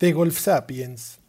De 0.00 0.14
Golf 0.14 0.38
Sapiens. 0.38 1.20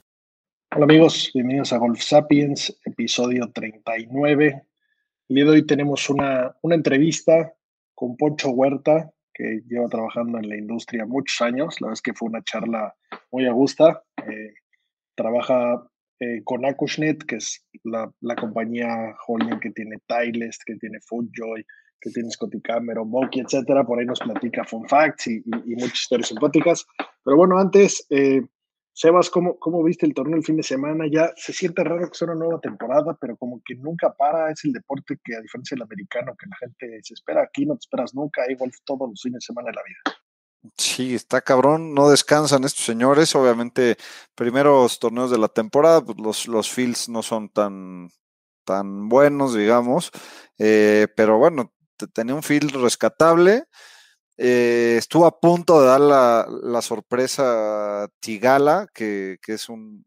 Hola 0.73 0.85
amigos, 0.85 1.29
bienvenidos 1.33 1.73
a 1.73 1.77
Golf 1.77 1.99
Sapiens, 1.99 2.73
episodio 2.85 3.51
39. 3.51 4.63
El 5.27 5.35
día 5.35 5.43
de 5.43 5.51
hoy 5.51 5.65
tenemos 5.65 6.09
una, 6.09 6.55
una 6.61 6.75
entrevista 6.75 7.53
con 7.93 8.15
Poncho 8.15 8.51
Huerta, 8.51 9.11
que 9.33 9.59
lleva 9.67 9.89
trabajando 9.89 10.37
en 10.37 10.47
la 10.47 10.55
industria 10.55 11.05
muchos 11.05 11.41
años. 11.41 11.81
La 11.81 11.87
verdad 11.87 11.97
es 11.97 12.01
que 12.01 12.13
fue 12.13 12.29
una 12.29 12.41
charla 12.43 12.95
muy 13.29 13.45
a 13.45 13.51
gusto. 13.51 13.89
Eh, 14.25 14.53
trabaja 15.15 15.85
eh, 16.21 16.41
con 16.45 16.63
Acushnet, 16.65 17.25
que 17.25 17.35
es 17.35 17.65
la, 17.83 18.09
la, 18.21 18.37
compañía 18.37 19.17
holding 19.27 19.59
que 19.59 19.71
tiene 19.71 19.97
Tilest, 20.07 20.61
que 20.65 20.77
tiene 20.77 20.99
Foodjoy, 21.01 21.65
que 21.99 22.09
tiene 22.09 22.31
Scotty 22.31 22.61
Cameron, 22.61 23.09
Moki, 23.09 23.41
etcétera. 23.41 23.83
Por 23.83 23.99
ahí 23.99 24.05
nos 24.05 24.21
platica 24.21 24.63
fun 24.63 24.87
facts 24.87 25.27
y, 25.27 25.39
y, 25.39 25.73
y 25.73 25.75
muchas 25.75 25.99
historias 25.99 26.29
simpáticas. 26.29 26.85
Pero 27.25 27.35
bueno, 27.35 27.59
antes, 27.59 28.07
eh, 28.09 28.41
Sebas, 28.93 29.29
¿cómo, 29.29 29.57
¿cómo 29.57 29.83
viste 29.83 30.05
el 30.05 30.13
torneo 30.13 30.37
el 30.37 30.43
fin 30.43 30.57
de 30.57 30.63
semana? 30.63 31.05
Ya 31.09 31.31
se 31.37 31.53
siente 31.53 31.83
raro 31.83 32.09
que 32.09 32.17
sea 32.17 32.27
una 32.27 32.45
nueva 32.45 32.59
temporada, 32.59 33.17
pero 33.19 33.37
como 33.37 33.61
que 33.65 33.75
nunca 33.75 34.13
para. 34.13 34.51
Es 34.51 34.65
el 34.65 34.73
deporte 34.73 35.17
que, 35.23 35.35
a 35.35 35.41
diferencia 35.41 35.75
del 35.75 35.83
americano, 35.83 36.35
que 36.37 36.47
la 36.49 36.57
gente 36.57 36.99
se 37.01 37.13
espera 37.13 37.43
aquí, 37.43 37.65
no 37.65 37.75
te 37.75 37.79
esperas 37.79 38.13
nunca. 38.13 38.43
Hay 38.47 38.55
golf 38.55 38.75
todos 38.83 39.09
los 39.09 39.21
fines 39.21 39.39
de 39.39 39.45
semana 39.45 39.69
de 39.69 39.75
la 39.75 39.81
vida. 39.83 40.21
Sí, 40.77 41.15
está 41.15 41.41
cabrón, 41.41 41.93
no 41.93 42.09
descansan 42.09 42.65
estos 42.65 42.85
señores. 42.85 43.33
Obviamente, 43.35 43.97
primeros 44.35 44.99
torneos 44.99 45.31
de 45.31 45.39
la 45.39 45.47
temporada, 45.47 46.01
pues 46.03 46.19
los, 46.19 46.47
los 46.47 46.69
fields 46.69 47.09
no 47.09 47.23
son 47.23 47.49
tan, 47.49 48.09
tan 48.65 49.09
buenos, 49.09 49.55
digamos. 49.55 50.11
Eh, 50.59 51.07
pero 51.15 51.37
bueno, 51.37 51.73
tenía 52.13 52.35
un 52.35 52.43
field 52.43 52.75
rescatable. 52.75 53.63
Eh, 54.37 54.95
estuvo 54.97 55.25
a 55.25 55.39
punto 55.39 55.81
de 55.81 55.87
dar 55.87 56.01
la, 56.01 56.81
sorpresa 56.81 58.07
Tigala, 58.19 58.87
que, 58.93 59.37
es 59.45 59.69
un, 59.69 60.05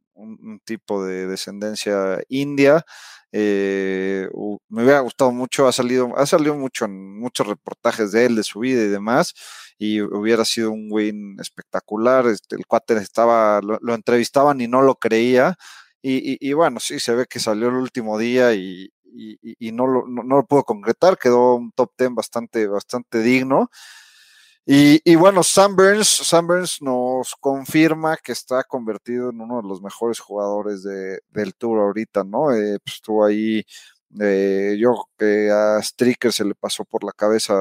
tipo 0.64 1.05
de 1.05 1.27
descendencia 1.27 2.20
india. 2.28 2.84
Eh, 3.33 4.28
me 4.69 4.84
hubiera 4.84 5.00
gustado 5.00 5.33
mucho, 5.33 5.67
ha 5.67 5.72
salido, 5.72 6.17
ha 6.17 6.27
salido 6.27 6.55
mucho 6.56 6.84
en 6.84 7.19
muchos 7.19 7.47
reportajes 7.47 8.12
de 8.12 8.27
él, 8.27 8.36
de 8.36 8.45
su 8.45 8.61
vida 8.61 8.83
y 8.83 8.89
demás, 8.89 9.34
y 9.78 10.00
hubiera 10.00 10.45
sido 10.45 10.70
un 10.70 10.89
win 10.91 11.36
espectacular. 11.41 12.27
Este, 12.27 12.56
el 12.56 12.67
cuate 12.67 12.95
estaba, 12.97 13.61
lo, 13.61 13.95
entrevistaban 13.95 14.61
y 14.61 14.69
no 14.69 14.83
lo 14.83 14.97
creía. 14.97 15.56
Y, 16.02 16.52
bueno, 16.52 16.80
sí, 16.80 17.00
se 17.00 17.14
ve 17.14 17.27
que 17.27 17.41
salió 17.41 17.69
el 17.69 17.77
último 17.77 18.19
día 18.19 18.52
y, 18.55 18.92
no, 19.72 19.86
lo, 19.86 20.06
no, 20.06 20.22
lo 20.22 20.47
pudo 20.47 20.64
concretar, 20.64 21.19
quedó 21.19 21.55
un 21.55 21.72
top 21.72 21.92
10 21.98 22.11
bastante, 22.14 22.67
bastante 22.67 23.20
digno. 23.22 23.70
Y, 24.67 25.15
bueno, 25.17 25.43
Sam 25.43 25.77
Burns, 25.77 26.09
Sam 26.09 26.47
Burns 26.47 26.81
nos 26.81 27.34
confirma 27.39 28.17
que 28.17 28.33
está 28.33 28.65
convertido 28.65 29.29
en 29.29 29.43
uno 29.43 29.61
de 29.61 29.69
los 29.69 29.83
mejores 29.83 30.20
jugadores 30.20 30.83
de, 30.83 31.19
del 31.29 31.55
tour 31.55 31.80
ahorita, 31.80 32.25
¿no? 32.25 32.51
Eh, 32.55 32.79
pues 32.83 32.95
estuvo 32.97 33.27
ahí, 33.27 33.63
eh, 34.20 34.77
yo 34.79 34.95
que 35.19 35.51
a 35.51 35.83
Stricker 35.83 36.33
se 36.33 36.47
le 36.47 36.55
pasó 36.55 36.85
por 36.86 37.05
la 37.05 37.13
cabeza 37.13 37.55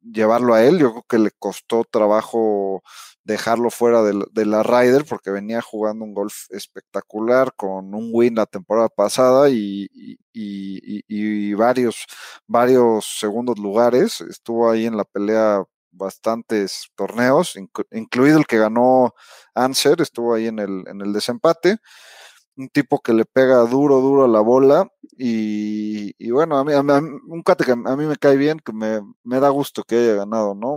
llevarlo 0.00 0.54
a 0.54 0.64
él, 0.64 0.78
yo 0.78 0.90
creo 0.92 1.04
que 1.08 1.18
le 1.18 1.30
costó 1.32 1.84
trabajo 1.84 2.82
dejarlo 3.24 3.70
fuera 3.70 4.02
de, 4.02 4.46
la 4.46 4.62
Ryder 4.62 5.04
porque 5.04 5.30
venía 5.30 5.60
jugando 5.60 6.04
un 6.04 6.14
golf 6.14 6.46
espectacular 6.50 7.52
con 7.54 7.94
un 7.94 8.10
win 8.12 8.36
la 8.36 8.46
temporada 8.46 8.88
pasada 8.88 9.50
y, 9.50 9.88
y, 10.32 11.54
varios, 11.54 12.06
varios 12.46 13.04
segundos 13.18 13.58
lugares. 13.58 14.22
Estuvo 14.22 14.70
ahí 14.70 14.86
en 14.86 14.96
la 14.96 15.04
pelea 15.04 15.62
bastantes 15.90 16.88
torneos, 16.94 17.56
inclu 17.56 17.84
incluido 17.92 18.38
el 18.38 18.46
que 18.46 18.58
ganó 18.58 19.14
Anser, 19.54 20.00
estuvo 20.00 20.34
ahí 20.34 20.46
en 20.46 20.58
el, 20.58 20.84
en 20.86 21.00
el 21.00 21.12
desempate 21.12 21.78
un 22.58 22.68
tipo 22.68 23.00
que 23.00 23.14
le 23.14 23.24
pega 23.24 23.58
duro, 23.60 24.00
duro 24.00 24.24
a 24.24 24.28
la 24.28 24.40
bola. 24.40 24.90
Y, 25.16 26.12
y 26.18 26.30
bueno, 26.30 26.58
a 26.58 26.64
mí, 26.64 26.72
a 26.72 26.82
mí, 26.82 26.92
un 27.28 27.42
cate 27.42 27.64
que 27.64 27.72
a 27.72 27.76
mí 27.96 28.04
me 28.04 28.16
cae 28.16 28.36
bien, 28.36 28.58
que 28.58 28.72
me, 28.72 29.00
me 29.24 29.40
da 29.40 29.48
gusto 29.48 29.84
que 29.84 29.96
haya 29.96 30.14
ganado, 30.14 30.54
¿no? 30.54 30.76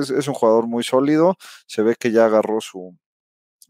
Es, 0.00 0.28
un 0.28 0.34
jugador 0.34 0.66
muy 0.66 0.84
sólido, 0.84 1.36
se 1.66 1.82
ve 1.82 1.96
que 1.98 2.12
ya 2.12 2.26
agarró 2.26 2.60
su, 2.60 2.96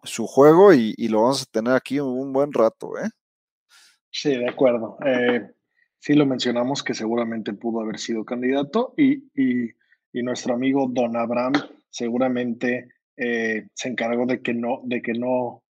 su 0.03 0.27
juego 0.27 0.75
y, 0.75 0.95
y 0.97 1.09
lo 1.09 1.23
vamos 1.23 1.43
a 1.43 1.51
tener 1.51 1.75
aquí 1.75 2.01
un 2.01 2.33
buen 2.33 2.53
rato, 2.53 2.99
¿eh? 2.99 3.09
Sí, 4.11 4.37
de 4.37 4.49
acuerdo. 4.49 4.99
Eh, 5.07 5.53
sí 6.01 6.15
lo 6.15 6.27
mencionamos 6.27 6.83
que 6.83 6.95
seguramente 6.95 7.53
pudo 7.53 7.81
haber 7.81 7.99
sido 7.99 8.25
candidato 8.25 8.93
y, 8.97 9.31
y, 9.41 9.71
y 10.13 10.23
nuestro 10.25 10.55
amigo 10.55 10.89
Don 10.91 11.17
Abraham 11.17 11.53
seguramente 11.91 12.89
eh, 13.17 13.69
se 13.75 13.89
encargó 13.89 14.27
de 14.27 14.43
que 14.43 14.53
no, 14.55 14.81
de 14.85 15.01
que 15.01 15.13
no 15.13 15.63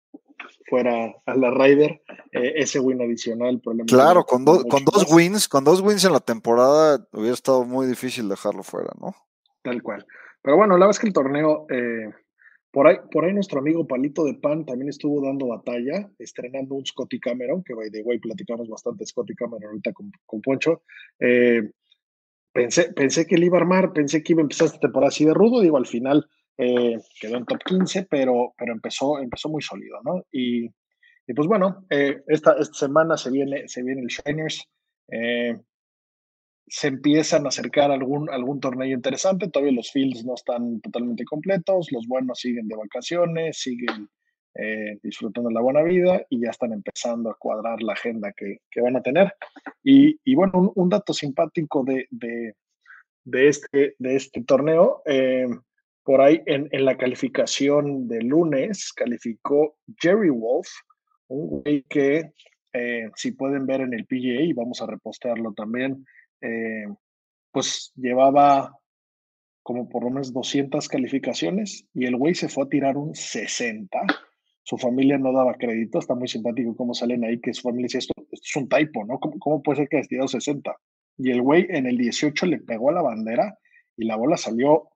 fuera 0.68 1.14
a 1.26 1.34
la 1.34 1.50
Ryder, 1.50 2.02
eh, 2.32 2.52
ese 2.56 2.80
win 2.80 3.02
adicional. 3.02 3.60
Claro, 3.86 4.24
con, 4.24 4.44
do, 4.44 4.64
con 4.64 4.84
dos 4.84 5.04
más. 5.04 5.12
wins, 5.12 5.48
con 5.48 5.64
dos 5.64 5.80
wins 5.80 6.04
en 6.04 6.12
la 6.12 6.20
temporada 6.20 7.06
hubiera 7.12 7.34
estado 7.34 7.64
muy 7.64 7.86
difícil 7.86 8.28
dejarlo 8.28 8.62
fuera, 8.62 8.90
¿no? 9.00 9.14
Tal 9.62 9.82
cual. 9.82 10.06
Pero 10.42 10.56
bueno, 10.56 10.74
la 10.74 10.86
verdad 10.86 10.90
es 10.90 10.98
que 11.00 11.06
el 11.08 11.12
torneo, 11.12 11.66
eh, 11.70 12.10
por, 12.70 12.86
ahí, 12.86 12.96
por 13.10 13.24
ahí 13.24 13.32
nuestro 13.32 13.60
amigo 13.60 13.86
Palito 13.86 14.24
de 14.24 14.34
Pan 14.34 14.64
también 14.64 14.88
estuvo 14.88 15.24
dando 15.24 15.48
batalla, 15.48 16.10
estrenando 16.18 16.76
un 16.76 16.86
Scotty 16.86 17.20
Cameron, 17.20 17.62
que 17.62 17.74
by 17.74 17.90
the 17.90 18.02
way 18.02 18.18
platicamos 18.18 18.68
bastante 18.68 19.04
Scotty 19.04 19.34
Cameron 19.34 19.64
ahorita 19.64 19.92
con, 19.92 20.10
con 20.24 20.40
Poncho. 20.40 20.82
Eh, 21.18 21.70
pensé, 22.52 22.92
pensé 22.92 23.26
que 23.26 23.34
él 23.34 23.44
iba 23.44 23.58
a 23.58 23.60
armar, 23.60 23.92
pensé 23.92 24.22
que 24.22 24.32
iba 24.32 24.40
a 24.40 24.44
empezar 24.44 24.66
esta 24.66 24.80
temporada 24.80 25.08
así 25.08 25.24
de 25.24 25.34
rudo, 25.34 25.60
digo, 25.60 25.76
al 25.76 25.86
final 25.86 26.26
eh, 26.58 26.98
quedó 27.20 27.36
en 27.36 27.44
top 27.44 27.60
15, 27.64 28.06
pero, 28.10 28.54
pero 28.56 28.72
empezó, 28.72 29.18
empezó 29.18 29.48
muy 29.48 29.62
sólido, 29.62 29.98
¿no? 30.04 30.24
Y, 30.30 30.66
y 31.26 31.34
pues 31.34 31.48
bueno, 31.48 31.86
eh, 31.90 32.22
esta, 32.26 32.56
esta, 32.58 32.74
semana 32.74 33.16
se 33.16 33.30
viene, 33.30 33.68
se 33.68 33.82
viene 33.82 34.02
el 34.02 34.08
Shiners, 34.08 34.68
eh, 35.08 35.58
se 36.66 36.88
empiezan 36.88 37.46
a 37.46 37.48
acercar 37.48 37.90
algún, 37.90 38.30
algún 38.30 38.60
torneo 38.60 38.88
interesante, 38.88 39.48
todavía 39.48 39.72
los 39.72 39.90
fields 39.90 40.24
no 40.24 40.34
están 40.34 40.80
totalmente 40.80 41.24
completos, 41.24 41.88
los 41.90 42.06
buenos 42.06 42.38
siguen 42.38 42.68
de 42.68 42.76
vacaciones, 42.76 43.58
siguen 43.58 44.08
eh, 44.54 44.98
disfrutando 45.02 45.48
la 45.50 45.60
buena 45.60 45.82
vida 45.82 46.26
y 46.28 46.40
ya 46.40 46.50
están 46.50 46.72
empezando 46.72 47.30
a 47.30 47.36
cuadrar 47.38 47.80
la 47.82 47.92
agenda 47.92 48.32
que, 48.36 48.58
que 48.68 48.80
van 48.80 48.96
a 48.96 49.02
tener. 49.02 49.32
Y, 49.82 50.18
y 50.24 50.34
bueno, 50.34 50.52
un, 50.54 50.72
un, 50.74 50.88
dato 50.88 51.12
simpático 51.12 51.84
de, 51.84 52.06
de, 52.10 52.54
de, 53.24 53.48
este, 53.48 53.94
de 53.98 54.16
este 54.16 54.42
torneo, 54.42 55.02
eh, 55.06 55.46
por 56.10 56.22
ahí 56.22 56.42
en, 56.46 56.68
en, 56.72 56.84
la 56.84 56.96
calificación 56.96 58.08
de 58.08 58.20
lunes 58.20 58.92
calificó 58.92 59.76
Jerry 59.96 60.30
Wolf, 60.30 60.66
un 61.28 61.46
güey 61.46 61.84
que 61.88 62.32
eh, 62.72 63.08
si 63.14 63.30
pueden 63.30 63.64
ver 63.64 63.82
en 63.82 63.94
el 63.94 64.06
PGA, 64.06 64.42
y 64.42 64.52
vamos 64.52 64.82
a 64.82 64.86
repostearlo 64.86 65.52
también, 65.52 66.04
eh, 66.40 66.86
pues 67.52 67.92
llevaba 67.94 68.76
como 69.62 69.88
por 69.88 70.02
lo 70.02 70.10
menos 70.10 70.32
200 70.32 70.88
calificaciones 70.88 71.86
y 71.94 72.06
el 72.06 72.16
güey 72.16 72.34
se 72.34 72.48
fue 72.48 72.64
a 72.64 72.68
tirar 72.68 72.96
un 72.96 73.14
60. 73.14 74.00
Su 74.64 74.78
familia 74.78 75.16
no 75.16 75.32
daba 75.32 75.54
crédito, 75.54 76.00
está 76.00 76.16
muy 76.16 76.26
simpático 76.26 76.74
cómo 76.74 76.92
salen 76.92 77.22
ahí, 77.22 77.40
que 77.40 77.54
su 77.54 77.62
familia 77.62 77.84
dice, 77.84 77.98
esto, 77.98 78.14
esto 78.32 78.46
es 78.48 78.56
un 78.56 78.68
typo, 78.68 79.04
¿no? 79.04 79.20
¿Cómo, 79.20 79.38
¿Cómo, 79.38 79.62
puede 79.62 79.76
ser 79.76 79.88
que 79.88 79.98
haya 79.98 80.08
tirado 80.08 80.26
60? 80.26 80.76
Y 81.18 81.30
el 81.30 81.40
güey 81.40 81.68
en 81.68 81.86
el 81.86 81.96
18 81.96 82.46
le 82.46 82.58
pegó 82.58 82.90
a 82.90 82.94
la 82.94 83.02
bandera 83.02 83.56
y 83.96 84.06
la 84.06 84.16
bola 84.16 84.36
salió 84.36 84.88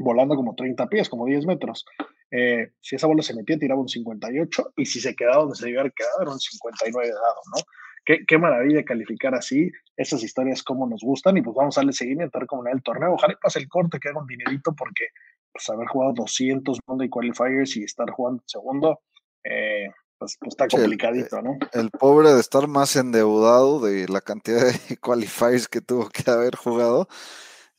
volando 0.00 0.34
como 0.34 0.54
30 0.54 0.88
pies, 0.88 1.08
como 1.08 1.26
10 1.26 1.46
metros. 1.46 1.84
Eh, 2.30 2.72
si 2.80 2.96
esa 2.96 3.06
bola 3.06 3.22
se 3.22 3.34
metía, 3.34 3.58
tiraba 3.58 3.80
un 3.80 3.88
58 3.88 4.72
y 4.76 4.86
si 4.86 5.00
se 5.00 5.14
quedaba 5.14 5.42
donde 5.42 5.56
se 5.56 5.66
debía 5.66 5.80
haber 5.80 5.92
quedado, 5.92 6.22
era 6.22 6.30
un 6.32 6.40
59 6.40 7.06
de 7.06 7.12
dado, 7.12 7.40
¿no? 7.54 7.62
Qué, 8.04 8.24
qué, 8.26 8.38
maravilla 8.38 8.82
calificar 8.82 9.34
así, 9.34 9.70
esas 9.96 10.22
historias 10.22 10.62
como 10.62 10.88
nos 10.88 11.02
gustan 11.02 11.36
y 11.36 11.42
pues 11.42 11.54
vamos 11.54 11.76
a 11.76 11.82
darle 11.82 11.92
seguimiento 11.92 12.38
a 12.38 12.40
ver 12.40 12.46
cómo 12.46 12.66
el 12.66 12.82
torneo. 12.82 13.12
Ojalá 13.12 13.36
pase 13.40 13.58
el 13.58 13.68
corte, 13.68 13.98
que 14.00 14.08
haga 14.08 14.20
un 14.20 14.26
dinerito 14.26 14.74
porque 14.74 15.08
pues 15.52 15.68
haber 15.68 15.86
jugado 15.86 16.14
200 16.14 16.78
Monday 16.86 17.08
Qualifiers 17.08 17.76
y 17.76 17.84
estar 17.84 18.10
jugando 18.10 18.42
segundo, 18.46 19.00
eh, 19.44 19.88
pues, 20.18 20.36
pues, 20.38 20.52
está 20.52 20.68
complicadito, 20.68 21.38
el, 21.38 21.44
¿no? 21.44 21.58
El 21.72 21.90
pobre 21.90 22.32
de 22.32 22.40
estar 22.40 22.66
más 22.68 22.96
endeudado 22.96 23.80
de 23.80 24.08
la 24.08 24.20
cantidad 24.20 24.66
de 24.66 24.96
qualifiers 25.00 25.68
que 25.68 25.80
tuvo 25.80 26.08
que 26.08 26.30
haber 26.30 26.56
jugado. 26.56 27.08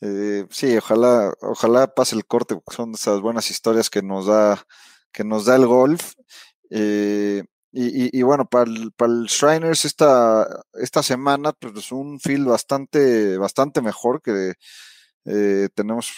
Eh, 0.01 0.45
sí, 0.49 0.77
ojalá, 0.77 1.33
ojalá 1.41 1.87
pase 1.93 2.15
el 2.15 2.25
corte, 2.25 2.55
porque 2.55 2.75
son 2.75 2.93
esas 2.93 3.21
buenas 3.21 3.51
historias 3.51 3.89
que 3.89 4.01
nos 4.01 4.25
da, 4.25 4.65
que 5.11 5.23
nos 5.23 5.45
da 5.45 5.55
el 5.55 5.67
golf. 5.67 6.13
Eh, 6.71 7.43
y, 7.73 8.21
bueno, 8.23 8.45
para 8.45 8.69
el, 8.69 8.91
para 8.93 9.13
el 9.13 9.25
Shriners 9.27 9.85
esta, 9.85 10.45
esta 10.73 11.03
semana, 11.03 11.53
pues 11.53 11.73
es 11.77 11.91
un 11.93 12.19
field 12.19 12.47
bastante, 12.47 13.37
bastante 13.37 13.81
mejor 13.81 14.21
que 14.21 14.55
eh, 15.25 15.69
tenemos 15.75 16.11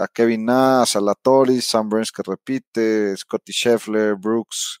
a 0.00 0.08
Kevin 0.08 0.46
Nash, 0.46 0.96
a 0.96 1.60
Sam 1.60 1.88
Burns 1.90 2.12
que 2.12 2.22
repite, 2.22 3.16
Scotty 3.16 3.52
Scheffler, 3.52 4.14
Brooks, 4.16 4.80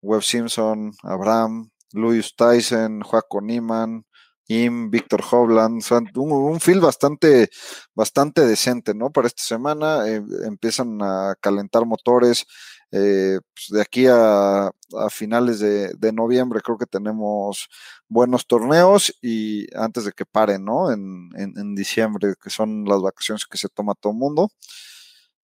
Webb 0.00 0.22
Simpson, 0.22 0.92
Abraham, 1.02 1.70
Louis 1.92 2.34
Tyson, 2.36 3.02
Joaquin 3.02 3.46
Niman, 3.46 4.04
Im, 4.48 4.90
Víctor 4.90 5.22
Hovland, 5.30 5.82
un, 6.14 6.32
un, 6.32 6.80
bastante, 6.80 7.50
bastante 7.94 8.46
decente, 8.46 8.94
¿no? 8.94 9.10
Para 9.10 9.26
esta 9.28 9.42
semana 9.42 10.08
eh, 10.08 10.22
empiezan 10.44 11.00
a 11.02 11.34
calentar 11.40 11.84
motores. 11.84 12.46
Eh, 12.90 13.38
pues 13.54 13.66
de 13.70 13.82
aquí 13.82 14.06
a, 14.08 14.70
finales 15.10 15.60
de, 15.60 16.12
noviembre 16.12 16.62
creo 16.62 16.78
que 16.78 16.86
tenemos 16.86 17.68
buenos 18.08 18.46
torneos 18.46 19.14
y 19.20 19.66
antes 19.76 20.06
de 20.06 20.12
que 20.12 20.24
paren, 20.24 20.64
¿no? 20.64 20.90
En, 20.90 21.28
en, 21.36 21.74
diciembre, 21.74 22.34
que 22.42 22.48
son 22.50 22.84
las 22.86 23.02
vacaciones 23.02 23.44
que 23.46 23.58
se 23.58 23.68
toma 23.68 23.94
todo 23.94 24.12
el 24.12 24.18
mundo. 24.18 24.50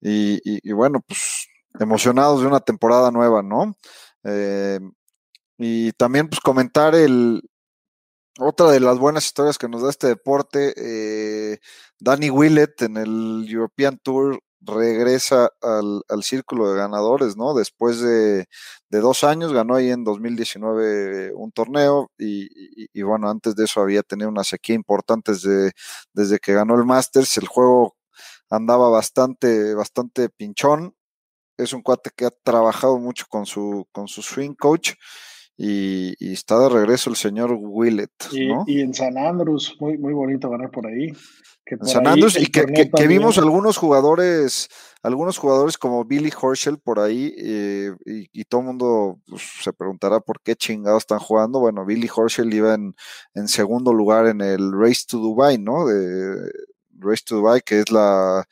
Y, 0.01 0.73
bueno, 0.73 1.01
pues 1.07 1.49
emocionados 1.81 2.41
de 2.41 2.47
una 2.47 2.61
temporada 2.61 3.11
nueva, 3.11 3.43
¿no? 3.43 3.77
Eh, 4.25 4.81
y 5.59 5.93
también 5.93 6.29
pues 6.29 6.41
comentar 6.41 6.95
el, 6.95 7.43
otra 8.39 8.71
de 8.71 8.81
las 8.81 8.99
buenas 8.99 9.27
historias 9.27 9.59
que 9.59 9.69
nos 9.69 9.83
da 9.83 9.91
este 9.91 10.09
deporte, 10.09 10.75
eh, 10.77 11.59
Danny 11.99 12.31
Willett 12.31 12.83
en 12.83 12.97
el 12.97 13.47
European 13.49 13.99
Tour 14.03 14.41
regresa 14.67 15.51
al, 15.61 16.23
círculo 16.23 16.71
de 16.71 16.79
ganadores, 16.79 17.37
¿no? 17.37 17.55
Después 17.55 18.01
de, 18.01 18.47
dos 18.91 19.25
años, 19.25 19.53
ganó 19.53 19.75
ahí 19.75 19.91
en 19.91 20.05
2019 20.05 21.33
un 21.35 21.53
torneo 21.53 22.11
y, 22.19 23.03
bueno, 23.03 23.29
antes 23.29 23.57
de 23.57 23.65
eso 23.65 23.81
había 23.81 24.03
tenido 24.03 24.29
una 24.31 24.45
sequía 24.45 24.75
importante 24.75 25.33
desde, 25.33 25.73
desde 26.13 26.39
que 26.39 26.55
ganó 26.55 26.77
el 26.77 26.85
Masters. 26.85 27.37
El 27.39 27.49
juego 27.49 27.97
andaba 28.51 28.89
bastante, 28.91 29.75
bastante 29.75 30.29
pinchón. 30.31 30.95
Es 31.59 31.73
un 31.73 31.83
cuate 31.83 32.11
que 32.17 32.27
ha 32.27 32.31
trabajado 32.31 32.99
mucho 32.99 33.27
con 33.29 33.47
su, 33.47 33.87
con 33.93 34.09
su 34.09 34.23
swing 34.23 34.55
coach 34.55 34.93
y, 35.57 36.33
está 36.33 36.59
de 36.59 36.69
regreso 36.69 37.11
el 37.11 37.17
señor 37.17 37.57
Willett. 37.59 38.11
Y, 38.33 38.81
en 38.81 38.95
San 38.95 39.17
Andrews, 39.17 39.77
muy, 39.81 39.99
muy 39.99 40.13
bonito 40.13 40.51
ganar 40.51 40.71
por 40.71 40.87
ahí. 40.87 41.13
en 41.67 41.87
San 41.87 42.07
Andrews, 42.07 42.37
y 42.41 42.47
que, 42.47 42.67
vimos 43.07 43.39
algunos 43.39 43.77
jugadores, 43.77 44.69
algunos 45.03 45.39
jugadores 45.39 45.79
como 45.79 46.05
Billy 46.05 46.33
Horschel 46.39 46.79
por 46.79 46.99
ahí, 46.99 47.35
eh, 47.39 47.93
y, 48.05 48.45
todo 48.45 48.63
el 48.63 48.67
mundo 48.67 49.21
pues, 49.27 49.43
se 49.63 49.73
preguntará 49.73 50.21
por 50.21 50.41
qué 50.43 50.57
chingados 50.57 51.03
están 51.03 51.21
jugando. 51.21 51.61
Bueno, 51.61 51.85
Billy 51.85 52.11
Horschel 52.15 52.53
iba 52.53 52.75
en, 52.75 52.95
en 53.35 53.49
segundo 53.49 53.93
lugar 53.93 54.27
en 54.27 54.41
el 54.41 54.73
Race 54.73 55.05
to 55.09 55.19
Dubai, 55.19 55.59
¿no? 55.59 55.87
De 55.87 56.51
Race 56.99 57.23
to 57.27 57.37
Dubai, 57.37 57.61
que 57.61 57.81
es 57.81 57.91
la 57.91 58.45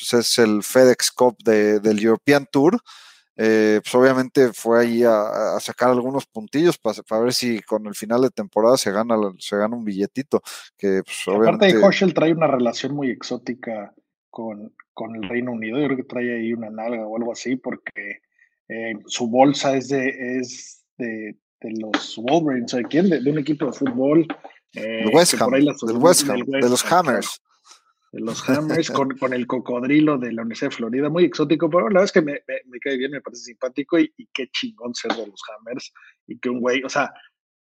pues 0.00 0.14
es 0.14 0.38
el 0.38 0.62
FedEx 0.62 1.10
Cup 1.10 1.36
del 1.44 2.02
European 2.02 2.46
Tour. 2.50 2.80
Eh, 3.42 3.80
pues 3.82 3.94
obviamente 3.94 4.52
fue 4.52 4.82
ahí 4.82 5.02
a, 5.02 5.58
sacar 5.60 5.88
algunos 5.88 6.26
puntillos 6.26 6.76
para, 6.76 7.22
ver 7.22 7.32
si 7.32 7.60
con 7.60 7.86
el 7.86 7.94
final 7.94 8.20
de 8.20 8.28
temporada 8.28 8.76
se 8.76 8.92
gana, 8.92 9.16
se 9.38 9.56
gana 9.56 9.76
un 9.76 9.84
billetito. 9.84 10.42
Que, 10.76 11.02
pues, 11.02 11.22
Aparte 11.26 11.72
de 11.72 11.82
Horschel 11.82 12.12
trae 12.12 12.32
una 12.32 12.48
relación 12.48 12.94
muy 12.94 13.08
exótica 13.08 13.94
con, 14.28 14.74
con, 14.92 15.16
el 15.16 15.26
Reino 15.26 15.52
Unido, 15.52 15.78
yo 15.78 15.86
creo 15.86 15.96
que 15.96 16.04
trae 16.04 16.36
ahí 16.36 16.52
una 16.52 16.68
nalga 16.68 17.06
o 17.06 17.16
algo 17.16 17.32
así, 17.32 17.56
porque 17.56 18.20
eh, 18.68 18.92
su 19.06 19.30
bolsa 19.30 19.74
es 19.74 19.88
de, 19.88 20.38
es 20.38 20.84
de, 20.98 21.34
de 21.62 21.70
los 21.80 22.16
Wolverines, 22.18 22.72
¿de 22.72 22.84
quién? 22.84 23.08
De, 23.08 23.30
un 23.30 23.38
equipo 23.38 23.64
de 23.64 23.72
fútbol. 23.72 24.26
Eh, 24.74 25.06
West 25.14 25.40
Ham, 25.40 25.50
del 25.50 25.96
West 25.96 26.28
Ham, 26.28 26.40
de 26.44 26.68
los 26.68 26.92
Hammers 26.92 27.40
los 28.12 28.48
Hammers 28.48 28.90
con, 28.90 29.16
con, 29.18 29.32
el 29.32 29.46
cocodrilo 29.46 30.18
de 30.18 30.32
la 30.32 30.42
Universidad 30.42 30.70
de 30.70 30.76
Florida, 30.76 31.08
muy 31.08 31.24
exótico, 31.24 31.70
pero 31.70 31.82
la 31.82 32.00
verdad 32.00 32.04
es 32.04 32.12
que 32.12 32.22
me, 32.22 32.42
me, 32.66 32.80
cae 32.80 32.96
bien, 32.96 33.12
me 33.12 33.20
parece 33.20 33.44
simpático 33.44 33.98
y, 33.98 34.12
qué 34.32 34.48
chingón 34.48 34.94
ser 34.94 35.12
de 35.12 35.26
los 35.26 35.40
Hammers 35.48 35.92
y 36.26 36.38
que 36.38 36.50
un 36.50 36.60
güey, 36.60 36.82
o 36.82 36.88
sea, 36.88 37.12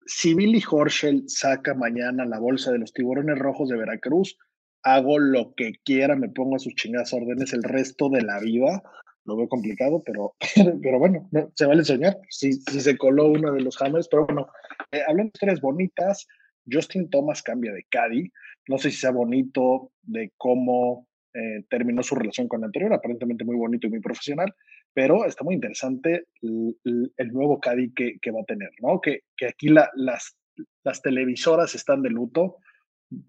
si 0.06 0.34
Billy 0.34 0.62
Horschel 0.70 1.24
saca 1.28 1.74
mañana 1.74 2.26
la 2.26 2.40
bolsa 2.40 2.72
de 2.72 2.80
los 2.80 2.92
tiburones 2.94 3.40
rojos 3.40 3.70
de 3.70 3.78
Veracruz, 3.78 4.38
hago 4.84 5.18
lo 5.18 5.54
que 5.56 5.74
quiera, 5.86 6.16
me 6.16 6.30
pongo 6.30 6.58
a 6.58 6.60
sus 6.60 6.76
chingadas 6.76 7.14
órdenes 7.14 7.54
el 7.54 7.64
resto 7.64 8.10
de 8.10 8.22
la 8.22 8.40
vida. 8.40 8.84
Lo 9.26 9.38
veo 9.38 9.48
complicado, 9.48 10.04
pero, 10.06 10.36
pero 10.84 11.00
bueno, 11.00 11.30
se 11.56 11.66
vale 11.66 11.86
soñar. 11.86 12.18
Si, 12.30 12.52
si 12.52 12.82
se 12.82 12.98
coló 12.98 13.28
uno 13.28 13.54
de 13.54 13.62
los 13.62 13.82
Hammers, 13.82 14.10
pero 14.10 14.26
bueno, 14.26 14.48
eh, 14.92 15.02
hablando 15.08 15.32
de 15.32 15.36
historias 15.36 15.62
bonitas, 15.62 16.28
Justin 16.70 17.10
Thomas 17.10 17.42
cambia 17.42 17.72
de 17.72 17.86
Caddy. 17.90 18.32
No 18.68 18.78
sé 18.78 18.92
si 18.92 18.98
sea 18.98 19.12
bonito 19.12 19.92
de 20.02 20.32
cómo 20.38 21.08
eh, 21.34 21.64
terminó 21.70 22.04
su 22.04 22.16
relación 22.16 22.48
con 22.48 22.62
el 22.62 22.66
anterior, 22.66 22.94
aparentemente 22.94 23.44
muy 23.44 23.56
bonito 23.56 23.88
y 23.88 23.90
muy 23.90 24.00
profesional, 24.00 24.54
pero 24.94 25.26
está 25.26 25.44
muy 25.44 25.56
interesante 25.56 26.28
el, 26.42 27.32
nuevo 27.32 27.60
Caddy 27.60 27.92
que, 27.94 28.32
va 28.32 28.42
a 28.42 28.46
tener, 28.46 28.70
¿no? 28.80 29.02
Que, 29.02 29.22
que 29.36 29.48
aquí 29.48 29.70
la, 29.70 29.90
las, 29.96 30.38
las 30.84 31.02
televisoras 31.02 31.74
están 31.76 32.02
de 32.02 32.10
luto. 32.10 32.58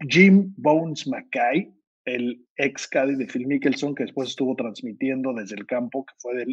Jim 0.08 0.52
Bones 0.56 1.06
Mackay, 1.06 1.72
el 2.04 2.46
ex 2.56 2.88
Caddy 2.88 3.16
de 3.16 3.26
Phil 3.26 3.46
Mickelson, 3.46 3.94
que 3.94 4.04
después 4.04 4.28
estuvo 4.28 4.54
transmitiendo 4.54 5.32
desde 5.32 5.56
el 5.56 5.66
campo, 5.66 6.04
que 6.04 6.14
fue 6.18 6.44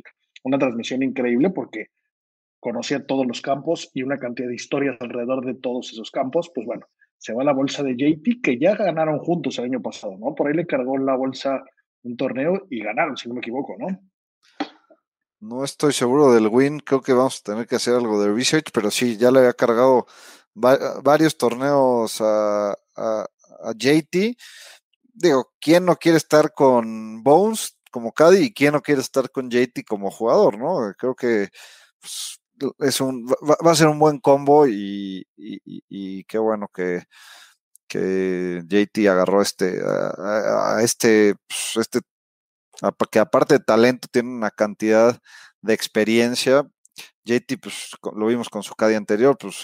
una 0.43 0.57
transmisión 0.57 1.03
increíble 1.03 1.49
porque 1.49 1.87
conocía 2.59 3.05
todos 3.05 3.25
los 3.25 3.41
campos 3.41 3.91
y 3.93 4.03
una 4.03 4.19
cantidad 4.19 4.47
de 4.47 4.55
historias 4.55 4.95
alrededor 4.99 5.45
de 5.45 5.55
todos 5.55 5.91
esos 5.91 6.11
campos, 6.11 6.51
pues 6.53 6.65
bueno, 6.65 6.85
se 7.21 7.33
va 7.33 7.43
a 7.43 7.45
la 7.45 7.53
bolsa 7.53 7.83
de 7.83 7.93
JT, 7.95 8.41
que 8.41 8.57
ya 8.57 8.75
ganaron 8.75 9.19
juntos 9.19 9.59
el 9.59 9.65
año 9.65 9.79
pasado, 9.79 10.17
¿no? 10.17 10.33
Por 10.33 10.47
ahí 10.47 10.55
le 10.55 10.65
cargó 10.65 10.97
la 10.97 11.15
bolsa 11.15 11.63
un 12.01 12.17
torneo 12.17 12.65
y 12.71 12.81
ganaron, 12.81 13.15
si 13.15 13.29
no 13.29 13.35
me 13.35 13.41
equivoco, 13.41 13.75
¿no? 13.77 13.87
No 15.39 15.63
estoy 15.63 15.93
seguro 15.93 16.33
del 16.33 16.47
win, 16.47 16.79
creo 16.79 17.01
que 17.01 17.13
vamos 17.13 17.39
a 17.39 17.51
tener 17.51 17.67
que 17.67 17.75
hacer 17.75 17.93
algo 17.93 18.19
de 18.23 18.33
research, 18.33 18.71
pero 18.73 18.89
sí, 18.89 19.17
ya 19.17 19.29
le 19.29 19.37
había 19.37 19.53
cargado 19.53 20.07
varios 20.55 21.37
torneos 21.37 22.17
a, 22.21 22.75
JT. 23.75 24.35
Digo, 25.13 25.51
¿quién 25.59 25.85
no 25.85 25.97
quiere 25.97 26.17
estar 26.17 26.55
con 26.55 27.21
Bones 27.21 27.77
como 27.91 28.13
Caddy 28.13 28.45
y 28.45 28.53
quién 28.53 28.73
no 28.73 28.81
quiere 28.81 29.01
estar 29.01 29.29
con 29.29 29.51
JT 29.51 29.85
como 29.87 30.09
jugador, 30.09 30.57
no? 30.57 30.91
Creo 30.97 31.13
que 31.13 31.49
pues, 31.99 32.40
es 32.79 33.01
un, 33.01 33.25
va, 33.27 33.71
a 33.71 33.75
ser 33.75 33.87
un 33.87 33.99
buen 33.99 34.19
combo 34.19 34.67
y, 34.67 35.25
qué 36.27 36.37
bueno 36.37 36.69
que, 36.73 37.03
que 37.87 38.63
JT 38.67 39.07
agarró 39.09 39.41
este, 39.41 39.81
a, 39.83 40.79
este, 40.81 41.35
pues, 41.47 41.77
este, 41.77 41.99
que 43.11 43.19
aparte 43.19 43.55
de 43.55 43.63
talento 43.63 44.07
tiene 44.11 44.29
una 44.29 44.51
cantidad 44.51 45.19
de 45.61 45.73
experiencia. 45.73 46.63
JT, 47.25 47.57
pues 47.61 47.91
lo 48.15 48.27
vimos 48.27 48.49
con 48.49 48.63
su 48.63 48.73
Caddy 48.75 48.95
anterior, 48.95 49.37
pues 49.37 49.55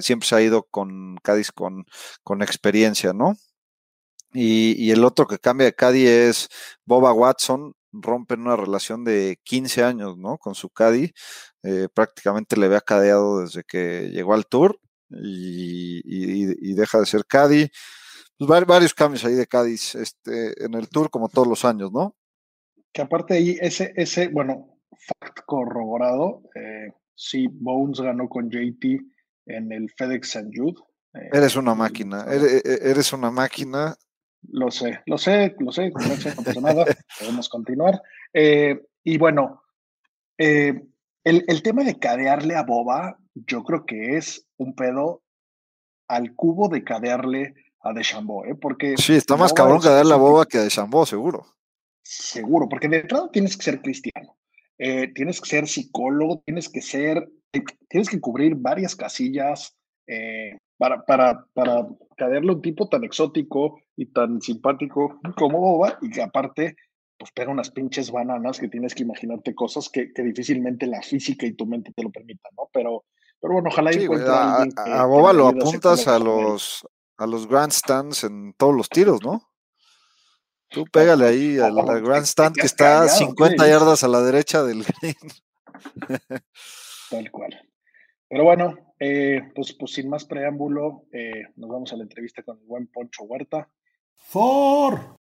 siempre 0.00 0.28
se 0.28 0.34
ha 0.34 0.42
ido 0.42 0.64
con 0.70 1.16
Cádiz 1.22 1.52
con, 1.52 1.86
con 2.22 2.42
experiencia, 2.42 3.12
¿no? 3.12 3.36
Y, 4.32 4.74
y, 4.84 4.90
el 4.90 5.04
otro 5.04 5.26
que 5.26 5.38
cambia 5.38 5.66
de 5.66 5.74
Caddy 5.74 6.06
es 6.06 6.48
Boba 6.84 7.12
Watson, 7.12 7.74
rompen 7.92 8.40
una 8.40 8.56
relación 8.56 9.04
de 9.04 9.38
15 9.42 9.84
años, 9.84 10.18
¿no? 10.18 10.38
Con 10.38 10.54
su 10.54 10.70
Caddy. 10.70 11.12
Eh, 11.62 11.88
prácticamente 11.92 12.56
le 12.56 12.66
había 12.66 12.80
cadeado 12.80 13.40
desde 13.40 13.64
que 13.64 14.10
llegó 14.10 14.34
al 14.34 14.46
Tour 14.46 14.80
y, 15.10 16.74
deja 16.74 17.00
de 17.00 17.06
ser 17.06 17.24
Caddy. 17.26 17.68
Pues 18.38 18.66
varios 18.66 18.92
cambios 18.92 19.24
ahí 19.24 19.34
de 19.34 19.46
Cádiz 19.46 19.94
este, 19.94 20.62
en 20.64 20.74
el 20.74 20.88
Tour, 20.88 21.10
como 21.10 21.28
todos 21.28 21.48
los 21.48 21.64
años, 21.64 21.90
¿no? 21.92 22.14
Que 22.92 23.02
aparte 23.02 23.34
ahí, 23.34 23.56
ese, 23.60 23.92
ese 23.96 24.28
bueno, 24.28 24.78
fact 24.90 25.40
corroborado, 25.46 26.42
eh, 26.54 26.92
sí, 27.14 27.48
Bones 27.50 28.00
ganó 28.00 28.28
con 28.28 28.50
JT 28.50 29.00
en 29.46 29.72
el 29.72 29.90
FedEx 29.90 30.36
St. 30.36 30.50
Jude. 30.54 30.80
Eh, 31.14 31.30
eres 31.32 31.56
una 31.56 31.74
máquina, 31.74 32.26
eres, 32.28 32.62
eres, 32.64 33.12
una 33.12 33.30
máquina. 33.30 33.96
Lo 34.48 34.70
sé, 34.70 35.00
lo 35.06 35.18
sé, 35.18 35.56
lo 35.58 35.72
sé, 35.72 35.90
no, 35.90 36.16
sé, 36.16 36.34
no 36.36 36.42
pasa 36.42 36.60
nada, 36.60 36.84
podemos 37.18 37.48
continuar. 37.48 38.02
Eh, 38.32 38.80
y 39.04 39.18
bueno, 39.18 39.62
eh, 40.38 40.82
el, 41.24 41.44
el, 41.48 41.62
tema 41.62 41.84
de 41.84 41.98
cadearle 41.98 42.54
a 42.54 42.62
Boba, 42.62 43.18
yo 43.34 43.64
creo 43.64 43.84
que 43.86 44.16
es 44.16 44.46
un 44.56 44.74
pedo 44.74 45.22
al 46.08 46.34
cubo 46.34 46.68
de 46.68 46.84
cadearle 46.84 47.54
a 47.80 47.92
Deschambault, 47.92 48.48
¿eh? 48.50 48.54
Porque. 48.54 48.96
Sí, 48.96 49.14
está 49.14 49.36
más 49.36 49.52
cabrón 49.52 49.80
cadearle 49.80 50.14
a 50.14 50.18
Boba 50.18 50.46
que 50.46 50.58
a 50.58 50.62
Deschambault, 50.62 51.08
seguro. 51.08 51.46
Seguro, 52.02 52.68
porque 52.68 52.88
de 52.88 52.98
entrada 52.98 53.30
tienes 53.32 53.56
que 53.56 53.64
ser 53.64 53.82
cristiano, 53.82 54.36
eh, 54.78 55.12
tienes 55.12 55.40
que 55.40 55.48
ser 55.48 55.66
psicólogo, 55.66 56.42
tienes 56.44 56.68
que 56.68 56.80
ser, 56.80 57.28
tienes 57.88 58.08
que 58.08 58.20
cubrir 58.20 58.54
varias 58.54 58.94
casillas, 58.94 59.76
para, 60.78 61.04
para, 61.04 61.46
para 61.52 61.86
caerle 62.16 62.52
un 62.52 62.62
tipo 62.62 62.88
tan 62.88 63.02
exótico 63.04 63.80
y 63.96 64.06
tan 64.06 64.40
simpático 64.40 65.20
como 65.36 65.60
Boba, 65.60 65.98
y 66.02 66.10
que 66.10 66.22
aparte, 66.22 66.76
pues 67.18 67.32
pega 67.32 67.50
unas 67.50 67.70
pinches 67.70 68.10
bananas 68.10 68.58
que 68.58 68.68
tienes 68.68 68.94
que 68.94 69.02
imaginarte 69.02 69.54
cosas 69.54 69.88
que, 69.88 70.12
que 70.12 70.22
difícilmente 70.22 70.86
la 70.86 71.02
física 71.02 71.46
y 71.46 71.52
tu 71.54 71.66
mente 71.66 71.92
te 71.94 72.02
lo 72.02 72.10
permitan, 72.10 72.52
¿no? 72.56 72.68
Pero, 72.72 73.04
pero 73.40 73.54
bueno, 73.54 73.68
ojalá 73.70 73.92
Sí, 73.92 74.00
encuentre 74.04 74.30
a, 74.32 74.36
a, 74.36 74.52
alguien 74.58 74.78
a- 74.78 74.84
que, 74.84 74.92
a 74.92 75.04
Boba 75.06 75.32
lo 75.32 75.46
a 75.46 75.50
apuntas 75.50 76.06
a 76.08 76.18
los 76.18 76.86
a 77.18 77.26
los 77.26 77.46
grandstands 77.48 78.24
en 78.24 78.52
todos 78.54 78.74
los 78.74 78.88
tiros, 78.90 79.22
¿no? 79.22 79.42
Tú 80.68 80.84
pégale 80.92 81.26
ahí 81.26 81.58
al, 81.58 81.78
al 81.78 81.88
Oh, 81.88 82.06
grandstand 82.06 82.54
que 82.56 82.66
está 82.66 83.00
callado, 83.00 83.08
50 83.18 83.64
¿qué? 83.64 83.70
yardas 83.70 84.04
a 84.04 84.08
la 84.08 84.20
derecha 84.20 84.62
del 84.64 84.82
green. 85.00 85.14
Tal 87.10 87.30
cual. 87.30 87.58
Pero 88.28 88.44
bueno, 88.44 88.94
eh, 88.98 89.40
pues, 89.54 89.72
pues 89.74 89.92
sin 89.92 90.10
más 90.10 90.24
preámbulo, 90.24 91.04
eh, 91.12 91.44
nos 91.56 91.70
vamos 91.70 91.92
a 91.92 91.96
la 91.96 92.02
entrevista 92.02 92.42
con 92.42 92.58
el 92.58 92.66
buen 92.66 92.88
Poncho 92.88 93.22
Huerta. 93.24 93.70
For. 94.16 95.15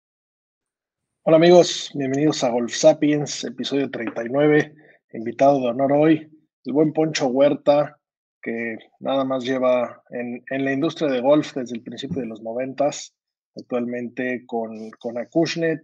Hola 1.27 1.37
amigos, 1.37 1.89
bienvenidos 1.95 2.43
a 2.43 2.51
Golf 2.51 2.71
Sapiens, 2.71 3.45
episodio 3.45 3.89
39. 3.89 4.75
Invitado 5.13 5.59
de 5.59 5.69
honor 5.69 5.93
hoy, 5.93 6.29
el 6.65 6.71
buen 6.71 6.93
Poncho 6.93 7.25
Huerta, 7.25 7.97
que 8.43 8.77
nada 8.99 9.25
más 9.25 9.43
lleva 9.43 10.03
en, 10.11 10.43
la 10.63 10.71
industria 10.71 11.09
de 11.09 11.21
golf 11.21 11.55
desde 11.55 11.77
el 11.77 11.81
principio 11.81 12.21
de 12.21 12.27
los 12.27 12.43
noventas, 12.43 13.15
actualmente 13.55 14.43
con, 14.45 14.91
con 14.99 15.17
Acushnet, 15.17 15.81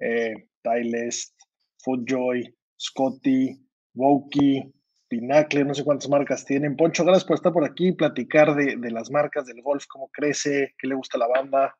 eh, 0.00 0.48
Titleist, 0.62 1.38
Footjoy, 1.84 2.56
Scotty, 2.80 3.60
Wokey, 3.94 4.72
Pinacle, 5.06 5.66
no 5.66 5.74
sé 5.74 5.84
cuántas 5.84 6.08
marcas 6.08 6.46
tienen. 6.46 6.76
Poncho, 6.76 7.04
gracias 7.04 7.26
por 7.26 7.36
estar 7.36 7.52
por 7.52 7.66
aquí 7.66 7.92
platicar 7.92 8.54
de, 8.54 8.76
de 8.76 8.90
las 8.90 9.10
marcas 9.10 9.44
del 9.44 9.60
golf, 9.60 9.84
cómo 9.86 10.08
crece, 10.08 10.74
qué 10.78 10.86
le 10.86 10.94
gusta 10.94 11.18
la 11.18 11.28
banda. 11.28 11.76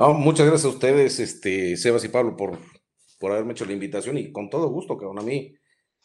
No, 0.00 0.14
muchas 0.14 0.46
gracias 0.46 0.64
a 0.64 0.74
ustedes, 0.74 1.20
este, 1.20 1.76
Sebas 1.76 2.04
y 2.04 2.08
Pablo, 2.08 2.36
por, 2.36 2.58
por 3.20 3.32
haberme 3.32 3.52
hecho 3.52 3.66
la 3.66 3.74
invitación 3.74 4.18
y 4.18 4.32
con 4.32 4.50
todo 4.50 4.68
gusto, 4.70 4.96
cabrón. 4.96 5.18
A 5.18 5.22
mí, 5.22 5.54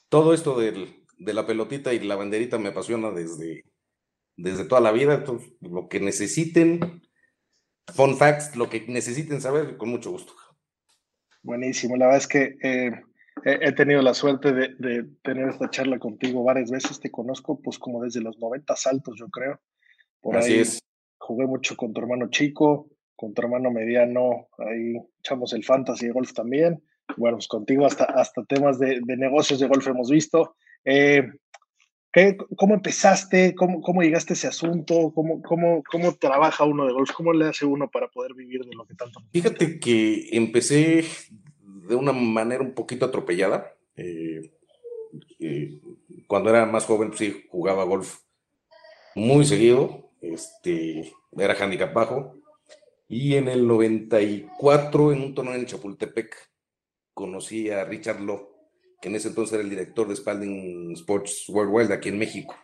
todo 0.09 0.33
esto 0.33 0.59
del- 0.59 1.03
de 1.17 1.33
la 1.33 1.47
pelotita 1.47 1.93
y 1.93 1.99
la 2.01 2.17
banderita 2.17 2.59
me 2.59 2.69
apasiona 2.69 3.11
desde, 3.11 3.63
desde 4.37 4.65
toda 4.65 4.81
la 4.81 4.93
vida. 4.93 5.15
Entonces, 5.15 5.53
lo 5.61 5.89
que 5.89 6.01
necesiten, 6.01 7.03
fun 7.93 8.17
facts, 8.17 8.55
lo 8.57 8.69
que 8.69 8.85
necesiten 8.87 9.41
saber, 9.41 9.77
con 9.77 9.89
mucho 9.89 10.11
gusto. 10.11 10.33
Buenísimo, 11.43 11.95
la 11.95 12.07
verdad 12.07 12.21
es 12.21 12.27
que 12.27 12.57
eh, 12.63 12.91
he, 13.45 13.69
he 13.69 13.71
tenido 13.73 14.01
la 14.01 14.13
suerte 14.13 14.51
de, 14.51 14.75
de 14.79 15.05
tener 15.23 15.49
esta 15.49 15.69
charla 15.69 15.99
contigo 15.99 16.43
varias 16.43 16.71
veces, 16.71 16.99
te 16.99 17.11
conozco 17.11 17.61
pues 17.61 17.79
como 17.79 18.03
desde 18.03 18.21
los 18.21 18.39
90 18.39 18.75
saltos, 18.75 19.15
yo 19.19 19.29
creo. 19.29 19.61
Por 20.21 20.37
Así 20.37 20.53
ahí 20.53 20.59
es. 20.59 20.79
jugué 21.19 21.47
mucho 21.47 21.77
con 21.77 21.93
tu 21.93 22.01
hermano 22.01 22.29
chico, 22.29 22.89
con 23.15 23.33
tu 23.33 23.41
hermano 23.41 23.71
mediano, 23.71 24.47
ahí 24.57 24.95
echamos 25.19 25.53
el 25.53 25.63
fantasy 25.63 26.07
de 26.07 26.11
golf 26.13 26.33
también. 26.33 26.83
Bueno, 27.17 27.37
pues 27.37 27.47
contigo 27.47 27.85
hasta, 27.85 28.05
hasta 28.05 28.43
temas 28.45 28.79
de, 28.79 28.99
de 29.03 29.17
negocios 29.17 29.59
de 29.59 29.67
golf 29.67 29.87
hemos 29.87 30.09
visto. 30.09 30.55
Eh, 30.83 31.23
¿qué- 32.11 32.35
¿Cómo 32.57 32.73
empezaste? 32.73 33.53
¿Cómo, 33.55 33.81
¿Cómo 33.81 34.01
llegaste 34.01 34.33
a 34.33 34.35
ese 34.35 34.47
asunto? 34.47 35.11
¿Cómo, 35.13 35.41
cómo, 35.41 35.83
¿Cómo 35.89 36.15
trabaja 36.15 36.63
uno 36.65 36.85
de 36.85 36.93
golf? 36.93 37.11
¿Cómo 37.11 37.31
le 37.33 37.45
hace 37.45 37.65
uno 37.65 37.89
para 37.89 38.07
poder 38.09 38.33
vivir 38.33 38.63
de 38.65 38.73
lo 38.75 38.85
que 38.85 38.95
tanto? 38.95 39.19
Fíjate 39.31 39.79
que 39.79 40.29
empecé 40.31 41.03
de 41.87 41.95
una 41.95 42.11
manera 42.11 42.63
un 42.63 42.73
poquito 42.73 43.05
atropellada. 43.05 43.73
eh, 43.95 44.51
eh, 45.39 45.79
cuando 46.27 46.49
era 46.49 46.65
más 46.65 46.85
joven, 46.85 47.09
pues 47.09 47.19
sí, 47.19 47.45
jugaba 47.49 47.83
golf 47.83 48.19
muy 49.15 49.45
seguido. 49.45 50.09
Este, 50.21 51.13
era 51.37 51.53
handicap 51.53 51.93
bajo. 51.93 52.35
Y 53.07 53.35
en 53.35 53.47
el 53.47 53.67
94, 53.67 55.11
en 55.11 55.21
un 55.21 55.35
torneo 55.35 55.55
en 55.55 55.65
Chapultepec, 55.65 56.35
conocí 57.13 57.69
a 57.71 57.85
Richard 57.85 58.21
Lowe, 58.21 58.49
que 59.01 59.09
en 59.09 59.15
ese 59.15 59.29
entonces 59.29 59.53
era 59.55 59.63
el 59.63 59.69
director 59.69 60.07
de 60.07 60.15
Spalding 60.15 60.93
Sports 60.93 61.49
Worldwide 61.49 61.93
aquí 61.93 62.09
en 62.09 62.19
México. 62.19 62.55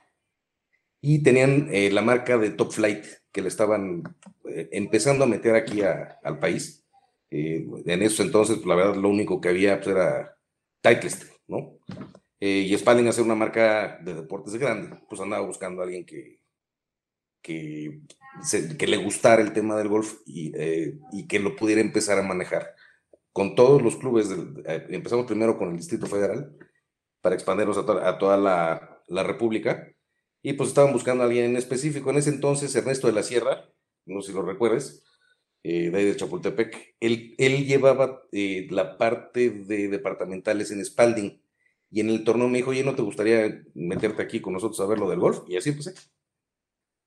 Y 1.02 1.24
tenían 1.24 1.68
eh, 1.74 1.90
la 1.92 2.02
marca 2.02 2.38
de 2.38 2.52
Top 2.52 2.72
Flight, 2.72 3.06
que 3.32 3.42
le 3.42 3.48
estaban 3.48 4.04
eh, 4.46 4.70
empezando 4.72 5.24
a 5.24 5.28
meter 5.28 5.56
aquí 5.56 5.82
a- 5.82 6.20
al 6.24 6.38
país. 6.40 6.86
Eh, 7.32 7.66
en 7.86 8.02
esos 8.04 8.20
entonces, 8.26 8.58
pues, 8.58 8.68
la 8.68 8.76
verdad, 8.76 8.96
lo 8.96 9.10
único 9.10 9.42
que 9.42 9.50
había 9.50 9.78
pues, 9.78 9.88
era 9.96 10.38
Titleist, 10.82 11.24
¿no? 11.48 11.78
Eh, 12.40 12.68
y 12.70 12.78
Spalding 12.78 13.08
hacer 13.08 13.24
una 13.24 13.36
marca 13.36 14.00
de 14.04 14.16
deportes 14.16 14.56
grande, 14.58 14.98
pues 15.10 15.22
andaba 15.22 15.46
buscando 15.46 15.82
a 15.82 15.86
alguien 15.86 16.06
que, 16.06 16.40
que, 17.42 18.02
se- 18.44 18.78
que 18.78 18.88
le 18.88 18.98
gustara 18.98 19.42
el 19.42 19.54
tema 19.54 19.78
del 19.78 19.88
golf 19.90 20.16
y, 20.26 20.52
eh, 20.56 20.98
y 21.14 21.28
que 21.28 21.40
lo 21.40 21.56
pudiera 21.56 21.82
empezar 21.82 22.18
a 22.20 22.24
manejar. 22.24 22.76
Con 23.34 23.56
todos 23.56 23.82
los 23.82 23.96
clubes, 23.98 24.30
del- 24.30 24.64
eh, 24.66 24.88
empezamos 24.90 25.26
primero 25.26 25.58
con 25.58 25.70
el 25.72 25.78
Distrito 25.78 26.08
Federal 26.08 26.56
para 27.22 27.36
expandirnos 27.36 27.78
a, 27.78 27.86
to- 27.86 28.00
a 28.06 28.18
toda 28.18 28.38
la, 28.38 28.88
República 29.24 29.90
y 30.42 30.54
pues 30.54 30.70
estaban 30.70 30.94
buscando 30.94 31.24
a 31.24 31.28
alguien 31.28 31.46
en 31.46 31.58
específico. 31.58 32.10
En 32.10 32.18
ese 32.18 32.30
entonces, 32.32 32.74
Ernesto 32.76 33.08
de 33.08 33.14
la 33.14 33.24
Sierra, 33.24 33.70
no 34.06 34.22
sé 34.22 34.32
si 34.32 34.34
lo 34.38 34.42
recuerdes, 34.44 35.04
eh, 35.64 35.90
de 35.92 35.98
ahí 35.98 36.06
de 36.06 36.16
Chapultepec, 36.16 36.96
él, 37.00 37.36
él 37.38 37.66
llevaba 37.66 38.24
eh, 38.32 38.68
la 38.72 38.98
parte 38.98 39.50
de 39.52 39.88
departamentales 39.90 40.72
en 40.72 40.84
Spalding 40.84 41.42
y 41.92 42.00
en 42.02 42.10
el 42.10 42.24
torneo 42.24 42.48
me 42.50 42.58
dijo, 42.60 42.72
oye, 42.72 42.84
¿no 42.84 42.96
te 42.96 43.02
gustaría 43.04 43.64
meterte 43.76 44.22
aquí 44.24 44.40
con 44.42 44.54
nosotros 44.54 44.80
a 44.80 44.88
ver 44.88 44.98
lo 45.00 45.10
del 45.10 45.20
golf? 45.20 45.42
Y 45.48 45.58
así 45.58 45.70
empecé. 45.72 45.94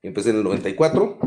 Empecé 0.04 0.30
en 0.30 0.36
el 0.36 0.44
94, 0.44 1.18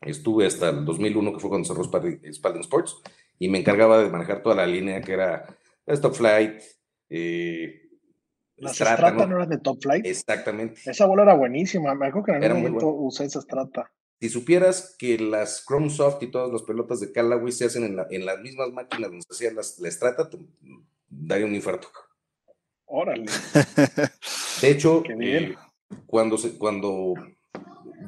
estuve 0.00 0.46
hasta 0.46 0.70
el 0.70 0.84
2001, 0.84 1.32
que 1.34 1.40
fue 1.40 1.50
cuando 1.50 1.68
cerró 1.68 1.84
Spalding, 1.84 2.32
Spalding 2.32 2.60
Sports, 2.62 2.96
y 3.38 3.48
me 3.48 3.58
encargaba 3.58 4.02
de 4.02 4.08
manejar 4.10 4.42
toda 4.42 4.54
la 4.56 4.66
línea 4.66 5.00
que 5.02 5.12
era 5.12 5.46
Stop 5.86 6.14
Flight, 6.14 6.62
eh, 7.10 7.90
Las 8.56 8.74
Strata, 8.76 8.96
Strata 8.96 9.26
¿no? 9.26 9.26
no 9.26 9.36
eran 9.36 9.50
de 9.50 9.58
Top 9.58 9.78
Flight. 9.82 10.06
Exactamente. 10.06 10.80
Esa 10.86 11.06
bola 11.06 11.22
era 11.24 11.34
buenísima. 11.34 11.94
Me 11.94 12.06
acuerdo 12.06 12.26
que 12.26 12.32
en 12.32 12.44
algún 12.44 12.62
momento 12.62 12.88
usé 12.88 13.24
esa 13.24 13.40
Strata. 13.42 13.90
Si 14.20 14.28
supieras 14.30 14.96
que 14.98 15.18
las 15.18 15.64
Chrome 15.66 15.90
Soft 15.90 16.22
y 16.22 16.28
todas 16.30 16.50
las 16.50 16.62
pelotas 16.62 17.00
de 17.00 17.12
Callaway 17.12 17.52
se 17.52 17.66
hacen 17.66 17.84
en, 17.84 17.96
la- 17.96 18.06
en 18.10 18.24
las 18.24 18.38
mismas 18.40 18.70
máquinas 18.72 19.10
donde 19.10 19.24
se 19.28 19.34
hacía 19.34 19.52
las- 19.52 19.78
la 19.78 19.90
Strata, 19.90 20.30
te 20.30 20.38
daría 21.10 21.44
un 21.44 21.54
infarto. 21.54 21.88
Órale. 22.86 23.26
De 24.62 24.70
hecho, 24.70 25.02
eh, 25.20 25.54
cuando, 26.06 26.38
se, 26.38 26.56
cuando 26.56 27.14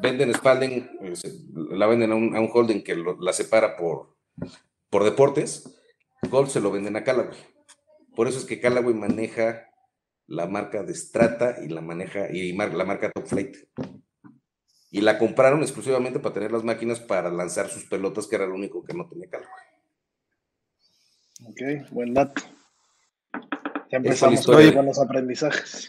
venden 0.01 0.33
Spalding, 0.35 0.89
eh, 1.03 1.15
la 1.71 1.87
venden 1.87 2.13
a 2.13 2.15
un, 2.15 2.37
a 2.37 2.41
un 2.41 2.51
holding 2.53 2.83
que 2.83 2.95
lo- 2.95 3.21
la 3.21 3.33
separa 3.33 3.77
por, 3.77 4.17
por 4.91 5.05
deportes, 5.05 5.79
Golf 6.31 6.51
se 6.51 6.61
lo 6.61 6.71
venden 6.71 6.97
a 6.97 7.05
Callaway. 7.05 7.37
Por 8.15 8.29
eso 8.29 8.39
es 8.39 8.45
que 8.45 8.61
Callaway 8.61 8.95
maneja 8.95 9.69
la 10.27 10.47
marca 10.47 10.83
de 10.83 10.95
Strata 10.95 11.57
y 11.65 11.69
la 11.69 11.81
maneja 11.81 12.33
y 12.33 12.53
mar- 12.53 12.75
la 12.75 12.85
marca 12.85 13.11
Top 13.13 13.27
Flight. 13.27 13.57
Y 14.91 15.01
la 15.03 15.19
compraron 15.19 15.61
exclusivamente 15.63 16.19
para 16.21 16.35
tener 16.35 16.53
las 16.53 16.65
máquinas 16.65 17.01
para 17.01 17.31
lanzar 17.31 17.69
sus 17.69 17.85
pelotas, 17.85 18.27
que 18.27 18.37
era 18.37 18.47
lo 18.47 18.55
único 18.55 18.83
que 18.83 18.95
no 18.95 19.07
tenía 19.09 19.29
Callaway. 19.29 19.53
Ok, 21.45 21.91
buen 21.93 22.15
dato. 22.15 22.43
Ya 23.91 23.99
empezamos 23.99 24.21
con 24.47 24.55
historia. 24.55 24.73
buenos 24.73 24.99
aprendizajes. 24.99 25.89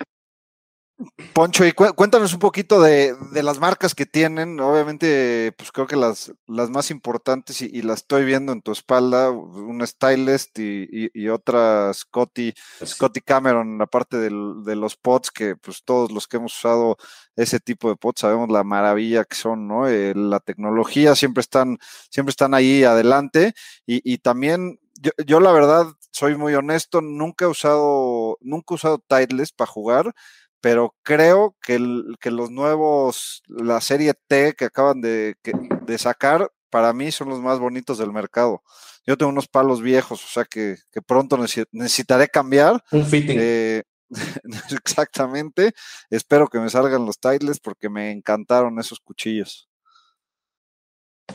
Poncho, 1.34 1.64
y 1.64 1.74
cué- 1.74 1.94
cuéntanos 1.94 2.34
un 2.34 2.40
poquito 2.40 2.82
de, 2.82 3.16
de 3.32 3.44
las 3.44 3.60
marcas 3.60 3.94
que 3.94 4.08
tienen. 4.08 4.60
Obviamente, 4.60 5.54
pues 5.56 5.72
creo 5.72 5.86
que 5.86 5.96
las, 5.96 6.34
las 6.48 6.72
más 6.72 6.90
importantes, 6.90 7.62
y, 7.62 7.66
y 7.72 7.84
las 7.84 7.98
estoy 8.00 8.26
viendo 8.26 8.52
en 8.52 8.64
tu 8.64 8.72
espalda, 8.72 9.30
una 9.30 9.86
Stylist 9.86 10.58
y, 10.58 10.88
y- 10.92 11.12
y 11.14 11.30
otra 11.30 11.94
Scotty, 11.94 12.52
Scotty 12.84 13.22
Cameron, 13.22 13.78
la 13.78 13.86
parte 13.86 14.18
del- 14.18 14.64
de 14.66 14.76
los 14.76 14.96
pods, 14.96 15.30
que 15.30 15.56
pues 15.56 15.84
todos 15.84 16.12
los 16.12 16.28
que 16.28 16.38
hemos 16.38 16.58
usado 16.58 16.98
ese 17.36 17.60
tipo 17.60 17.90
de 17.90 17.96
pods 17.96 18.22
sabemos 18.22 18.50
la 18.50 18.64
maravilla 18.64 19.24
que 19.24 19.36
son, 19.36 19.68
¿no? 19.68 19.88
Eh, 19.88 20.14
la 20.16 20.40
tecnología 20.40 21.16
siempre 21.16 21.42
están, 21.42 21.78
siempre 22.10 22.32
están 22.32 22.56
ahí 22.56 22.84
adelante. 22.84 23.54
Y, 23.86 24.02
y 24.04 24.18
también, 24.18 24.80
yo, 25.00 25.12
yo 25.28 25.40
la 25.42 25.52
verdad 25.52 25.86
soy 26.12 26.36
muy 26.36 26.56
honesto, 26.56 27.02
nunca 27.02 27.46
he 27.46 27.48
usado, 27.48 28.40
nunca 28.42 28.74
he 28.74 28.76
usado 28.76 28.98
Titleist 29.08 29.56
para 29.56 29.70
jugar 29.70 30.16
pero 30.62 30.96
creo 31.04 31.56
que, 31.62 31.76
el- 31.76 32.16
que 32.20 32.32
los 32.32 32.50
nuevos, 32.52 33.44
la 33.48 33.80
serie 33.82 34.14
T 34.28 34.54
que 34.58 34.66
acaban 34.66 35.02
de, 35.02 35.36
que- 35.42 35.54
de 35.86 35.98
sacar, 35.98 36.52
para 36.70 36.92
mí 36.94 37.12
son 37.12 37.30
los 37.30 37.40
más 37.40 37.60
bonitos 37.60 37.98
del 37.98 38.12
mercado. 38.12 38.62
Yo 39.06 39.18
tengo 39.18 39.32
unos 39.32 39.48
palos 39.48 39.82
viejos, 39.82 40.24
o 40.24 40.28
sea 40.28 40.44
que, 40.46 40.76
que 40.92 41.02
pronto 41.02 41.38
necesi- 41.38 41.68
necesitaré 41.72 42.28
cambiar. 42.28 42.84
Un 42.92 43.06
fitting. 43.06 43.38
eh, 43.40 43.84
exactamente. 44.86 45.74
Espero 46.10 46.48
que 46.48 46.60
me 46.60 46.70
salgan 46.70 47.06
los 47.06 47.20
Titles 47.20 47.60
porque 47.60 47.90
me 47.90 48.12
encantaron 48.12 48.80
esos 48.80 49.00
cuchillos. 49.00 49.70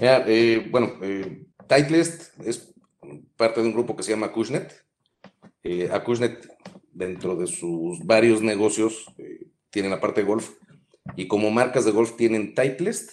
Eh, 0.01 0.69
bueno, 0.71 0.93
eh, 1.03 1.47
Titleist 1.69 2.39
es 2.41 2.75
parte 3.37 3.61
de 3.61 3.67
un 3.69 3.73
grupo 3.73 3.95
que 3.97 4.03
se 4.03 4.11
llama 4.11 4.27
Acushnet. 4.27 4.85
Eh, 5.65 5.89
Acushnet, 5.93 6.49
dentro 6.93 7.37
de 7.37 7.47
sus 7.47 8.05
varios 8.05 8.43
negocios, 8.43 9.07
eh, 9.19 9.49
tiene 9.71 9.89
la 9.89 10.01
parte 10.01 10.21
de 10.21 10.27
golf 10.27 10.51
Y 11.17 11.29
como 11.29 11.51
marcas 11.51 11.85
de 11.85 11.93
golf 11.93 12.17
tienen 12.17 12.55
Titleist, 12.55 13.11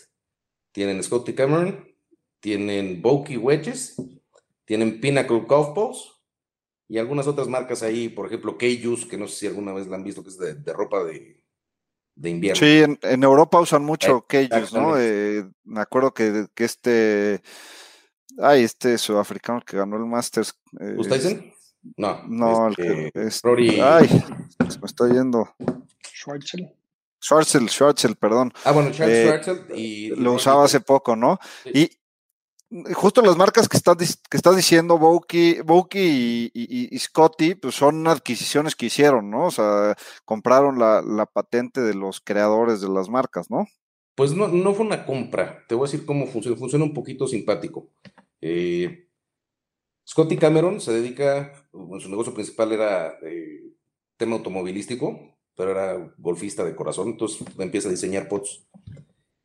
tienen 0.72 1.02
Scotty 1.04 1.34
Cameron, 1.34 1.88
tienen 2.40 3.02
Bokeh 3.02 3.38
Wedges, 3.38 3.96
tienen 4.66 5.00
Pinnacle 5.00 5.42
Golf 5.42 5.76
Balls 5.76 6.20
y 6.88 6.98
algunas 6.98 7.28
otras 7.28 7.48
marcas 7.48 7.84
ahí, 7.84 8.10
por 8.10 8.26
ejemplo, 8.26 8.58
K-Juice, 8.58 9.08
que 9.08 9.18
no 9.18 9.28
sé 9.28 9.36
si 9.36 9.48
alguna 9.48 9.74
vez 9.74 9.88
la 9.88 9.96
han 9.96 10.04
visto, 10.04 10.24
que 10.24 10.30
es 10.30 10.38
de, 10.38 10.74
ropa 10.74 11.04
de, 11.04 11.44
invierno. 12.24 12.60
Sí, 12.60 12.84
en, 13.02 13.24
Europa 13.24 13.60
usan 13.60 13.84
mucho 13.84 14.26
K-Juice, 14.28 14.76
¿no? 14.76 15.00
Eh, 15.00 15.48
me 15.66 15.82
acuerdo 15.82 16.14
que, 16.16 16.48
que, 16.56 16.64
este, 16.66 17.42
ay, 18.40 18.64
este 18.64 18.98
sudafricano 18.98 19.62
que 19.62 19.78
ganó 19.78 19.98
el 19.98 20.06
Masters. 20.06 20.60
Eh, 20.80 20.96
¿Ustedes 20.98 21.38
No. 21.96 22.24
No, 22.28 22.68
el 22.68 22.76
que, 22.76 23.12
es, 23.14 23.42
ay, 23.46 24.08
se 24.08 24.80
me 24.80 24.86
está 24.86 25.08
yendo. 25.08 25.50
Schwarzel. 26.04 26.74
Schwarzel, 27.22 27.70
Schwarzel, 27.70 28.16
perdón. 28.16 28.54
Ah, 28.64 28.72
bueno, 28.72 28.90
eh, 28.90 28.94
Schwarzel 28.94 29.78
y... 29.78 30.10
Lo 30.16 30.34
usaba 30.34 30.66
hace 30.66 30.80
poco, 30.80 31.16
¿no? 31.16 31.40
Y, 31.66 31.90
justo 32.94 33.22
las 33.22 33.36
marcas 33.36 33.68
que 33.68 33.78
estás, 33.78 33.98
que 33.98 34.38
estás 34.38 34.56
diciendo, 34.56 34.98
Bokeh, 34.98 35.64
y, 36.54 37.00
Scotty, 37.00 37.56
pues 37.56 37.76
son 37.76 38.08
adquisiciones 38.08 38.76
que 38.76 38.88
hicieron, 38.88 39.30
¿no? 39.30 39.48
O 39.48 39.52
sea, 39.52 39.96
compraron 40.26 40.80
la, 40.80 41.26
patente 41.26 41.82
de 41.82 41.94
los 41.94 42.22
creadores 42.22 42.82
de 42.82 42.90
las 42.90 43.10
marcas, 43.10 43.50
¿no? 43.50 43.68
Pues 44.16 44.34
no, 44.34 44.50
no 44.50 44.74
fue 44.74 44.86
una 44.86 45.06
compra. 45.06 45.66
Te 45.68 45.76
voy 45.76 45.88
a 45.88 45.92
decir 45.92 46.06
cómo 46.06 46.28
funciona. 46.28 46.58
Funciona 46.58 46.84
un 46.84 46.94
poquito 46.94 47.26
simpático. 47.26 47.88
Eh, 48.42 49.09
Scotty 50.10 50.38
Cameron 50.38 50.82
se 50.82 50.94
dedica, 50.94 51.54
su 51.72 52.10
negocio 52.10 52.34
principal 52.34 52.72
era 52.72 53.20
eh, 53.22 53.62
tema 54.18 54.38
automovilístico, 54.38 55.38
pero 55.56 55.72
era 55.72 56.14
golfista 56.18 56.64
de 56.66 56.76
corazón, 56.76 57.10
entonces 57.10 57.46
empieza 57.60 57.90
a 57.90 57.92
diseñar 57.92 58.28
pots 58.28 58.66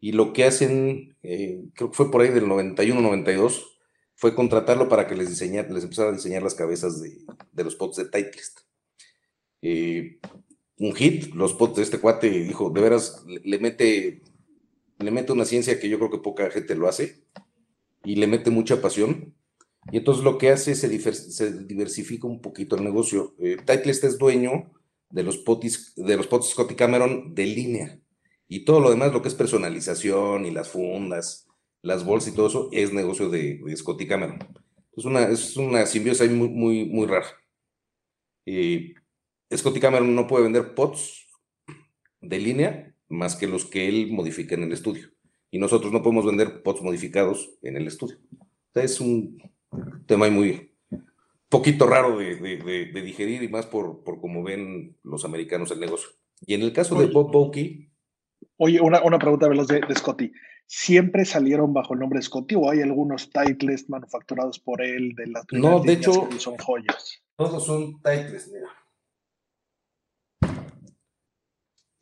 y 0.04 0.12
lo 0.12 0.34
que 0.34 0.44
hacen, 0.44 1.16
eh, 1.22 1.64
creo 1.72 1.90
que 1.90 1.96
fue 1.96 2.10
por 2.10 2.20
ahí 2.20 2.28
del 2.28 2.44
91-92, 2.44 3.64
fue 4.14 4.34
contratarlo 4.34 4.86
para 4.86 5.06
que 5.06 5.16
les 5.16 5.30
les 5.30 5.82
empezara 5.82 6.10
a 6.10 6.12
diseñar 6.12 6.42
las 6.42 6.54
cabezas 6.54 7.00
de, 7.00 7.64
los 7.64 7.74
pots 7.74 7.96
de 7.96 8.04
Titleist. 8.04 8.60
Eh, 9.62 10.18
un 10.76 10.94
hit, 10.94 11.34
los 11.34 11.54
pots 11.54 11.76
de 11.76 11.84
este 11.84 12.00
cuate, 12.00 12.28
dijo, 12.28 12.68
de 12.68 12.82
veras, 12.82 13.24
le, 13.26 13.58
mete, 13.58 14.20
le 14.98 15.10
mete 15.10 15.32
una 15.32 15.46
ciencia 15.46 15.80
que 15.80 15.88
yo 15.88 15.96
creo 15.96 16.10
que 16.10 16.18
poca 16.18 16.50
gente 16.50 16.74
lo 16.74 16.86
hace, 16.86 17.24
y 18.04 18.16
le 18.16 18.26
mete 18.26 18.50
mucha 18.50 18.82
pasión. 18.82 19.34
Y 19.92 19.98
entonces 19.98 20.24
lo 20.24 20.38
que 20.38 20.50
hace 20.50 20.72
es 20.72 20.80
se, 20.80 21.64
diversifica 21.64 22.26
un 22.26 22.40
poquito 22.40 22.76
el 22.76 22.84
negocio. 22.84 23.34
Eh, 23.38 23.56
Titleist 23.64 24.04
es 24.04 24.18
dueño 24.18 24.72
de 25.10 25.22
los, 25.22 25.38
potis, 25.38 25.94
de 25.96 26.16
los 26.16 26.26
pots 26.26 26.50
Scotty 26.50 26.74
Cameron 26.74 27.34
de 27.34 27.46
línea. 27.46 28.00
Y 28.48 28.64
todo 28.64 28.80
lo 28.80 28.90
demás, 28.90 29.12
lo 29.12 29.22
que 29.22 29.28
es 29.28 29.34
personalización 29.34 30.46
y 30.46 30.50
las 30.50 30.68
fundas, 30.68 31.46
las 31.82 32.04
bolsas 32.04 32.32
y 32.32 32.36
todo 32.36 32.46
eso, 32.48 32.68
es 32.72 32.92
negocio 32.92 33.28
de, 33.28 33.60
de 33.64 33.76
Scotty 33.76 34.06
Cameron. 34.06 34.38
Es 34.96 35.04
una, 35.04 35.24
es 35.24 35.56
una 35.56 35.86
simbiosis 35.86 36.30
muy, 36.30 36.48
muy, 36.48 36.84
muy 36.86 37.06
rara. 37.06 37.26
Y 38.44 38.94
Scotty 39.54 39.80
Cameron 39.80 40.14
no 40.14 40.26
puede 40.26 40.44
vender 40.44 40.74
pots 40.74 41.28
de 42.20 42.38
línea 42.38 42.94
más 43.08 43.36
que 43.36 43.46
los 43.46 43.64
que 43.64 43.88
él 43.88 44.12
modifica 44.12 44.54
en 44.54 44.64
el 44.64 44.72
estudio. 44.72 45.10
Y 45.50 45.58
nosotros 45.58 45.92
no 45.92 46.02
podemos 46.02 46.26
vender 46.26 46.62
pots 46.62 46.82
modificados 46.82 47.56
en 47.62 47.76
el 47.76 47.86
estudio. 47.86 48.18
es 48.74 49.00
un 49.00 49.38
tema 50.06 50.28
muy 50.30 50.72
poquito 51.48 51.86
raro 51.86 52.18
de, 52.18 52.36
de, 52.36 53.02
digerir 53.02 53.42
y 53.42 53.48
más 53.48 53.66
por, 53.66 54.02
por 54.02 54.20
cómo 54.20 54.42
ven 54.42 54.96
los 55.02 55.24
americanos 55.24 55.70
el 55.70 55.80
negocio. 55.80 56.10
Y 56.46 56.54
en 56.54 56.62
el 56.62 56.72
caso 56.72 56.98
de 56.98 57.06
Bob 57.06 57.30
Bokey, 57.30 57.94
Oye, 58.56 58.80
una, 58.80 59.02
una 59.02 59.18
pregunta 59.18 59.48
veloz 59.48 59.68
de, 59.68 59.80
de, 59.80 59.94
Scotty. 59.94 60.32
¿Siempre 60.66 61.24
salieron 61.24 61.72
bajo 61.72 61.94
el 61.94 62.00
nombre 62.00 62.18
de 62.18 62.22
Scotty 62.24 62.54
o 62.54 62.70
hay 62.70 62.80
algunos 62.80 63.30
titles 63.30 63.88
manufacturados 63.90 64.58
por 64.58 64.80
él 64.82 65.14
de 65.14 65.26
las 65.26 65.44
No, 65.52 65.80
de 65.80 65.92
hecho, 65.92 66.28
son 66.38 66.56
joyas? 66.56 67.22
Todos 67.36 67.66
son 67.66 68.00
titles, 68.02 68.50
mira. 68.52 68.68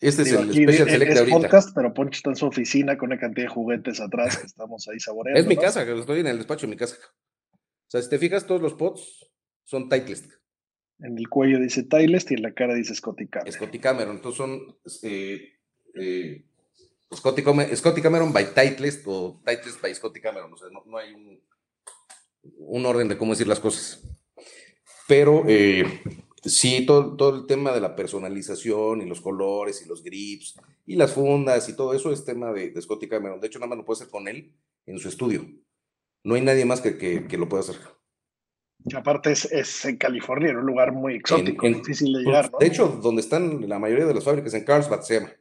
Este 0.01 0.23
es 0.23 0.33
el 0.33 0.53
Special 0.53 0.91
Select 0.91 1.17
ahorita. 1.17 1.39
podcast, 1.39 1.75
pero 1.77 1.95
Poncho 1.95 2.17
está 2.17 2.31
en 2.31 2.37
su 2.37 2.47
oficina 2.47 2.99
con 2.99 3.11
una 3.11 3.21
cantidad 3.21 3.47
de 3.47 3.55
juguetes 3.55 4.01
atrás 4.01 4.37
que 4.37 4.47
estamos 4.47 4.89
ahí 4.89 4.99
saboreando. 4.99 5.41
Es 5.41 5.47
mi 5.47 5.57
casa, 5.57 5.87
que 5.87 5.97
estoy 5.97 6.21
en 6.21 6.27
el 6.27 6.39
despacho 6.39 6.67
de 6.67 6.73
mi 6.73 6.77
casa. 6.77 6.97
O 7.93 7.95
sea, 7.95 8.01
si 8.01 8.09
te 8.09 8.19
fijas, 8.19 8.47
todos 8.47 8.63
los 8.63 8.73
pots 8.73 9.31
son 9.65 9.87
titles. 9.91 10.27
En 10.99 11.19
el 11.19 11.29
cuello 11.29 11.61
dice 11.61 11.83
Titleist 11.83 12.31
y 12.31 12.35
en 12.35 12.43
la 12.43 12.55
cara 12.55 12.73
dice 12.75 12.95
Scotty 12.95 13.27
Cameron. 13.27 13.53
Scotty 13.53 13.79
Cameron. 13.79 14.17
Entonces 14.17 14.39
son 14.39 14.79
eh, 15.03 15.53
eh, 15.97 16.43
Scotty, 17.13 17.43
Cameron 18.01 18.33
by 18.33 18.55
Titleist 18.55 19.03
o 19.05 19.43
Titleist 19.45 19.83
by 19.83 19.95
Scotty 19.95 20.23
Cameron. 20.23 20.51
O 20.55 20.57
sea, 20.57 20.69
no, 20.71 20.97
hay 20.97 21.13
un, 21.13 22.87
orden 22.87 23.09
de 23.09 23.19
cómo 23.19 23.33
decir 23.33 23.47
las 23.47 23.61
cosas. 23.61 24.03
Pero 25.07 25.45
eh, 25.47 25.85
sí, 26.45 26.87
todo, 26.87 27.15
todo 27.15 27.37
el 27.37 27.47
tema 27.47 27.73
de 27.73 27.83
la 27.83 27.95
personalización 27.95 29.03
y 29.03 29.07
los 29.07 29.21
colores 29.21 29.83
y 29.85 29.87
los 29.87 30.03
grips 30.03 30.59
y 30.87 30.97
las 30.97 31.13
fundas 31.13 31.69
y 31.69 31.77
todo 31.77 31.93
eso 31.93 32.11
es 32.11 32.25
tema 32.25 32.55
de, 32.55 32.81
Scotty 32.81 33.07
Cameron. 33.07 33.39
De 33.39 33.49
hecho, 33.49 33.59
nada 33.59 33.69
más 33.69 33.77
lo 33.77 33.85
puede 33.85 33.99
hacer 33.99 34.11
con 34.11 34.29
él 34.29 34.51
en 34.87 34.99
su 34.99 35.11
estudio. 35.11 35.47
No 36.25 36.35
hay 36.35 36.41
nadie 36.41 36.65
más 36.65 36.81
que, 36.81 36.97
que, 36.97 37.39
lo 37.39 37.49
pueda 37.49 37.63
hacer. 37.63 37.77
Y 38.85 38.97
aparte 38.97 39.33
es, 39.33 39.85
en 39.85 39.97
California, 39.97 40.51
en 40.51 40.59
un 40.59 40.67
lugar 40.67 40.93
muy 40.93 41.17
exótico, 41.17 41.67
difícil 41.67 42.13
de 42.13 42.21
llegar. 42.21 42.51
De 42.59 42.67
hecho, 42.67 42.89
donde 42.89 43.21
están 43.23 43.69
la 43.69 43.79
mayoría 43.79 44.07
de 44.07 44.15
las 44.15 44.25
fábricas, 44.25 44.55
en 44.55 44.65
Carlsbad 44.65 45.03
se 45.03 45.21
llama 45.21 45.33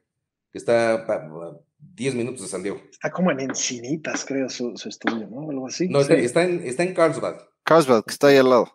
que 0.51 0.57
está 0.57 0.93
a 0.93 1.57
10 1.79 2.15
minutos 2.15 2.41
de 2.41 2.47
San 2.47 2.63
Diego. 2.63 2.81
Está 2.91 3.09
como 3.11 3.31
en 3.31 3.39
Encinitas, 3.39 4.25
creo, 4.25 4.49
su, 4.49 4.73
estudio, 4.85 5.27
¿no? 5.27 5.49
Algo 5.49 5.67
así. 5.67 5.87
No, 5.87 6.01
está, 6.01 6.43
en, 6.43 6.65
está 6.65 6.83
en 6.83 6.93
Carlsbad. 6.93 7.37
Carlsbad, 7.63 8.03
que 8.03 8.11
está 8.11 8.27
ahí 8.27 8.37
al 8.37 8.49
lado. 8.49 8.73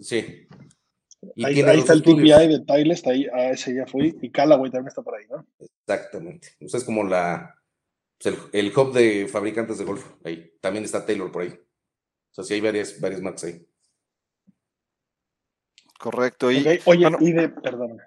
sí. 0.00 0.46
ahí, 1.44 1.60
está 1.60 1.92
el 1.92 2.02
TPI 2.02 2.48
de 2.48 2.64
Tyler, 2.66 2.98
ahí, 3.06 3.26
a 3.32 3.50
ese 3.50 3.74
ya 3.74 3.86
fui, 3.86 4.16
y 4.22 4.30
Callaway 4.30 4.70
también 4.70 4.88
está 4.88 5.02
por 5.02 5.16
ahí, 5.16 5.26
¿no? 5.28 5.44
Exactamente. 5.58 6.48
O 6.60 6.68
sea, 6.68 6.78
es 6.78 6.84
como 6.84 7.04
la, 7.04 7.56
pues, 8.20 8.34
el, 8.34 8.66
el, 8.66 8.78
hub 8.78 8.92
de 8.92 9.28
fabricantes 9.28 9.78
de 9.78 9.84
golf, 9.84 10.04
ahí. 10.24 10.52
También 10.60 10.84
está 10.84 11.06
Taylor 11.06 11.30
por 11.30 11.42
ahí. 11.42 11.48
O 11.48 12.34
sea, 12.34 12.44
sí 12.44 12.54
hay 12.54 12.60
varias, 12.60 13.00
varias 13.00 13.20
marcas 13.22 13.44
ahí. 13.44 13.66
Correcto. 15.98 16.50
Y, 16.50 16.80
Oye, 16.86 17.08
y 17.20 17.32
de, 17.32 17.48
perdón, 17.48 18.00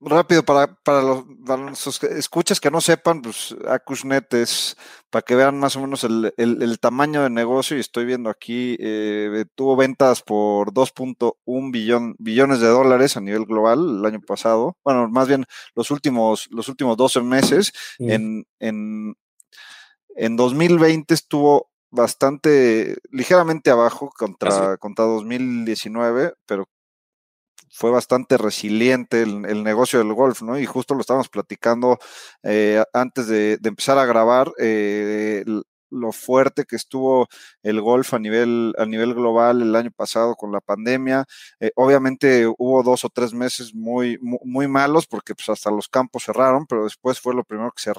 rápido 0.00 0.42
para, 0.42 0.74
para, 0.82 1.02
los, 1.02 2.02
escuchas 2.04 2.60
que 2.60 2.70
no 2.70 2.80
sepan, 2.80 3.20
pues 3.20 3.54
Acusnet 3.68 4.32
es 4.34 4.76
para 5.10 5.22
que 5.22 5.34
vean 5.34 5.58
más 5.58 5.76
o 5.76 5.80
menos 5.80 6.04
el, 6.04 6.32
el, 6.36 6.80
tamaño 6.80 7.22
de 7.22 7.30
negocio 7.30 7.76
y 7.76 7.80
estoy 7.80 8.06
viendo 8.06 8.30
aquí, 8.30 8.76
eh, 8.80 9.44
tuvo 9.54 9.76
ventas 9.76 10.22
por 10.22 10.72
2.1 10.72 11.70
billón, 11.70 12.16
billones 12.18 12.60
de 12.60 12.68
dólares 12.68 13.16
a 13.16 13.20
nivel 13.20 13.44
global 13.44 13.98
el 13.98 14.06
año 14.06 14.20
pasado, 14.20 14.76
bueno, 14.84 15.08
más 15.08 15.28
bien 15.28 15.44
los 15.74 15.90
últimos, 15.90 16.48
los 16.50 16.68
últimos 16.68 16.96
12 16.96 17.20
meses, 17.22 17.72
en, 17.98 18.46
en, 18.58 19.16
en 20.16 20.36
2020 20.36 21.14
estuvo 21.14 21.70
bastante 21.90 22.96
ligeramente 23.10 23.70
abajo 23.70 24.10
contra, 24.16 24.76
contra 24.78 25.04
2019, 25.04 26.34
pero 26.46 26.68
fue 27.72 27.90
bastante 27.90 28.36
resiliente 28.36 29.22
el, 29.22 29.62
negocio 29.62 30.00
del 30.00 30.12
golf, 30.12 30.42
¿no? 30.42 30.58
Y 30.58 30.66
justo 30.66 30.94
lo 30.94 31.00
estábamos 31.00 31.28
platicando 31.28 31.98
eh, 32.42 32.82
antes 32.92 33.28
de, 33.28 33.58
empezar 33.62 33.96
a 33.98 34.06
grabar. 34.06 34.52
Eh, 34.58 35.44
lo 35.90 36.12
fuerte 36.12 36.64
que 36.64 36.76
estuvo 36.76 37.28
el 37.62 37.80
golf 37.80 38.14
a 38.14 38.18
nivel, 38.18 38.74
a 38.78 38.86
nivel 38.86 39.14
global 39.14 39.62
el 39.62 39.74
año 39.76 39.90
pasado 39.90 40.34
con 40.36 40.52
la 40.52 40.60
pandemia. 40.60 41.24
Eh, 41.60 41.72
obviamente 41.76 42.46
hubo 42.46 42.82
dos 42.82 43.04
o 43.04 43.08
tres 43.08 43.34
meses 43.34 43.74
muy, 43.74 44.18
muy, 44.20 44.68
malos 44.68 45.06
porque 45.06 45.34
pues, 45.34 45.48
hasta 45.48 45.70
los 45.70 45.88
campos 45.88 46.24
cerraron, 46.24 46.66
pero 46.66 46.84
después 46.84 47.20
fue 47.20 47.34
lo 47.34 47.44
primero 47.44 47.72
que 47.72 47.82
se 47.82 47.92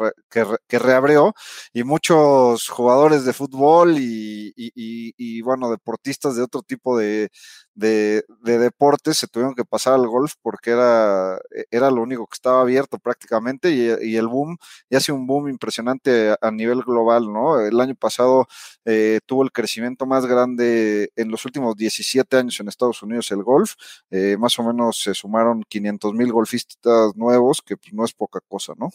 que, 0.68 0.80
reabrió 0.80 1.34
y 1.74 1.84
muchos 1.84 2.68
jugadores 2.70 3.26
de 3.26 3.34
fútbol 3.34 3.98
y, 3.98 4.54
y, 4.56 5.42
bueno, 5.42 5.70
deportistas 5.70 6.36
de 6.36 6.44
otro 6.44 6.62
tipo 6.62 6.98
de, 6.98 7.30
de, 7.74 8.24
deportes 8.44 9.18
se 9.18 9.28
tuvieron 9.28 9.56
que 9.56 9.66
pasar 9.66 9.94
al 9.94 10.08
golf 10.08 10.34
porque 10.42 10.72
era, 10.72 11.40
era 11.70 11.90
lo 11.90 12.02
único 12.02 12.28
que 12.28 12.36
estaba 12.36 12.62
abierto 12.62 13.00
prácticamente 13.00 13.72
y, 13.72 14.16
el 14.16 14.28
boom, 14.28 14.58
ya 14.90 14.98
hace 14.98 15.12
un 15.12 15.26
boom 15.26 15.50
impresionante 15.50 16.36
a, 16.40 16.52
nivel 16.52 16.82
global, 16.84 17.32
¿no? 17.32 17.60
El 17.62 17.80
año 17.80 17.96
pasado 17.96 18.48
eh, 18.86 19.20
tuvo 19.26 19.44
el 19.44 19.52
crecimiento 19.52 20.06
más 20.06 20.26
grande 20.26 21.12
en 21.16 21.32
los 21.32 21.46
últimos 21.46 21.76
17 21.76 22.38
años 22.38 22.60
en 22.60 22.68
Estados 22.68 23.02
Unidos 23.02 23.32
el 23.32 23.44
golf, 23.44 23.74
eh, 24.10 24.36
más 24.38 24.58
o 24.60 24.64
menos 24.64 25.02
se 25.02 25.14
sumaron 25.14 25.64
500 25.68 26.14
mil 26.14 26.32
golfistas 26.32 27.16
nuevos, 27.16 27.62
que 27.62 27.78
pues, 27.78 27.94
no 27.94 28.06
es 28.06 28.14
poca 28.14 28.42
cosa, 28.42 28.74
¿no? 28.78 28.92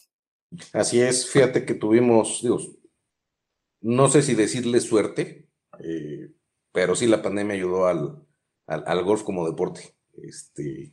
Así 0.73 1.01
es, 1.01 1.29
fíjate 1.29 1.65
que 1.65 1.75
tuvimos, 1.75 2.41
digo, 2.43 2.59
no 3.81 4.09
sé 4.09 4.23
si 4.23 4.35
decirle 4.35 4.81
suerte, 4.81 5.49
eh, 5.81 6.31
pero 6.73 6.95
sí 6.95 7.07
la 7.07 7.23
pandemia 7.23 7.55
ayudó 7.55 7.87
al, 7.87 8.26
al, 8.67 9.05
golf 9.05 9.23
como 9.23 9.47
deporte. 9.47 9.95
Este, 10.23 10.93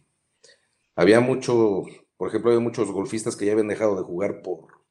había 0.96 1.20
mucho, 1.20 1.84
por 2.18 2.30
ejemplo, 2.30 2.52
había 2.52 2.64
muchos 2.64 2.92
golfistas 2.92 3.36
que 3.36 3.46
ya 3.46 3.54
habían 3.54 3.68
dejado 3.68 3.96
de 3.96 4.04
jugar 4.04 4.42
por, 4.42 4.84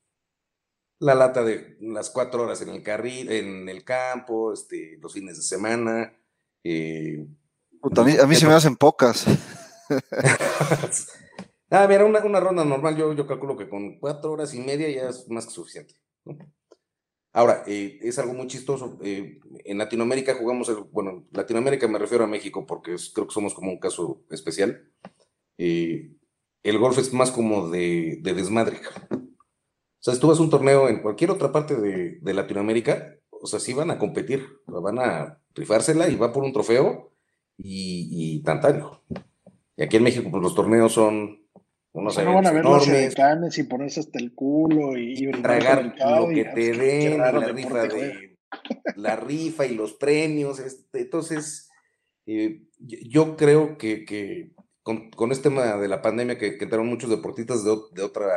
la 1.03 1.15
lata 1.17 1.43
de 1.43 1.77
las 1.81 2.11
cuatro 2.11 2.45
horas 2.45 2.63
en 2.63 2.69
el 2.69 2.83
carril, 2.83 3.31
en 3.31 3.69
el 3.69 3.85
campo, 3.85 4.53
este, 4.53 4.99
los 5.01 5.13
fines 5.13 5.37
de 5.37 5.43
semana. 5.43 6.17
Eh, 6.63 7.27
a 7.83 8.05
mí, 8.05 8.17
a 8.17 8.27
mí 8.27 8.37
se 8.37 8.47
me 8.47 8.55
hacen 8.55 8.77
pocas. 8.77 9.27
ah, 11.71 11.87
mira, 11.89 12.05
una, 12.05 12.25
una, 12.25 12.39
ronda 12.39 12.65
normal, 12.65 12.97
yo, 12.97 13.13
yo 13.15 13.27
calculo 13.27 13.57
que 13.57 13.69
con 13.69 13.99
cuatro 13.99 14.31
horas 14.31 14.55
y 14.55 14.61
media 14.61 14.89
ya 14.89 15.09
es 15.09 15.29
más 15.29 15.47
que 15.47 15.53
suficiente. 15.53 15.95
Ahora, 17.33 17.65
eh, 17.67 17.99
es 18.03 18.19
algo 18.19 18.35
muy 18.35 18.47
chistoso. 18.47 18.99
Eh, 19.03 19.41
en 19.65 19.79
Latinoamérica 19.79 20.35
jugamos, 20.35 20.69
el, 20.69 20.77
bueno, 20.93 21.27
Latinoamérica 21.33 21.89
me 21.89 21.99
refiero 21.99 22.25
a 22.25 22.27
México 22.27 22.67
porque 22.67 22.97
creo 23.15 23.27
que 23.27 23.35
somos 23.35 23.55
como 23.55 23.71
un 23.71 23.79
caso 23.79 24.23
especial. 24.31 24.91
Eh, 25.57 26.13
el 26.63 26.79
golf 26.79 26.99
es 26.99 27.13
más 27.13 27.31
como 27.31 27.71
de, 27.71 28.19
de, 28.23 28.35
desmadre. 28.35 28.81
O 29.11 30.05
sea, 30.05 30.15
si 30.15 30.21
tú 30.21 30.29
vas 30.29 30.39
a 30.41 30.43
un 30.43 30.51
torneo 30.51 30.89
en 30.89 31.01
cualquier 31.01 31.31
otra 31.31 31.53
parte 31.53 31.77
de, 31.77 32.19
de 32.21 32.35
Latinoamérica, 32.35 33.17
o 33.31 33.47
sea, 33.47 33.61
sí 33.61 33.73
van 33.73 33.91
a 33.91 33.99
competir, 33.99 34.47
van 34.67 34.99
a 34.99 35.41
rifársela 35.55 36.09
y 36.09 36.17
va 36.17 36.33
por 36.33 36.43
un 36.43 36.53
trofeo 36.53 37.13
y, 37.57 38.37
y 38.37 38.43
tantario. 38.43 39.03
Y 39.77 39.83
aquí 39.83 39.97
en 39.97 40.03
México, 40.03 40.29
pues 40.31 40.43
los 40.43 40.55
torneos 40.55 40.93
son 40.93 41.42
unos 41.93 42.17
no 42.17 42.35
van 42.35 42.47
a 42.47 42.53
ver 42.53 42.61
enormes, 42.61 43.15
los 43.41 43.59
y 43.59 43.63
ponerse 43.65 44.01
hasta 44.01 44.19
el 44.19 44.35
culo 44.35 44.97
y, 44.97 45.13
y 45.13 45.31
tragar 45.43 45.95
lo 45.99 46.29
que 46.29 46.45
te 46.47 46.73
den, 46.73 47.19
la 47.19 47.31
rifa, 47.31 47.83
de, 47.83 48.39
la 48.97 49.17
rifa 49.17 49.67
y 49.67 49.75
los 49.75 49.93
premios. 49.93 50.59
Este, 50.59 51.03
entonces, 51.03 51.71
eh, 52.27 52.63
yo 52.79 53.37
creo 53.37 53.77
que, 53.77 54.07
que 54.07 54.53
con, 54.83 55.11
con, 55.11 55.33
este 55.33 55.51
tema 55.51 55.77
de 55.77 55.89
la 55.89 56.01
pandemia 56.01 56.39
que, 56.39 56.57
que 56.57 56.65
entraron 56.65 56.89
muchos 56.89 57.11
deportistas 57.11 57.63
de, 57.63 57.77
de, 57.93 58.03
otra 58.03 58.33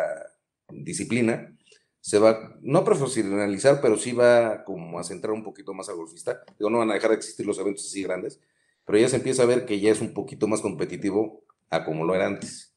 disciplina, 0.69 1.55
se 2.01 2.19
va, 2.19 2.57
no 2.61 2.79
a 2.79 2.85
profesionalizar, 2.85 3.79
pero 3.81 3.95
sí 3.95 4.11
va 4.11 4.65
como 4.65 4.99
a 4.99 5.03
centrar 5.05 5.31
un 5.31 5.43
poquito 5.43 5.73
más 5.73 5.87
al 5.87 5.95
golfista. 5.95 6.43
Digo, 6.59 6.69
no 6.69 6.79
van 6.79 6.91
a 6.91 6.95
dejar 6.95 7.11
de 7.11 7.17
existir 7.17 7.45
los 7.45 7.57
eventos 7.57 7.85
así 7.85 8.03
grandes, 8.03 8.41
pero 8.85 8.99
ya 8.99 9.07
se 9.07 9.15
empieza 9.15 9.43
a 9.43 9.47
ver 9.47 9.65
que 9.65 9.79
ya 9.79 9.91
es 9.91 10.01
un 10.01 10.13
poquito 10.13 10.45
más 10.47 10.59
competitivo 10.59 11.45
a 11.69 11.85
como 11.85 12.03
lo 12.03 12.13
era 12.13 12.27
antes. 12.27 12.74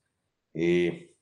Eh, 0.61 1.15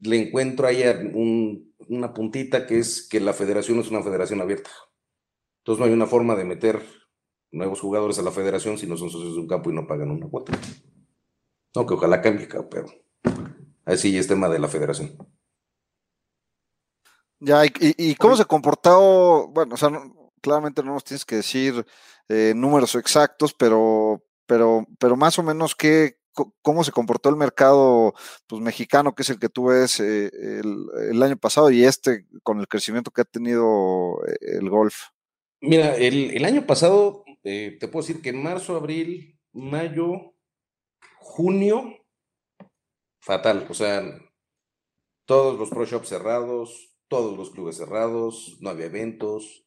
le 0.00 0.16
encuentro 0.16 0.66
ahí 0.66 0.82
un, 1.12 1.74
una 1.88 2.14
puntita 2.14 2.66
que 2.66 2.78
es 2.78 3.06
que 3.06 3.20
la 3.20 3.34
federación 3.34 3.78
es 3.80 3.90
una 3.90 4.02
federación 4.02 4.40
abierta. 4.40 4.70
Entonces 5.58 5.80
no 5.80 5.84
hay 5.84 5.92
una 5.92 6.06
forma 6.06 6.34
de 6.36 6.44
meter 6.44 6.82
nuevos 7.52 7.80
jugadores 7.80 8.18
a 8.18 8.22
la 8.22 8.30
federación 8.30 8.78
si 8.78 8.86
no 8.86 8.96
son 8.96 9.10
socios 9.10 9.34
de 9.34 9.40
un 9.40 9.46
campo 9.46 9.70
y 9.70 9.74
no 9.74 9.86
pagan 9.86 10.10
una 10.10 10.28
cuota. 10.28 10.58
No, 11.74 11.84
que 11.84 11.94
ojalá 11.94 12.22
cambie, 12.22 12.48
pero 12.70 12.86
así 13.84 14.16
es 14.16 14.26
tema 14.26 14.48
de 14.48 14.58
la 14.58 14.68
federación. 14.68 15.18
Ya, 17.38 17.62
¿y, 17.66 18.14
cómo 18.14 18.36
se 18.36 18.46
comportó? 18.46 19.48
Bueno, 19.48 19.74
o 19.74 19.76
sea, 19.76 19.90
claramente 20.40 20.82
no 20.82 20.94
nos 20.94 21.04
tienes 21.04 21.26
que 21.26 21.36
decir 21.36 21.84
eh, 22.30 22.54
números 22.56 22.94
exactos, 22.94 23.52
pero, 23.52 24.24
pero, 24.46 24.86
pero 24.98 25.16
más 25.16 25.38
o 25.38 25.42
menos 25.42 25.74
qué, 25.74 26.18
cómo 26.62 26.84
se 26.84 26.92
comportó 26.92 27.28
el 27.28 27.36
mercado 27.36 28.14
pues, 28.46 28.62
mexicano, 28.62 29.14
que 29.14 29.22
es 29.22 29.30
el 29.30 29.38
que 29.38 29.48
tú 29.48 29.66
ves 29.66 30.00
eh, 30.00 30.30
el, 30.30 31.22
año 31.22 31.36
pasado, 31.36 31.70
y 31.70 31.84
este 31.84 32.26
con 32.42 32.60
el 32.60 32.68
crecimiento 32.68 33.10
que 33.10 33.22
ha 33.22 33.24
tenido 33.24 34.20
eh, 34.26 34.58
el 34.60 34.70
golf. 34.70 34.96
Mira, 35.60 35.96
el, 35.96 36.44
año 36.44 36.66
pasado, 36.66 37.24
te 37.42 37.88
puedo 37.88 38.06
decir 38.06 38.22
que 38.22 38.32
marzo, 38.32 38.76
abril, 38.76 39.38
mayo, 39.52 40.34
junio, 41.18 42.06
fatal. 43.20 43.66
O 43.68 43.74
sea, 43.74 44.02
todos 45.26 45.58
los 45.58 45.70
pro 45.70 45.84
shops 45.84 46.08
cerrados, 46.08 46.96
todos 47.08 47.36
los 47.36 47.50
clubes 47.50 47.76
cerrados, 47.76 48.56
no 48.60 48.70
había 48.70 48.86
eventos, 48.86 49.66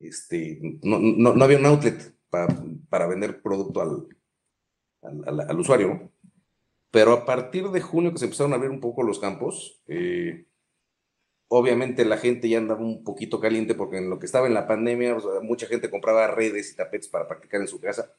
este, 0.00 0.58
no, 0.82 0.98
no, 0.98 1.44
había 1.44 1.58
un 1.58 1.66
outlet 1.66 2.14
para, 2.28 3.06
vender 3.06 3.40
producto 3.40 3.80
al, 3.80 4.08
al, 5.06 5.60
usuario. 5.60 6.10
Pero 6.90 7.12
a 7.12 7.24
partir 7.24 7.68
de 7.70 7.80
junio 7.80 8.12
que 8.12 8.18
se 8.18 8.24
empezaron 8.24 8.52
a 8.52 8.56
abrir 8.56 8.70
un 8.70 8.80
poco 8.80 9.02
los 9.02 9.18
campos, 9.18 9.82
eh, 9.86 10.46
obviamente 11.48 12.04
la 12.04 12.16
gente 12.16 12.48
ya 12.48 12.58
andaba 12.58 12.80
un 12.80 13.04
poquito 13.04 13.40
caliente 13.40 13.74
porque 13.74 13.98
en 13.98 14.10
lo 14.10 14.18
que 14.18 14.26
estaba 14.26 14.46
en 14.46 14.54
la 14.54 14.66
pandemia, 14.66 15.16
mucha 15.42 15.66
gente 15.66 15.90
compraba 15.90 16.28
redes 16.28 16.72
y 16.72 16.76
tapetes 16.76 17.08
para 17.08 17.28
practicar 17.28 17.60
en 17.60 17.68
su 17.68 17.80
casa. 17.80 18.14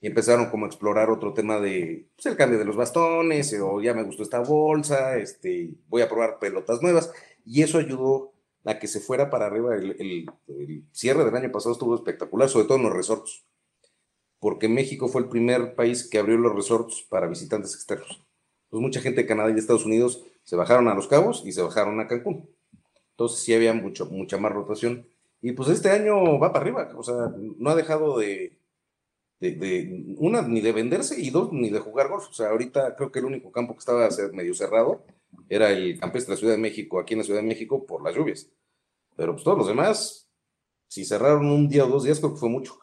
Y 0.00 0.08
empezaron 0.08 0.50
como 0.50 0.66
a 0.66 0.68
explorar 0.68 1.08
otro 1.10 1.32
tema 1.32 1.58
de 1.60 2.08
pues, 2.14 2.26
el 2.26 2.36
cambio 2.36 2.58
de 2.58 2.64
los 2.64 2.76
bastones, 2.76 3.56
o 3.60 3.80
ya 3.80 3.94
me 3.94 4.02
gustó 4.02 4.22
esta 4.22 4.40
bolsa, 4.40 5.16
este, 5.16 5.74
voy 5.88 6.02
a 6.02 6.08
probar 6.08 6.38
pelotas 6.38 6.82
nuevas. 6.82 7.12
Y 7.44 7.62
eso 7.62 7.78
ayudó 7.78 8.34
a 8.64 8.78
que 8.78 8.86
se 8.86 9.00
fuera 9.00 9.30
para 9.30 9.46
arriba. 9.46 9.74
El, 9.76 10.26
cierre 10.92 11.24
del 11.24 11.36
año 11.36 11.52
pasado 11.52 11.72
estuvo 11.72 11.94
espectacular, 11.94 12.48
sobre 12.48 12.66
todo 12.66 12.78
en 12.78 12.84
los 12.84 12.92
resorts, 12.92 13.44
porque 14.44 14.68
México 14.68 15.08
fue 15.08 15.22
el 15.22 15.30
primer 15.30 15.74
país 15.74 16.06
que 16.06 16.18
abrió 16.18 16.36
los 16.36 16.54
resorts 16.54 17.00
para 17.08 17.26
visitantes 17.26 17.74
externos. 17.74 18.22
Pues 18.68 18.82
mucha 18.82 19.00
gente 19.00 19.22
de 19.22 19.26
Canadá 19.26 19.48
y 19.48 19.54
de 19.54 19.60
Estados 19.60 19.86
Unidos 19.86 20.22
se 20.42 20.54
bajaron 20.54 20.86
a 20.88 20.94
Los 20.94 21.08
Cabos 21.08 21.42
y 21.46 21.52
se 21.52 21.62
bajaron 21.62 21.98
a 21.98 22.06
Cancún. 22.06 22.46
Entonces 23.12 23.38
sí 23.38 23.54
había 23.54 23.72
mucho, 23.72 24.04
mucha 24.04 24.36
más 24.36 24.52
rotación. 24.52 25.06
Y 25.40 25.52
pues 25.52 25.70
este 25.70 25.88
año 25.88 26.38
va 26.38 26.52
para 26.52 26.62
arriba, 26.62 26.92
o 26.94 27.02
sea, 27.02 27.32
no 27.56 27.70
ha 27.70 27.74
dejado 27.74 28.18
de, 28.18 28.58
de, 29.40 30.14
una, 30.18 30.42
ni 30.42 30.60
de 30.60 30.72
venderse 30.72 31.18
y 31.18 31.30
dos, 31.30 31.50
ni 31.50 31.70
de 31.70 31.78
jugar 31.78 32.10
golf. 32.10 32.28
O 32.28 32.34
sea, 32.34 32.50
ahorita 32.50 32.96
creo 32.96 33.10
que 33.10 33.20
el 33.20 33.24
único 33.24 33.50
campo 33.50 33.72
que 33.72 33.78
estaba 33.78 34.10
medio 34.34 34.52
cerrado 34.52 35.06
era 35.48 35.70
el 35.70 35.98
campestre 35.98 36.32
de 36.32 36.36
la 36.36 36.40
Ciudad 36.40 36.54
de 36.56 36.60
México, 36.60 37.00
aquí 37.00 37.14
en 37.14 37.20
la 37.20 37.24
Ciudad 37.24 37.40
de 37.40 37.48
México, 37.48 37.86
por 37.86 38.04
las 38.04 38.14
lluvias. 38.14 38.46
Pero 39.16 39.32
pues 39.32 39.42
todos 39.42 39.56
los 39.56 39.68
demás, 39.68 40.28
si 40.86 41.06
cerraron 41.06 41.46
un 41.46 41.66
día 41.66 41.86
o 41.86 41.88
dos 41.88 42.04
días, 42.04 42.18
creo 42.18 42.34
que 42.34 42.40
fue 42.40 42.50
mucho. 42.50 42.78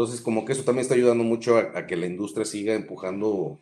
Entonces, 0.00 0.22
como 0.22 0.46
que 0.46 0.52
eso 0.52 0.64
también 0.64 0.80
está 0.80 0.94
ayudando 0.94 1.24
mucho 1.24 1.58
a, 1.58 1.86
que 1.86 1.94
la 1.94 2.06
industria 2.06 2.46
siga 2.46 2.72
empujando 2.72 3.58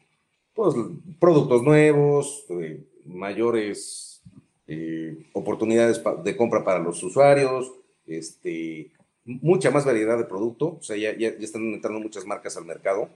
pues, 0.54 0.72
productos 1.18 1.64
nuevos, 1.64 2.44
eh, 2.50 2.84
mayores 3.04 4.22
eh, 4.68 5.26
oportunidades 5.32 6.00
de 6.22 6.36
compra 6.36 6.62
para 6.62 6.78
los 6.78 7.02
usuarios, 7.02 7.72
este, 8.06 8.92
mucha 9.24 9.72
más 9.72 9.84
variedad 9.84 10.16
de 10.16 10.26
producto. 10.26 10.76
O 10.78 10.82
sea, 10.82 10.96
ya, 10.96 11.10
ya, 11.10 11.36
ya 11.36 11.44
están 11.44 11.74
entrando 11.74 11.98
muchas 11.98 12.24
marcas 12.24 12.56
al 12.56 12.66
mercado 12.66 13.08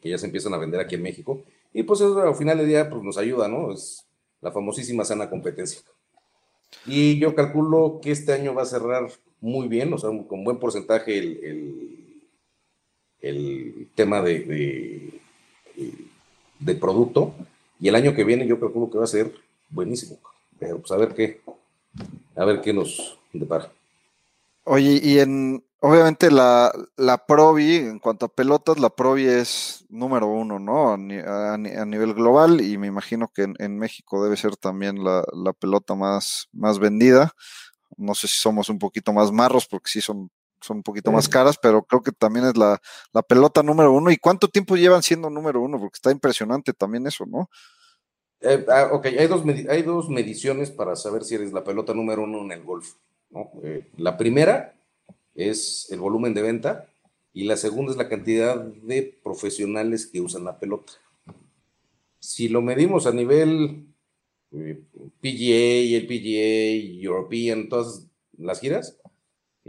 que 0.00 0.10
ya 0.10 0.16
se 0.16 0.26
empiezan 0.26 0.54
a 0.54 0.58
vender 0.58 0.78
aquí 0.78 0.94
en 0.94 1.02
México. 1.02 1.42
Y 1.72 1.82
pues 1.82 2.00
eso 2.00 2.20
al 2.20 2.36
final 2.36 2.58
del 2.58 2.68
día 2.68 2.88
pues, 2.88 3.02
nos 3.02 3.18
ayuda, 3.18 3.48
¿no? 3.48 3.72
Es 3.72 4.06
la 4.40 4.52
famosísima 4.52 5.04
sana 5.04 5.28
competencia. 5.28 5.80
Y 6.86 7.18
yo 7.18 7.34
calculo 7.34 7.98
que 8.00 8.12
este 8.12 8.32
año 8.32 8.54
va 8.54 8.62
a 8.62 8.66
cerrar 8.66 9.10
muy 9.40 9.66
bien, 9.66 9.92
o 9.92 9.98
sea, 9.98 10.10
con 10.28 10.44
buen 10.44 10.60
porcentaje 10.60 11.18
el, 11.18 11.44
el, 11.44 12.07
tema 13.94 14.22
de, 14.22 15.20
de, 16.58 16.74
producto. 16.74 17.34
Y 17.80 17.88
el 17.88 17.94
año 17.94 18.14
que 18.14 18.24
viene 18.24 18.46
yo 18.46 18.58
calculo 18.58 18.90
que 18.90 18.98
va 18.98 19.04
a 19.04 19.08
ser 19.08 19.32
buenísimo. 19.70 20.18
Pero 20.58 20.78
pues 20.78 20.90
a 20.90 20.96
ver 20.96 21.14
qué, 21.14 21.40
a 22.36 22.44
ver 22.44 22.60
qué 22.60 22.72
nos 22.72 23.18
depara. 23.32 23.70
Oye, 24.64 25.00
y 25.02 25.18
en, 25.18 25.62
Obviamente 25.80 26.32
la, 26.32 26.72
la 26.96 27.24
Provi, 27.24 27.76
en 27.76 28.00
cuanto 28.00 28.26
a 28.26 28.28
pelotas, 28.28 28.80
la 28.80 28.90
Provi 28.90 29.26
es 29.26 29.84
número 29.88 30.26
uno, 30.26 30.58
¿no? 30.58 30.92
A, 30.92 30.96
nivel 31.56 32.14
global 32.14 32.60
y 32.60 32.76
me 32.78 32.88
imagino 32.88 33.28
que 33.28 33.46
en, 33.56 33.78
México 33.78 34.22
debe 34.24 34.36
ser 34.36 34.56
también 34.56 35.04
la, 35.04 35.22
pelota 35.52 35.94
más, 35.94 36.48
más 36.52 36.80
vendida. 36.80 37.32
No 37.96 38.16
sé 38.16 38.26
si 38.26 38.38
somos 38.38 38.68
un 38.70 38.80
poquito 38.80 39.12
más 39.12 39.30
marros 39.30 39.68
porque 39.68 39.88
sí 39.88 40.00
son, 40.00 40.30
son 40.60 40.78
un 40.78 40.82
poquito 40.82 41.12
más 41.12 41.28
caras, 41.28 41.56
pero 41.60 41.82
creo 41.82 42.02
que 42.02 42.12
también 42.12 42.46
es 42.46 42.56
la, 42.56 42.80
pelota 43.28 43.62
número 43.62 43.92
uno. 43.92 44.10
¿Y 44.10 44.16
cuánto 44.16 44.48
tiempo 44.48 44.76
llevan 44.76 45.02
siendo 45.02 45.30
número 45.30 45.60
uno? 45.60 45.78
Porque 45.78 45.96
está 45.96 46.10
impresionante 46.10 46.72
también 46.72 47.06
eso, 47.06 47.26
¿no? 47.26 47.48
Eh, 48.40 48.64
ah, 48.68 48.90
ok, 48.92 49.06
hay 49.06 49.26
dos, 49.26 49.42
hay 49.68 49.82
dos 49.82 50.08
mediciones 50.08 50.70
para 50.70 50.94
saber 50.94 51.24
si 51.24 51.34
eres 51.34 51.52
la 51.52 51.64
pelota 51.64 51.92
número 51.92 52.22
uno 52.22 52.42
en 52.42 52.52
el 52.52 52.62
golf. 52.62 52.94
¿no? 53.30 53.50
Eh, 53.62 53.88
la 53.96 54.16
primera 54.16 54.74
es 55.34 55.88
el 55.90 56.00
volumen 56.00 56.34
de 56.34 56.42
venta 56.42 56.88
y 57.32 57.44
la 57.44 57.56
segunda 57.56 57.92
es 57.92 57.98
la 57.98 58.08
cantidad 58.08 58.56
de 58.56 59.18
profesionales 59.22 60.06
que 60.06 60.20
usan 60.20 60.44
la 60.44 60.58
pelota. 60.58 60.92
Si 62.20 62.48
lo 62.48 62.62
medimos 62.62 63.06
a 63.06 63.12
nivel 63.12 63.86
eh, 64.52 64.82
PGA, 65.20 65.96
el 65.96 66.06
PGA, 66.06 67.02
European, 67.02 67.68
todas 67.68 68.06
las 68.36 68.60
giras, 68.60 68.98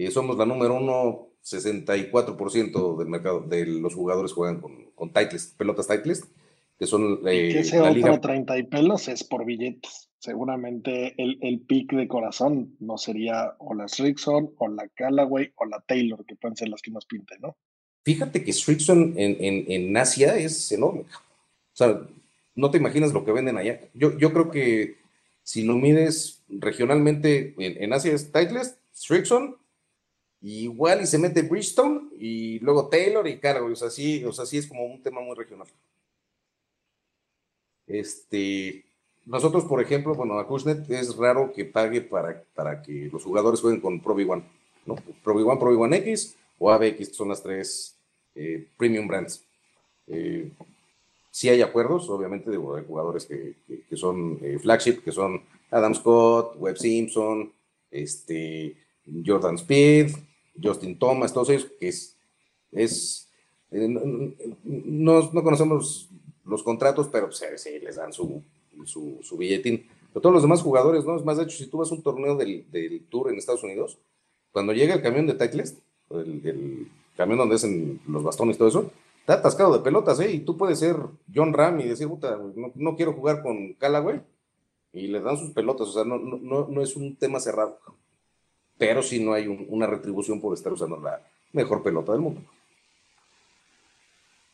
eh, 0.06 0.12
somos 0.12 0.38
la 0.38 0.46
número 0.46 0.76
uno, 0.76 1.30
64% 1.44 2.98
del 2.98 3.08
mercado 3.08 3.42
de 3.42 3.66
los 3.66 3.96
jugadores 3.96 4.34
juegan 4.34 4.60
con, 4.62 4.92
con 4.96 5.12
pelotas 5.12 5.88
Titleist, 5.88 6.26
que 6.78 6.86
son 6.86 7.20
eh, 7.28 7.50
que 7.52 7.60
ese 7.60 7.80
otro 7.80 8.20
30 8.20 8.58
y 8.58 8.64
pelos 8.64 9.08
es 9.08 9.24
por 9.24 9.46
billetes 9.46 10.10
seguramente 10.20 11.16
el, 11.18 11.40
el 11.42 11.62
pick 11.62 11.94
de 11.94 12.08
corazón 12.08 12.76
no 12.80 12.98
sería 12.98 13.56
o 13.58 13.74
la 13.74 13.88
Strixon 13.88 14.52
o 14.58 14.68
la 14.68 14.88
Callaway 14.90 15.52
o 15.56 15.66
la 15.66 15.80
Taylor, 15.82 16.26
que 16.26 16.36
pueden 16.36 16.58
ser 16.58 16.70
las 16.70 16.82
que 16.82 16.92
nos 16.92 17.06
pinten, 17.06 17.42
¿no? 17.42 17.58
Fíjate 18.04 18.44
que 18.44 18.54
Strixon 18.54 19.14
en, 19.18 19.38
en, 19.40 19.66
en, 19.68 19.98
Asia 19.98 20.36
es 20.36 20.72
enorme. 20.72 21.02
O 21.02 21.74
sea, 21.74 22.02
no 22.56 22.72
te 22.72 22.78
imaginas 22.78 23.14
lo 23.14 23.24
que 23.24 23.32
venden 23.32 23.58
allá. 23.58 23.82
Yo, 23.94 24.18
yo 24.18 24.32
creo 24.34 24.52
que 24.52 24.98
Si 25.44 25.64
lo 25.64 25.76
mides 25.76 26.44
regionalmente, 26.48 27.56
en, 27.58 27.94
Asia 27.94 28.14
es 28.14 28.32
Titleist, 28.32 28.78
Strickson, 28.94 29.58
igual 30.42 31.02
y 31.02 31.08
se 31.08 31.18
mete 31.18 31.42
Bridgestone 31.42 32.10
y 32.18 32.60
luego 32.60 32.88
Taylor 32.88 33.28
y 33.28 33.40
Cargo. 33.40 33.68
O 33.68 33.76
sea, 33.76 33.90
sí, 33.90 34.24
o 34.24 34.32
sea, 34.32 34.46
sí 34.46 34.58
es 34.58 34.68
como 34.68 34.86
un 34.86 35.02
tema 35.02 35.22
muy 35.22 35.36
regional. 35.36 35.68
Este, 37.88 38.86
nosotros, 39.26 39.66
por 39.66 39.82
ejemplo, 39.82 40.14
bueno, 40.16 40.40
a 40.40 40.48
Kushnet 40.48 40.90
es 40.90 41.16
raro 41.16 41.52
que 41.52 41.66
pague 41.66 42.02
para, 42.02 42.44
para 42.54 42.82
que 42.82 43.10
los 43.12 43.24
jugadores 43.24 43.62
jueguen 43.62 43.82
con 43.82 44.00
Pro 44.00 44.16
V1, 44.16 44.44
¿no? 44.86 44.96
Pro 45.24 45.34
V1, 45.34 45.60
Pro 45.60 45.72
V1 45.74 45.96
X 45.96 46.36
o 46.60 46.72
ABX, 46.72 47.16
son 47.16 47.30
las 47.30 47.42
tres 47.42 47.98
eh, 48.36 48.68
premium 48.78 49.08
brands. 49.08 49.44
Eh, 50.08 50.52
sí 51.32 51.50
hay 51.50 51.62
acuerdos, 51.62 52.10
obviamente, 52.10 52.52
de, 52.52 52.58
jugadores 52.58 53.26
que, 53.26 53.56
son 53.96 54.40
eh, 54.42 54.60
flagship, 54.60 55.04
que 55.04 55.12
son 55.12 55.42
Adam 55.72 55.96
Scott, 55.96 56.56
Webb 56.58 56.78
Simpson, 56.78 57.52
este, 57.92 58.76
Jordan 59.26 59.56
Speed, 59.56 60.12
Justin 60.62 60.98
Thomas, 60.98 61.34
todos 61.34 61.50
ellos, 61.50 61.68
que 61.80 61.88
es, 61.88 62.18
es 62.72 63.30
no, 63.72 65.44
conocemos 65.44 66.10
los 66.46 66.64
contratos, 66.64 67.08
pero 67.12 67.28
pues, 67.28 67.62
sí, 67.62 67.80
les 67.80 67.96
dan 67.96 68.12
su, 68.12 68.42
su, 68.86 69.38
billetín. 69.38 69.88
Pero 70.12 70.22
todos 70.22 70.34
los 70.34 70.44
demás 70.44 70.62
jugadores, 70.62 71.06
¿no? 71.06 71.16
Es 71.16 71.24
más, 71.24 71.38
de 71.38 71.44
hecho, 71.44 71.58
si 71.58 71.68
tú 71.68 71.78
vas 71.78 71.92
a 71.92 71.96
un 71.96 72.02
torneo 72.02 72.36
del, 72.36 72.66
Tour 73.10 73.30
en 73.30 73.38
Estados 73.38 73.64
Unidos, 73.64 74.00
cuando 74.52 74.74
llega 74.74 74.96
el 74.96 75.02
camión 75.02 75.28
de 75.28 75.36
Titleist, 75.36 75.80
el, 76.10 76.88
camión 77.16 77.38
donde 77.38 77.56
hacen 77.56 78.00
los 78.08 78.24
bastones 78.24 78.56
y 78.56 78.60
todo 78.60 78.70
eso, 78.70 78.92
está 79.20 79.34
atascado 79.34 79.74
de 79.74 79.84
pelotas, 79.84 80.20
¿eh? 80.20 80.32
Y 80.32 80.40
tú 80.40 80.58
puedes 80.58 80.80
ser 80.80 80.96
John 81.34 81.54
Ram 81.54 81.80
y 81.82 81.88
decir, 81.88 82.08
puta, 82.08 82.40
no, 82.76 82.96
quiero 82.96 83.14
jugar 83.14 83.44
con 83.44 83.74
Callaway, 83.74 84.22
y 84.94 85.08
le 85.08 85.20
dan 85.20 85.38
sus 85.38 85.52
pelotas, 85.52 85.90
o 85.90 85.92
sea, 85.92 86.04
no, 86.04 86.18
no, 86.18 86.68
no 86.68 86.82
es 86.82 86.96
un 86.96 87.16
tema 87.16 87.40
cerrado. 87.40 87.78
Pero 88.80 89.04
sí 89.04 89.24
no 89.24 89.34
hay 89.34 89.46
una 89.48 89.86
retribución 89.86 90.42
por 90.42 90.56
estar 90.56 90.74
usando 90.74 91.00
la 91.00 91.22
mejor 91.54 91.84
pelota 91.84 92.14
del 92.14 92.22
mundo. 92.22 92.42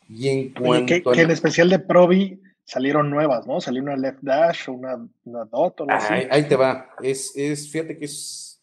Y 0.09 0.27
en 0.27 0.49
cuanto 0.53 1.11
que, 1.11 1.21
en 1.21 1.31
especial 1.31 1.69
de 1.69 1.79
Provi 1.79 2.41
salieron 2.65 3.09
nuevas, 3.09 3.47
¿no? 3.47 3.61
Salió 3.61 3.81
una 3.81 3.95
left 3.95 4.19
dash, 4.21 4.69
una, 4.69 5.07
una 5.23 5.45
dot 5.45 5.79
o 5.79 5.83
algo 5.83 5.93
así. 5.93 6.13
Ahí, 6.29 6.47
te 6.47 6.55
va. 6.55 6.89
Es, 7.01 7.31
es, 7.35 7.71
fíjate 7.71 7.97
que 7.97 8.05
es, 8.05 8.59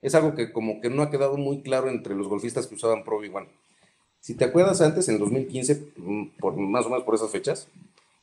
es 0.00 0.14
algo 0.14 0.34
que 0.34 0.52
como 0.52 0.80
que 0.80 0.88
no 0.88 1.02
ha 1.02 1.10
quedado 1.10 1.36
muy 1.36 1.62
claro 1.62 1.88
entre 1.88 2.14
los 2.14 2.28
golfistas 2.28 2.66
que 2.66 2.76
usaban 2.76 3.04
Pro 3.04 3.20
V1. 3.20 3.48
Si 4.20 4.34
te 4.34 4.44
acuerdas 4.44 4.80
antes, 4.80 5.08
en 5.08 5.18
2015, 5.18 5.92
mm, 5.96 6.24
por, 6.38 6.56
más 6.56 6.86
o 6.86 6.90
menos 6.90 7.04
por 7.04 7.14
esas 7.14 7.30
fechas, 7.30 7.68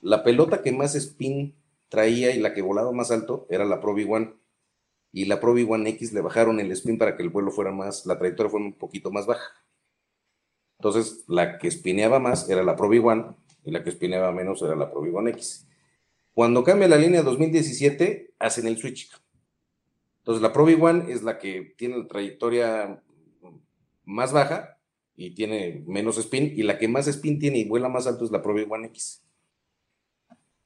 la 0.01 0.23
pelota 0.23 0.61
que 0.61 0.71
más 0.71 0.95
spin 0.95 1.53
traía 1.89 2.31
y 2.35 2.39
la 2.39 2.53
que 2.53 2.61
volaba 2.61 2.91
más 2.91 3.11
alto 3.11 3.45
era 3.49 3.65
la 3.65 3.79
Pro 3.79 3.95
V1. 3.95 4.33
Y 5.13 5.25
la 5.25 5.39
Pro 5.39 5.55
V1 5.55 5.87
X 5.87 6.11
le 6.11 6.21
bajaron 6.21 6.59
el 6.59 6.71
spin 6.71 6.97
para 6.97 7.15
que 7.15 7.23
el 7.23 7.29
vuelo 7.29 7.51
fuera 7.51 7.71
más, 7.71 8.05
la 8.05 8.17
trayectoria 8.17 8.49
fuera 8.49 8.65
un 8.65 8.73
poquito 8.73 9.11
más 9.11 9.25
baja. 9.25 9.45
Entonces, 10.79 11.23
la 11.29 11.59
que 11.59 11.69
espineaba 11.69 12.19
más 12.19 12.49
era 12.49 12.63
la 12.63 12.75
Pro 12.75 12.89
V1 12.89 13.35
y 13.63 13.71
la 13.71 13.83
que 13.83 13.91
espineaba 13.91 14.33
menos 14.33 14.61
era 14.63 14.75
la 14.75 14.91
Pro 14.91 15.01
V1 15.01 15.29
X. 15.29 15.67
Cuando 16.33 16.63
cambia 16.63 16.87
la 16.87 16.97
línea 16.97 17.21
2017, 17.21 18.33
hacen 18.39 18.67
el 18.67 18.77
switch. 18.77 19.09
Entonces, 20.17 20.41
la 20.41 20.51
Pro 20.51 20.67
V1 20.67 21.07
es 21.09 21.23
la 21.23 21.37
que 21.37 21.73
tiene 21.77 21.99
la 21.99 22.07
trayectoria 22.07 23.01
más 24.03 24.33
baja 24.33 24.77
y 25.15 25.35
tiene 25.35 25.83
menos 25.85 26.17
spin, 26.17 26.51
y 26.55 26.63
la 26.63 26.77
que 26.77 26.87
más 26.87 27.07
spin 27.07 27.39
tiene 27.39 27.59
y 27.59 27.65
vuela 27.65 27.87
más 27.87 28.07
alto 28.07 28.25
es 28.25 28.31
la 28.31 28.41
Pro 28.41 28.55
V1 28.55 28.85
X. 28.87 29.23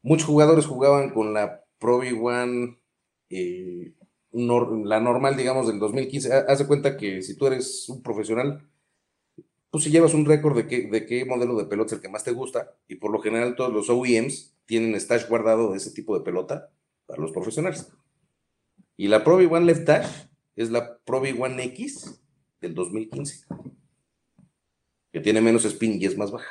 Muchos 0.02 0.28
jugadores 0.28 0.66
jugaban 0.66 1.10
con 1.10 1.34
la 1.34 1.64
Pro 1.80 2.00
V1, 2.00 2.80
eh, 3.30 3.94
la 4.38 5.00
normal, 5.00 5.36
digamos, 5.36 5.68
del 5.68 5.80
2015. 5.80 6.34
Haz 6.48 6.60
de 6.60 6.68
cuenta 6.68 6.98
que 6.98 7.22
si 7.22 7.36
tú 7.36 7.48
eres 7.48 7.90
un 7.90 8.02
profesional, 8.02 8.68
pues 9.70 9.84
si 9.84 9.90
llevas 9.90 10.14
un 10.14 10.26
récord 10.26 10.56
de 10.56 10.68
qué, 10.68 10.88
de 10.88 11.06
qué 11.06 11.26
modelo 11.26 11.58
de 11.58 11.66
pelota 11.66 11.88
es 11.88 11.94
el 11.94 12.02
que 12.02 12.10
más 12.10 12.24
te 12.24 12.32
gusta, 12.32 12.76
y 12.88 12.96
por 12.96 13.12
lo 13.12 13.20
general 13.20 13.56
todos 13.56 13.74
los 13.74 13.90
OEMs 13.90 14.56
tienen 14.66 15.00
stash 15.00 15.28
guardado 15.28 15.72
de 15.72 15.78
ese 15.78 15.92
tipo 15.92 16.18
de 16.18 16.24
pelota 16.24 16.70
para 17.06 17.22
los 17.22 17.32
profesionales. 17.32 17.92
Y 18.96 19.08
la 19.08 19.24
Pro 19.24 19.40
V1 19.40 19.64
Left 19.64 19.88
Dash 19.88 20.28
es 20.56 20.72
la 20.72 20.98
Pro 21.00 21.22
V1 21.22 21.60
X 21.60 22.22
del 22.62 22.74
2015, 22.74 23.46
que 25.12 25.20
tiene 25.20 25.42
menos 25.42 25.66
spin 25.66 26.02
y 26.02 26.06
es 26.06 26.18
más 26.18 26.32
baja. 26.32 26.50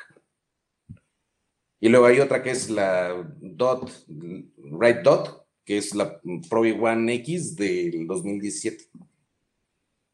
Y 1.81 1.89
luego 1.89 2.07
hay 2.07 2.21
otra 2.21 2.43
que 2.43 2.51
es 2.51 2.71
la 2.71 3.15
Dot, 3.41 3.91
Right 4.09 4.99
Dot, 5.03 5.46
que 5.67 5.77
es 5.77 5.95
la 5.95 6.19
Pro 6.49 6.63
V1 6.63 7.11
X 7.17 7.57
del 7.57 8.07
2017. 8.07 8.85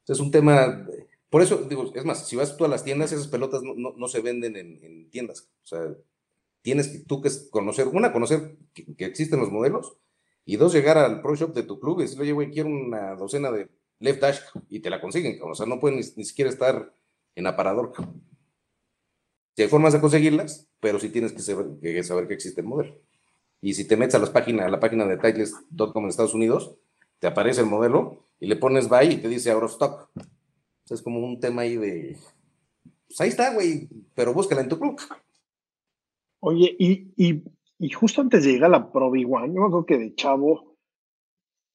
Es 0.08 0.18
un 0.18 0.32
tema 0.32 0.84
por 1.32 1.40
eso, 1.40 1.64
digo, 1.66 1.90
es 1.94 2.04
más, 2.04 2.28
si 2.28 2.36
vas 2.36 2.58
tú 2.58 2.66
a 2.66 2.68
las 2.68 2.84
tiendas, 2.84 3.10
esas 3.10 3.26
pelotas 3.26 3.62
no, 3.62 4.08
se 4.08 4.20
venden 4.20 4.54
en, 4.54 5.08
tiendas. 5.08 5.48
O 5.62 5.66
sea, 5.66 5.96
tienes 6.60 6.88
que, 6.88 6.98
tú 6.98 7.22
que 7.22 7.30
conocer, 7.50 7.88
una, 7.88 8.12
conocer 8.12 8.58
que, 8.74 9.06
existen 9.06 9.40
los 9.40 9.50
modelos, 9.50 9.96
y 10.44 10.56
dos, 10.56 10.74
llegar 10.74 10.98
al 10.98 11.22
pro 11.22 11.34
shop 11.34 11.54
de 11.54 11.62
tu 11.62 11.80
club 11.80 12.00
y 12.00 12.02
decirle, 12.02 12.24
oye, 12.24 12.32
güey, 12.32 12.50
quiero 12.50 12.68
una 12.68 13.14
docena 13.14 13.50
de 13.50 13.70
left 13.98 14.20
dash, 14.20 14.40
y 14.68 14.80
te 14.80 14.90
la 14.90 15.00
consiguen, 15.00 15.40
o 15.42 15.54
sea, 15.54 15.64
no 15.64 15.80
pueden 15.80 16.00
ni, 16.16 16.24
siquiera 16.26 16.50
estar 16.50 16.94
en 17.34 17.46
aparador. 17.46 17.94
Si 19.56 19.62
hay 19.62 19.68
formas 19.68 19.94
de 19.94 20.02
conseguirlas, 20.02 20.68
pero 20.80 21.00
sí 21.00 21.08
tienes 21.08 21.32
que 21.32 21.40
saber 21.40 21.78
que, 21.80 22.04
saber 22.04 22.28
que 22.28 22.34
existe 22.34 22.60
el 22.60 22.66
modelo. 22.66 23.00
Y 23.62 23.72
si 23.74 23.88
te 23.88 23.96
metes 23.96 24.16
a, 24.16 24.18
las 24.18 24.30
páginas, 24.30 24.66
a 24.66 24.70
la 24.70 24.80
página 24.80 25.06
de 25.06 25.16
Titleist.com 25.16 26.02
en 26.02 26.10
Estados 26.10 26.34
Unidos, 26.34 26.74
te 27.18 27.28
aparece 27.28 27.62
el 27.62 27.68
modelo 27.68 28.26
y 28.38 28.48
le 28.48 28.56
pones 28.56 28.88
buy 28.88 29.06
y 29.06 29.16
te 29.16 29.28
dice 29.28 29.50
out 29.52 29.62
of 29.62 29.70
stock 29.70 30.10
es 30.92 31.02
como 31.02 31.20
un 31.20 31.40
tema 31.40 31.62
ahí 31.62 31.76
de. 31.76 32.18
Pues 33.06 33.20
ahí 33.20 33.28
está, 33.28 33.54
güey, 33.54 33.88
pero 34.14 34.34
búscala 34.34 34.62
en 34.62 34.68
tu 34.68 34.78
club. 34.78 35.00
Oye, 36.40 36.74
y, 36.78 37.90
justo 37.92 38.20
antes 38.20 38.44
de 38.44 38.52
llegar 38.52 38.68
a 38.74 38.78
la 38.78 38.92
Pro 38.92 39.10
V1, 39.10 39.46
yo 39.46 39.60
me 39.60 39.66
acuerdo 39.66 39.86
que 39.86 39.98
de 39.98 40.14
chavo 40.14 40.76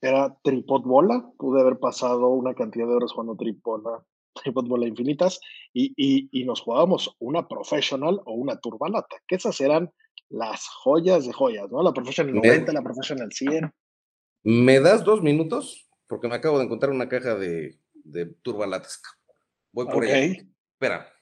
era 0.01 0.37
tripod 0.43 0.83
bola, 0.83 1.31
pude 1.37 1.61
haber 1.61 1.79
pasado 1.79 2.29
una 2.29 2.53
cantidad 2.53 2.87
de 2.87 2.93
horas 2.93 3.11
jugando 3.11 3.35
tripod, 3.35 3.83
tripod 4.43 4.67
bola 4.67 4.87
infinitas, 4.87 5.39
y, 5.73 6.43
nos 6.45 6.61
jugábamos 6.61 7.15
una 7.19 7.47
professional 7.47 8.21
o 8.25 8.33
una 8.33 8.59
turbalata, 8.59 9.17
que 9.27 9.35
esas 9.35 9.59
eran 9.61 9.91
las 10.29 10.67
joyas 10.67 11.25
de 11.25 11.33
joyas, 11.33 11.71
¿no? 11.71 11.83
La 11.83 11.93
professional 11.93 12.35
90, 12.35 12.71
la 12.73 12.81
professional 12.81 13.31
100. 13.31 13.71
¿Me 14.43 14.79
das 14.79 15.03
dos 15.03 15.21
minutos? 15.21 15.89
Porque 16.07 16.27
me 16.27 16.35
acabo 16.35 16.57
de 16.57 16.65
encontrar 16.65 16.91
una 16.91 17.09
caja 17.09 17.35
de 17.35 17.79
de 18.07 18.25
turbalates. 18.41 19.01
Voy 19.71 19.85
por 19.87 20.05
ella. 20.05 20.43
Espera. 20.73 21.13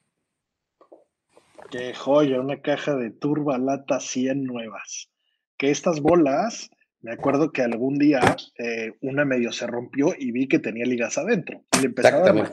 Qué 1.72 1.94
joya, 1.94 2.40
una 2.40 2.62
caja 2.62 2.96
de 2.96 3.12
turbalata 3.12 4.00
100 4.00 4.44
nuevas. 4.44 5.10
Que 5.58 5.72
estas 5.72 6.00
bolas, 6.00 6.70
me 7.02 7.12
acuerdo 7.12 7.52
que 7.52 7.64
algún 7.64 7.98
día 7.98 8.20
eh, 8.58 8.94
una 9.02 9.26
medio 9.26 9.52
se 9.52 9.66
rompió 9.68 10.14
y 10.18 10.32
vi 10.32 10.48
que 10.48 10.60
tenía 10.60 10.86
ligas 10.86 11.18
adentro. 11.18 11.66
Y 11.78 11.82
le 11.82 11.86
empezaba 11.88 12.18
a 12.18 12.34
dar 12.34 12.52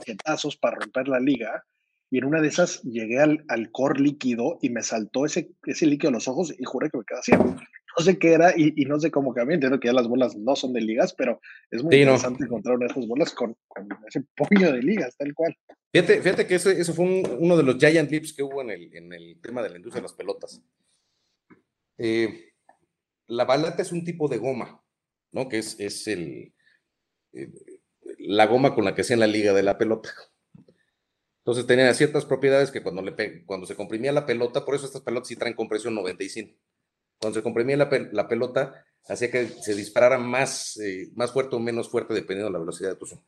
para 0.60 0.76
romper 0.76 1.08
la 1.08 1.20
liga. 1.20 1.64
Y 2.12 2.18
en 2.18 2.26
una 2.26 2.40
de 2.40 2.48
esas 2.48 2.82
llegué 2.82 3.18
al, 3.18 3.44
al 3.48 3.72
core 3.72 3.98
líquido 3.98 4.58
y 4.62 4.70
me 4.70 4.82
saltó 4.82 5.26
ese, 5.26 5.50
ese 5.64 5.86
líquido 5.86 6.10
a 6.10 6.12
los 6.12 6.28
ojos 6.28 6.54
y 6.56 6.62
juré 6.62 6.90
que 6.90 6.98
me 6.98 7.04
quedaba 7.04 7.22
ciego 7.22 7.56
no 7.98 8.04
sé 8.04 8.18
qué 8.18 8.32
era 8.32 8.54
y, 8.56 8.84
no 8.86 8.98
sé 8.98 9.10
cómo 9.10 9.34
cambió. 9.34 9.54
Entiendo 9.54 9.78
que 9.78 9.88
ya 9.88 9.94
las 9.94 10.08
bolas 10.08 10.36
no 10.36 10.56
son 10.56 10.72
de 10.72 10.80
ligas, 10.80 11.12
pero 11.14 11.40
es 11.70 11.82
muy 11.82 11.96
interesante 11.96 12.44
encontrar 12.44 12.76
una 12.76 12.86
de 12.86 12.92
esas 12.92 13.06
bolas 13.06 13.32
con, 13.32 13.56
ese 14.06 14.24
puño 14.36 14.72
de 14.72 14.82
ligas, 14.82 15.16
tal 15.16 15.34
cual. 15.34 15.56
Fíjate, 15.92 16.22
fíjate 16.22 16.46
que 16.46 16.54
ese, 16.54 16.84
fue 16.92 17.04
uno 17.04 17.56
de 17.56 17.62
los 17.62 17.76
giant 17.76 18.10
leaps 18.10 18.32
que 18.32 18.42
hubo 18.42 18.62
en 18.62 18.70
el, 18.70 18.94
en 18.96 19.12
el 19.12 19.40
tema 19.42 19.62
de 19.62 19.70
la 19.70 19.76
industria 19.76 20.00
de 20.00 20.08
las 20.08 20.14
pelotas. 20.14 20.62
Eh, 21.98 22.52
la 23.26 23.44
balata 23.44 23.82
es 23.82 23.92
un 23.92 24.04
tipo 24.04 24.28
de 24.28 24.38
goma, 24.38 24.82
¿no? 25.32 25.48
Que 25.48 25.58
es, 25.58 25.78
es 25.78 26.06
el, 26.08 26.54
eh, 27.32 27.52
la 28.18 28.46
goma 28.46 28.74
con 28.74 28.84
la 28.84 28.94
que 28.94 29.02
hacían 29.02 29.20
la 29.20 29.26
liga 29.26 29.52
de 29.52 29.62
la 29.62 29.76
pelota. 29.76 30.10
Entonces 31.42 31.66
tenía 31.66 31.92
ciertas 31.94 32.24
propiedades 32.24 32.70
que 32.70 32.82
cuando, 32.82 33.02
le, 33.02 33.44
cuando 33.44 33.66
se 33.66 33.74
comprimía 33.76 34.12
la 34.12 34.26
pelota, 34.26 34.64
por 34.64 34.74
eso 34.74 34.86
estas 34.86 35.02
pelotas 35.02 35.28
sí 35.28 35.36
traen 35.36 35.54
compresión 35.54 35.94
95 35.94 36.56
cuando 37.22 37.38
se 37.38 37.44
comprimía 37.44 37.76
la, 37.76 38.28
pelota, 38.28 38.84
hacía 39.06 39.30
que 39.30 39.46
se 39.46 39.76
disparara 39.76 40.18
más, 40.18 40.76
eh, 40.78 41.12
más 41.14 41.30
fuerte 41.30 41.54
o 41.54 41.60
menos 41.60 41.88
fuerte 41.88 42.14
dependiendo 42.14 42.48
de 42.48 42.52
la 42.52 42.58
velocidad 42.58 42.90
de 42.90 42.96
tu 42.96 43.06
son. 43.06 43.22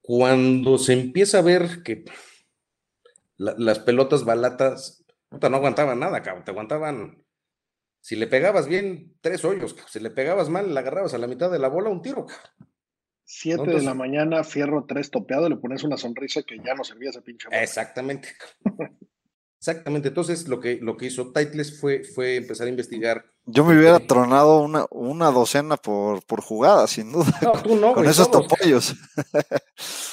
Cuando 0.00 0.78
se 0.78 0.92
empieza 0.92 1.38
a 1.38 1.42
ver 1.42 1.82
que 1.82 2.04
las 3.36 3.80
pelotas 3.80 4.24
balatas 4.24 5.04
no 5.30 5.56
aguantaban 5.56 5.98
nada, 5.98 6.22
cabrón, 6.22 6.44
te 6.44 6.52
aguantaban. 6.52 7.24
Si 8.00 8.14
le 8.14 8.28
pegabas 8.28 8.68
bien, 8.68 9.16
tres 9.20 9.44
hoyos, 9.44 9.74
si 9.88 9.98
le 9.98 10.10
pegabas 10.10 10.48
mal, 10.50 10.72
la 10.72 10.80
agarrabas 10.80 11.14
a 11.14 11.18
la 11.18 11.26
mitad 11.26 11.50
de 11.50 11.58
la 11.58 11.68
bola, 11.68 11.90
un 11.90 12.00
tiro. 12.00 12.26
Siete 13.32 13.70
de 13.70 13.82
la 13.82 13.94
mañana, 13.94 14.42
fierro 14.42 14.86
tres 14.88 15.08
topeado, 15.10 15.48
le 15.48 15.56
pones 15.56 15.84
una 15.84 15.96
sonrisa 15.96 16.42
que 16.42 16.56
ya 16.58 16.74
no 16.74 16.82
servía 16.82 17.10
ese 17.10 17.22
pinche. 17.22 17.46
Exactamente. 17.52 18.28
Exactamente, 19.60 20.08
entonces 20.08 20.48
lo 20.48 20.58
que, 20.58 20.78
lo 20.80 20.96
que 20.96 21.06
hizo 21.06 21.32
Titles 21.32 21.78
fue, 21.78 22.02
fue 22.02 22.36
empezar 22.36 22.66
a 22.66 22.70
investigar. 22.70 23.24
Yo 23.44 23.64
me 23.64 23.76
hubiera 23.78 24.00
tronado 24.00 24.60
una, 24.62 24.86
una 24.90 25.30
docena 25.30 25.76
por, 25.76 26.24
por 26.24 26.40
jugada, 26.40 26.86
sin 26.86 27.12
duda. 27.12 27.26
No, 27.42 27.52
tú 27.52 27.76
no, 27.76 27.88
Con 27.94 28.02
güey, 28.02 28.08
esos 28.10 28.30
todos. 28.30 28.48
topollos. 28.48 28.94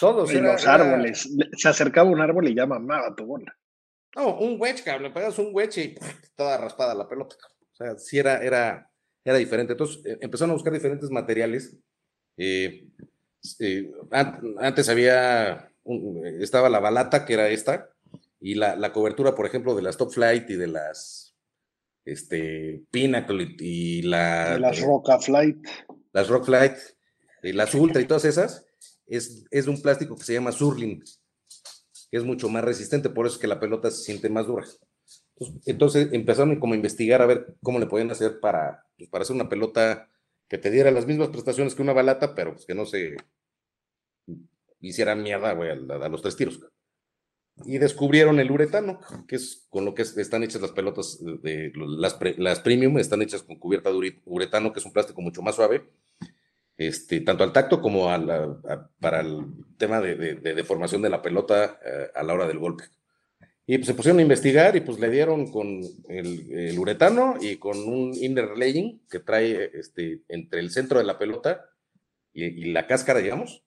Todos. 0.02 0.32
Era- 0.32 0.54
los 0.54 0.64
era- 0.64 0.74
árboles. 0.76 1.30
Se 1.58 1.70
acercaba 1.70 2.10
un 2.10 2.20
árbol 2.22 2.48
y 2.50 2.56
ya 2.56 2.66
mamaba 2.66 3.16
tu 3.16 3.26
bola. 3.26 3.56
No, 4.16 4.38
un 4.38 4.60
wedge, 4.60 4.84
cabrón, 4.84 5.04
le 5.04 5.12
pegas 5.12 5.40
un 5.40 5.50
wedge 5.54 5.78
y 5.82 5.96
toda 6.36 6.58
raspada 6.58 6.94
la 6.94 7.08
pelota. 7.08 7.36
cabrón. 7.40 7.58
O 7.72 7.76
sea, 7.76 7.98
sí 7.98 8.18
era, 8.20 8.44
era, 8.44 8.92
era 9.24 9.38
diferente. 9.38 9.74
Entonces 9.74 10.06
eh, 10.06 10.18
empezaron 10.22 10.52
a 10.52 10.54
buscar 10.56 10.74
diferentes 10.74 11.10
materiales. 11.10 11.78
Eh, 12.38 12.88
eh, 13.60 13.92
an- 14.12 14.56
antes 14.60 14.90
había, 14.90 15.72
un- 15.84 16.26
estaba 16.42 16.70
la 16.70 16.80
balata, 16.80 17.26
que 17.26 17.34
era 17.34 17.50
esta, 17.50 17.90
y 18.40 18.56
la, 18.56 18.76
la 18.76 18.94
cobertura, 18.94 19.34
por 19.36 19.46
ejemplo, 19.46 19.76
de 19.76 19.82
las 19.82 19.98
Top 19.98 20.12
Flight 20.12 20.50
y 20.50 20.56
de 20.56 20.68
las 20.68 21.36
este, 22.06 22.84
Pinnacle 22.92 23.56
y, 23.60 24.02
la, 24.04 24.54
De 24.54 24.60
las 24.60 24.80
Roca 24.82 25.20
Flight. 25.20 25.58
las 26.14 26.28
Rock 26.30 26.46
Flight, 26.46 26.74
y 27.44 27.52
las 27.54 27.74
Ultra 27.76 28.02
y 28.02 28.06
todas 28.06 28.26
esas, 28.26 28.66
es, 29.08 29.46
es 29.52 29.66
de 29.66 29.72
un 29.72 29.82
plástico 29.82 30.16
que 30.16 30.24
se 30.24 30.34
llama 30.34 30.52
Surlin, 30.52 31.04
que 32.12 32.18
es 32.18 32.24
mucho 32.24 32.48
más 32.50 32.64
resistente, 32.64 33.10
por 33.10 33.26
eso 33.26 33.36
es 33.36 33.42
que 33.42 33.48
la 33.48 33.60
pelota 33.60 33.90
se 33.92 34.04
siente 34.04 34.30
más 34.30 34.48
dura. 34.48 34.66
Entonces, 35.40 35.62
entonces 35.68 36.10
empezaron 36.14 36.60
como 36.60 36.74
a 36.74 36.78
investigar 36.78 37.22
a 37.22 37.26
ver 37.26 37.56
cómo 37.62 37.80
le 37.80 37.86
podían 37.88 38.12
hacer 38.12 38.40
para, 38.40 38.84
pues, 38.98 39.10
para 39.10 39.24
hacer 39.24 39.36
una 39.36 39.50
pelota 39.50 40.10
que 40.48 40.58
te 40.58 40.72
diera 40.72 40.92
las 40.92 41.06
mismas 41.06 41.30
prestaciones 41.30 41.76
que 41.76 41.82
una 41.82 41.94
balata, 41.94 42.34
pero 42.36 42.54
pues, 42.54 42.66
que 42.66 42.76
no 42.76 42.86
se 42.86 43.18
hiciera 44.80 45.16
mierda, 45.16 45.54
güey, 45.54 45.72
a, 45.72 45.76
los 46.10 46.22
tres 46.22 46.36
tiros. 46.36 46.60
Y 47.66 47.80
descubrieron 47.80 48.40
el 48.40 48.52
uretano, 48.52 49.00
que 49.28 49.36
es 49.36 49.66
con 49.70 49.84
lo 49.84 49.96
que 49.96 50.04
es- 50.04 50.16
están 50.18 50.44
hechas 50.44 50.62
las 50.62 50.72
pelotas, 50.72 51.18
de, 51.42 51.72
las, 51.76 52.14
pre- 52.14 52.36
las 52.38 52.60
premium, 52.60 52.98
están 53.00 53.22
hechas 53.24 53.42
con 53.42 53.58
cubierta 53.58 53.92
de 53.92 54.22
uretano, 54.26 54.72
que 54.72 54.80
es 54.80 54.86
un 54.86 54.94
plástico 54.94 55.22
mucho 55.22 55.42
más 55.42 55.56
suave, 55.56 55.90
este, 56.78 57.22
tanto 57.22 57.44
al 57.44 57.52
tacto 57.54 57.82
como 57.82 58.06
para 59.00 59.22
el 59.22 59.46
tema 59.78 60.00
de 60.00 60.36
deformación 60.54 61.02
de 61.02 61.10
la 61.10 61.24
pelota 61.24 61.80
eh, 61.84 62.12
a 62.14 62.22
la 62.24 62.34
hora 62.36 62.48
del 62.48 62.60
golpe. 62.60 62.84
Y 63.70 63.78
pues 63.78 63.88
se 63.88 63.94
pusieron 63.94 64.20
a 64.20 64.22
investigar 64.22 64.76
y 64.78 64.82
pues 64.82 64.98
le 64.98 65.10
dieron 65.10 65.52
con 65.52 65.82
el, 66.08 66.52
el 66.54 66.80
uretano 66.80 67.36
y 67.42 67.58
con 67.58 67.78
un 67.78 68.14
inner 68.16 68.58
laying 68.58 69.02
que 69.10 69.20
trae 69.20 69.72
este, 69.74 70.22
entre 70.30 70.62
el 70.62 70.72
centro 70.72 71.00
de 71.00 71.04
la 71.06 71.20
pelota 71.20 71.70
y, 72.34 72.46
y 72.46 72.72
la 72.72 72.88
cáscara, 72.88 73.20
digamos. 73.20 73.64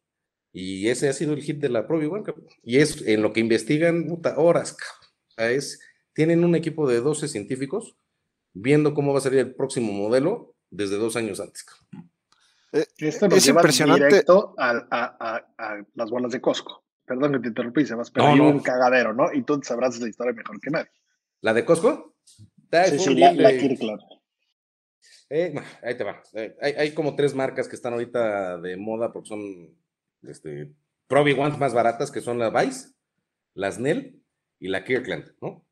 Y 0.52 0.88
ese 0.88 1.08
ha 1.08 1.12
sido 1.12 1.34
el 1.34 1.42
hit 1.42 1.58
de 1.58 1.68
la 1.68 1.86
Pro 1.86 2.00
V1, 2.00 2.24
cabrón. 2.24 2.46
Y 2.64 2.78
es 2.78 3.06
en 3.06 3.20
lo 3.22 3.32
que 3.34 3.40
investigan 3.40 4.06
puta, 4.08 4.38
horas, 4.38 4.72
cabrón. 4.72 5.10
O 5.28 5.32
sea, 5.32 5.50
es, 5.50 5.80
tienen 6.14 6.44
un 6.44 6.54
equipo 6.54 6.88
de 6.88 7.00
12 7.00 7.28
científicos 7.28 7.94
viendo 8.54 8.94
cómo 8.94 9.12
va 9.12 9.18
a 9.18 9.22
salir 9.22 9.40
el 9.40 9.54
próximo 9.54 9.92
modelo 9.92 10.56
desde 10.70 10.96
dos 10.96 11.14
años 11.16 11.40
antes. 11.40 11.62
cabrón. 11.62 12.10
Eh, 12.72 12.86
Esto 12.98 13.28
nos 13.28 13.36
es 13.38 13.44
lleva 13.44 13.60
impresionante. 13.60 14.06
directo 14.06 14.54
a, 14.56 14.70
a- 14.90 15.16
a- 15.20 15.46
a 15.58 15.84
las 15.94 16.10
bolas 16.10 16.32
de 16.32 16.40
Costco. 16.40 16.84
Perdón 17.10 17.32
que 17.32 17.38
te 17.40 17.48
interrumpí, 17.48 17.84
Sebas, 17.84 18.08
pero 18.12 18.26
No, 18.26 18.32
hay 18.32 18.38
no. 18.38 18.48
un 18.50 18.60
cagadero, 18.60 19.12
¿no? 19.12 19.32
Y 19.32 19.42
tú 19.42 19.60
sabrás 19.64 19.98
la 19.98 20.08
historia 20.08 20.32
mejor 20.32 20.60
que 20.60 20.70
nadie. 20.70 20.90
¿La 21.40 21.52
de 21.52 21.64
Costco? 21.64 22.14
Sí, 22.24 22.98
sí, 23.00 23.14
la, 23.16 23.32
la 23.32 23.50
Kirkland. 23.50 24.00
Eh, 25.28 25.52
ahí 25.82 25.96
te 25.96 26.04
va. 26.04 26.22
Eh, 26.34 26.56
hay, 26.60 26.72
hay 26.74 26.94
como 26.94 27.16
tres 27.16 27.34
marcas 27.34 27.66
que 27.66 27.74
están 27.74 27.94
ahorita 27.94 28.58
de 28.58 28.76
moda 28.76 29.12
porque 29.12 29.28
son 29.28 29.42
este, 30.22 30.70
Pro 31.08 31.24
V1s 31.24 31.58
más 31.58 31.74
baratas, 31.74 32.12
que 32.12 32.20
son 32.20 32.38
la 32.38 32.50
Vice, 32.50 32.90
la 33.54 33.72
Snell 33.72 34.22
y 34.60 34.68
la 34.68 34.84
Kirkland, 34.84 35.32
¿no? 35.40 35.66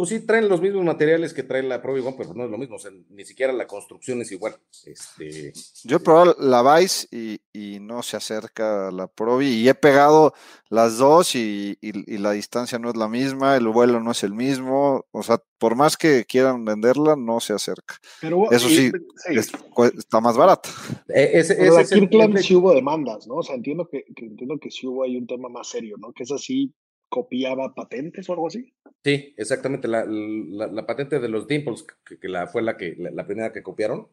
Pues 0.00 0.08
sí, 0.08 0.20
traen 0.20 0.48
los 0.48 0.62
mismos 0.62 0.82
materiales 0.82 1.34
que 1.34 1.42
trae 1.42 1.62
la 1.62 1.82
Pro 1.82 1.94
V1, 1.94 2.14
pero 2.16 2.32
no 2.32 2.46
es 2.46 2.50
lo 2.50 2.56
mismo, 2.56 2.76
o 2.76 2.78
sea, 2.78 2.90
ni 3.10 3.22
siquiera 3.26 3.52
la 3.52 3.66
construcción 3.66 4.22
es 4.22 4.32
igual. 4.32 4.54
Este, 4.86 5.52
Yo 5.84 5.98
he 5.98 6.00
probado 6.00 6.34
la 6.38 6.62
Vice 6.78 7.06
y, 7.10 7.38
y 7.52 7.80
no 7.80 8.02
se 8.02 8.16
acerca 8.16 8.88
a 8.88 8.90
la 8.92 9.08
Provi 9.08 9.48
y 9.48 9.68
he 9.68 9.74
pegado 9.74 10.32
las 10.70 10.96
dos 10.96 11.34
y, 11.34 11.76
y- 11.82 12.14
y 12.14 12.16
la 12.16 12.30
distancia 12.32 12.78
no 12.78 12.88
es 12.88 12.96
la 12.96 13.08
misma, 13.08 13.56
el 13.56 13.68
vuelo 13.68 14.00
no 14.00 14.12
es 14.12 14.22
el 14.24 14.32
mismo, 14.32 15.04
o 15.10 15.22
sea, 15.22 15.38
por 15.58 15.76
más 15.76 15.98
que 15.98 16.24
quieran 16.24 16.64
venderla, 16.64 17.14
no 17.14 17.38
se 17.40 17.52
acerca. 17.52 17.96
Pero, 18.22 18.50
Eso 18.50 18.68
y- 18.70 18.76
sí, 18.76 18.92
Es- 19.28 19.52
está 19.98 20.22
más 20.22 20.34
barata. 20.34 20.70
eh, 21.08 21.32
ese, 21.34 21.56
Pero 21.56 21.78
ese 21.78 21.82
es 21.82 21.92
el- 22.02 22.42
sí 22.42 22.54
hubo 22.54 22.72
demandas, 22.74 23.26
¿no? 23.26 23.34
O 23.34 23.42
sea, 23.42 23.54
entiendo 23.54 23.86
que, 23.86 24.02
que 24.16 24.24
entiendo 24.24 24.56
que 24.58 24.70
sí 24.70 24.86
hubo 24.86 25.02
ahí 25.04 25.18
un 25.18 25.26
tema 25.26 25.50
más 25.50 25.68
serio, 25.68 25.96
¿no? 25.98 26.10
Que 26.14 26.22
es 26.22 26.32
así, 26.32 26.72
copiaba 27.10 27.74
patentes 27.74 28.28
o 28.30 28.32
algo 28.32 28.46
así. 28.46 28.72
Sí, 29.02 29.34
exactamente. 29.36 29.88
La, 29.88 30.04
la- 30.06 30.66
la 30.66 30.86
patente 30.86 31.18
de 31.20 31.28
los 31.28 31.46
Dimples, 31.46 31.84
que, 32.04 32.18
que 32.18 32.28
la, 32.28 32.46
fue 32.46 32.62
la, 32.62 32.76
que, 32.76 32.94
la, 32.98 33.10
la 33.10 33.26
primera 33.26 33.52
que 33.52 33.62
copiaron, 33.62 34.08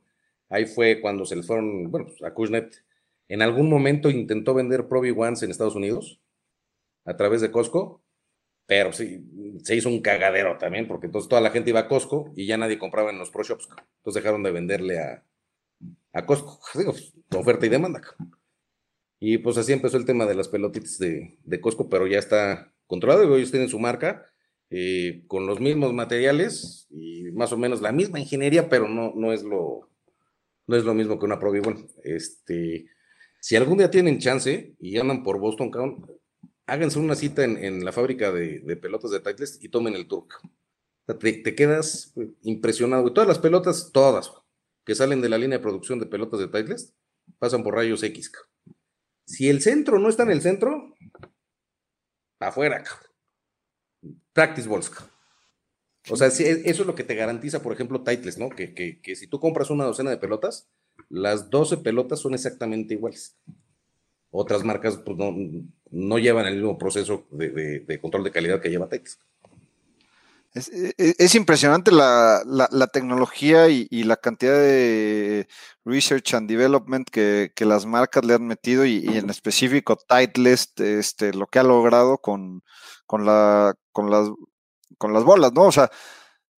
ahí 0.50 0.66
fue 0.66 1.02
cuando 1.02 1.26
se 1.26 1.36
les 1.36 1.46
fueron, 1.46 1.92
bueno, 1.92 2.08
pues, 2.08 2.24
a 2.24 2.34
Kushnet. 2.34 2.84
En 3.28 3.42
algún 3.42 3.70
momento 3.70 4.10
intentó 4.10 4.54
vender 4.54 4.88
Pro 4.88 5.02
V1s 5.02 5.44
en 5.44 5.52
Estados 5.52 5.76
Unidos 5.76 6.22
a 7.06 7.18
través 7.18 7.42
de 7.42 7.52
Costco, 7.52 8.04
pero 8.68 8.94
sí, 8.94 9.26
se 9.64 9.76
hizo 9.76 9.90
un 9.90 10.02
cagadero 10.02 10.58
también, 10.60 10.88
porque 10.88 11.08
entonces 11.08 11.30
toda 11.30 11.42
la 11.42 11.52
gente 11.52 11.72
iba 11.72 11.82
a 11.82 11.90
Costco 11.90 12.34
y 12.36 12.48
ya 12.48 12.58
nadie 12.58 12.80
compraba 12.80 13.12
en 13.12 13.20
los 13.20 13.32
Pro 13.32 13.44
Shops. 13.44 13.70
Entonces 14.00 14.24
dejaron 14.24 14.44
de 14.44 14.52
venderle 14.52 15.00
a, 15.00 15.26
a 16.14 16.26
Costco, 16.26 16.60
digo, 16.80 16.94
pues, 16.94 17.14
oferta 17.36 17.66
y 17.68 17.70
demanda. 17.70 18.02
Y 19.20 19.40
pues 19.40 19.58
así 19.58 19.74
empezó 19.74 19.98
el 19.98 20.06
tema 20.06 20.26
de 20.26 20.36
las 20.36 20.48
pelotitas 20.48 21.00
de, 21.00 21.38
de 21.44 21.62
Costco, 21.62 21.90
pero 21.90 22.08
ya 22.08 22.20
está 22.20 22.74
controlado. 22.86 23.24
y 23.24 23.38
Ellos 23.40 23.52
tienen 23.52 23.70
su 23.70 23.80
marca 23.80 24.26
eh, 24.70 25.24
con 25.28 25.46
los 25.48 25.60
mismos 25.60 25.94
materiales 25.94 26.88
y 26.90 27.24
más 27.32 27.52
o 27.54 27.58
menos 27.58 27.82
la 27.82 27.92
misma 27.92 28.20
ingeniería, 28.20 28.70
pero 28.70 28.88
no, 28.88 29.14
no, 29.16 29.32
es, 29.34 29.44
lo, 29.44 29.90
no 30.68 30.76
es 30.76 30.84
lo 30.84 30.94
mismo 30.94 31.18
que 31.18 31.26
una 31.26 31.40
Pro 31.40 31.52
V1. 31.52 31.88
Este, 32.04 32.88
si 33.40 33.56
algún 33.56 33.78
día 33.78 33.92
tienen 33.92 34.20
chance 34.20 34.76
y 34.80 34.98
andan 34.98 35.24
por 35.24 35.40
Boston, 35.40 35.72
háganse 36.66 37.00
una 37.00 37.16
cita 37.16 37.44
en, 37.44 37.58
en 37.58 37.86
la 37.86 37.92
fábrica 37.92 38.32
de, 38.32 38.60
de 38.60 38.76
pelotas 38.76 39.12
de 39.12 39.20
Titleist 39.20 39.64
y 39.64 39.70
tomen 39.70 39.96
el 39.96 40.08
tour. 40.08 40.28
cabrón. 40.28 40.58
O 41.08 41.14
sea, 41.14 41.20
te, 41.20 41.56
quedas 41.56 42.14
impresionado. 42.42 43.04
güey. 43.04 43.14
Todas 43.14 43.28
las 43.30 43.40
pelotas, 43.40 43.92
todas, 43.94 44.32
que 44.86 44.96
salen 44.96 45.22
de 45.22 45.30
la 45.30 45.38
línea 45.38 45.58
de 45.58 45.64
producción 45.64 46.00
de 46.00 46.06
pelotas 46.06 46.40
de 46.40 46.48
Titleist, 46.48 46.96
pasan 47.40 47.64
por 47.64 47.76
rayos 47.76 48.04
X. 48.04 48.32
Si 49.26 49.50
el 49.50 49.62
centro 49.62 50.00
no 50.00 50.10
está 50.10 50.24
en 50.24 50.32
el 50.32 50.42
centro, 50.42 50.94
afuera, 52.40 52.84
cabrón. 52.84 53.07
Practice 54.38 54.70
balls. 54.70 54.92
O 56.12 56.16
sea, 56.16 56.28
e- 56.28 56.62
eso 56.70 56.82
es 56.84 56.88
lo 56.88 56.94
que 56.94 57.04
te 57.04 57.16
garantiza, 57.16 57.64
por 57.64 57.74
ejemplo, 57.74 58.04
Titleist, 58.04 58.38
¿no? 58.38 58.50
Que, 58.50 58.74
que, 58.76 59.02
que 59.02 59.16
si 59.16 59.26
tú 59.28 59.40
compras 59.40 59.72
una 59.72 59.84
docena 59.86 60.12
de 60.12 60.18
pelotas, 60.18 60.70
las 61.10 61.50
12 61.50 61.78
pelotas 61.78 62.20
son 62.20 62.36
exactamente 62.36 62.94
iguales. 62.94 63.36
Otras 64.30 64.64
marcas 64.64 64.98
pues, 64.98 65.18
no, 65.18 65.36
no 65.90 66.20
llevan 66.20 66.46
el 66.46 66.56
mismo 66.56 66.78
proceso 66.78 67.26
de, 67.32 67.50
de- 67.50 67.80
de 67.80 68.00
control 68.00 68.24
de 68.26 68.32
calidad 68.32 68.62
que 68.62 68.70
lleva 68.70 68.88
Titleist. 68.90 69.22
Es, 70.54 70.70
e- 70.70 70.94
e- 70.98 71.16
es 71.20 71.36
impresionante 71.36 71.92
la, 71.92 72.42
la- 72.46 72.68
tecnología 72.88 73.70
y, 73.70 73.88
la 74.04 74.16
cantidad 74.18 74.54
de 74.56 75.48
research 75.86 76.34
and 76.34 76.50
development 76.50 77.10
que, 77.12 77.52
que 77.56 77.66
las 77.66 77.86
marcas 77.86 78.26
le 78.26 78.34
han 78.34 78.48
metido 78.48 78.86
y, 78.86 79.06
en 79.18 79.30
específico 79.30 79.98
Titleist, 79.98 80.80
este, 80.82 81.34
lo 81.34 81.48
que 81.48 81.60
ha 81.60 81.64
logrado 81.64 82.18
con, 82.20 82.64
con, 83.06 83.26
la, 83.26 83.76
con, 83.92 84.10
las, 84.10 84.30
con 84.98 85.14
las 85.14 85.24
bolas, 85.24 85.54
¿no? 85.54 85.64
O 85.66 85.72
sea, 85.72 85.92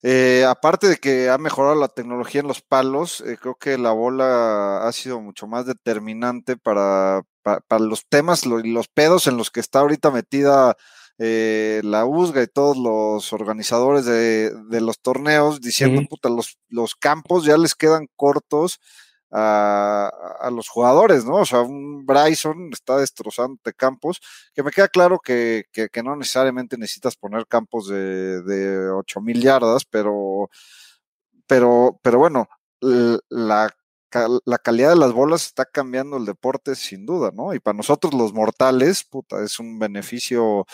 eh, 0.03 0.45
aparte 0.47 0.87
de 0.87 0.97
que 0.97 1.29
ha 1.29 1.37
mejorado 1.37 1.75
la 1.75 1.89
tecnología 1.89 2.41
en 2.41 2.47
los 2.47 2.61
palos, 2.61 3.21
eh, 3.21 3.37
creo 3.41 3.55
que 3.55 3.77
la 3.77 3.91
bola 3.91 4.87
ha 4.87 4.91
sido 4.93 5.19
mucho 5.21 5.47
más 5.47 5.65
determinante 5.65 6.55
para, 6.57 7.23
pa- 7.43 7.59
para 7.67 7.83
los 7.83 8.05
temas 8.07 8.45
y 8.45 8.49
los 8.71 8.87
pedos 8.87 9.27
en 9.27 9.37
los 9.37 9.51
que 9.51 9.59
está 9.59 9.79
ahorita 9.79 10.11
metida 10.11 10.75
eh, 11.19 11.81
la 11.83 12.05
USGA 12.05 12.43
y 12.43 12.47
todos 12.47 12.77
los 12.77 13.33
organizadores 13.33 14.05
de, 14.05 14.51
de 14.69 14.81
los 14.81 14.99
torneos 15.01 15.61
diciendo, 15.61 16.01
Ujú. 16.01 16.09
puta, 16.09 16.29
los, 16.29 16.57
los 16.69 16.95
campos 16.95 17.45
ya 17.45 17.57
les 17.57 17.75
quedan 17.75 18.07
cortos 18.15 18.79
a, 19.31 20.09
a 20.41 20.49
los 20.51 20.69
jugadores, 20.69 21.25
¿no? 21.25 21.35
O 21.35 21.45
sea, 21.45 21.61
un 21.61 22.05
Bryson 22.05 22.69
está 22.73 22.97
destrozando 22.97 23.59
campos, 23.77 24.19
que 24.55 24.63
me 24.63 24.71
queda 24.71 24.87
claro 24.87 25.19
que, 25.19 25.65
que- 25.71 25.89
que 25.89 26.01
no 26.03 26.15
necesariamente 26.15 26.77
necesitas 26.77 27.15
poner 27.15 27.45
campos 27.47 27.87
de, 27.89 28.41
de 28.41 28.89
8000 28.91 29.41
yardas, 29.41 29.85
pero, 29.85 30.49
pero, 31.47 31.99
pero 32.03 32.19
bueno, 32.19 32.47
la, 33.29 33.69
la 34.45 34.57
calidad 34.57 34.89
de 34.91 34.95
las 34.95 35.13
bolas 35.13 35.45
está 35.45 35.65
cambiando 35.65 36.17
el 36.17 36.25
deporte 36.25 36.75
sin 36.75 37.05
duda, 37.05 37.31
¿no? 37.33 37.53
Y 37.53 37.59
para 37.59 37.77
nosotros 37.77 38.13
los 38.13 38.33
mortales, 38.33 39.03
puta, 39.03 39.43
es 39.43 39.59
un 39.59 39.79
beneficio 39.79 40.65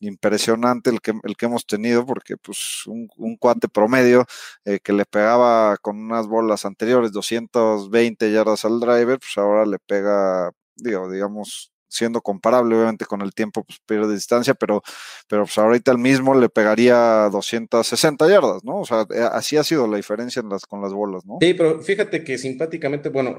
impresionante 0.00 0.90
el 0.90 1.00
que, 1.00 1.12
el 1.22 1.36
que 1.36 1.46
hemos 1.46 1.66
tenido, 1.66 2.04
porque 2.06 2.36
pues 2.36 2.82
un, 2.86 3.08
un 3.16 3.36
cuate 3.36 3.68
promedio 3.68 4.26
eh, 4.64 4.80
que 4.82 4.92
le 4.92 5.04
pegaba 5.04 5.76
con 5.78 5.98
unas 5.98 6.26
bolas 6.26 6.64
anteriores 6.64 7.12
220 7.12 8.32
yardas 8.32 8.64
al 8.64 8.80
driver, 8.80 9.18
pues 9.18 9.36
ahora 9.36 9.66
le 9.66 9.78
pega, 9.78 10.50
digo, 10.76 11.10
digamos, 11.10 11.72
siendo 11.90 12.22
comparable, 12.22 12.76
obviamente 12.76 13.04
con 13.04 13.20
el 13.20 13.34
tiempo 13.34 13.64
pues, 13.64 13.80
pierde 13.84 14.14
distancia, 14.14 14.54
pero, 14.54 14.82
pero 15.28 15.42
pues 15.42 15.58
ahorita 15.58 15.90
el 15.90 15.98
mismo 15.98 16.34
le 16.34 16.48
pegaría 16.48 17.28
260 17.30 18.28
yardas, 18.28 18.64
¿no? 18.64 18.80
O 18.80 18.84
sea, 18.84 19.06
eh, 19.10 19.28
así 19.32 19.56
ha 19.56 19.64
sido 19.64 19.86
la 19.86 19.96
diferencia 19.96 20.40
en 20.40 20.48
las, 20.48 20.64
con 20.66 20.80
las 20.80 20.92
bolas, 20.92 21.26
¿no? 21.26 21.38
Sí, 21.40 21.54
pero 21.54 21.80
fíjate 21.80 22.24
que 22.24 22.38
simpáticamente, 22.38 23.08
bueno, 23.08 23.38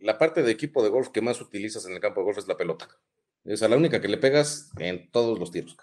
la 0.00 0.18
parte 0.18 0.42
de 0.42 0.50
equipo 0.50 0.82
de 0.82 0.88
golf 0.88 1.10
que 1.10 1.20
más 1.20 1.40
utilizas 1.40 1.86
en 1.86 1.92
el 1.92 2.00
campo 2.00 2.20
de 2.20 2.24
golf 2.24 2.38
es 2.38 2.48
la 2.48 2.56
pelota. 2.56 2.88
Es 3.48 3.62
la 3.62 3.76
única 3.76 4.00
que 4.00 4.08
le 4.08 4.18
pegas 4.18 4.70
en 4.78 5.10
todos 5.10 5.38
los 5.38 5.50
tiros. 5.50 5.74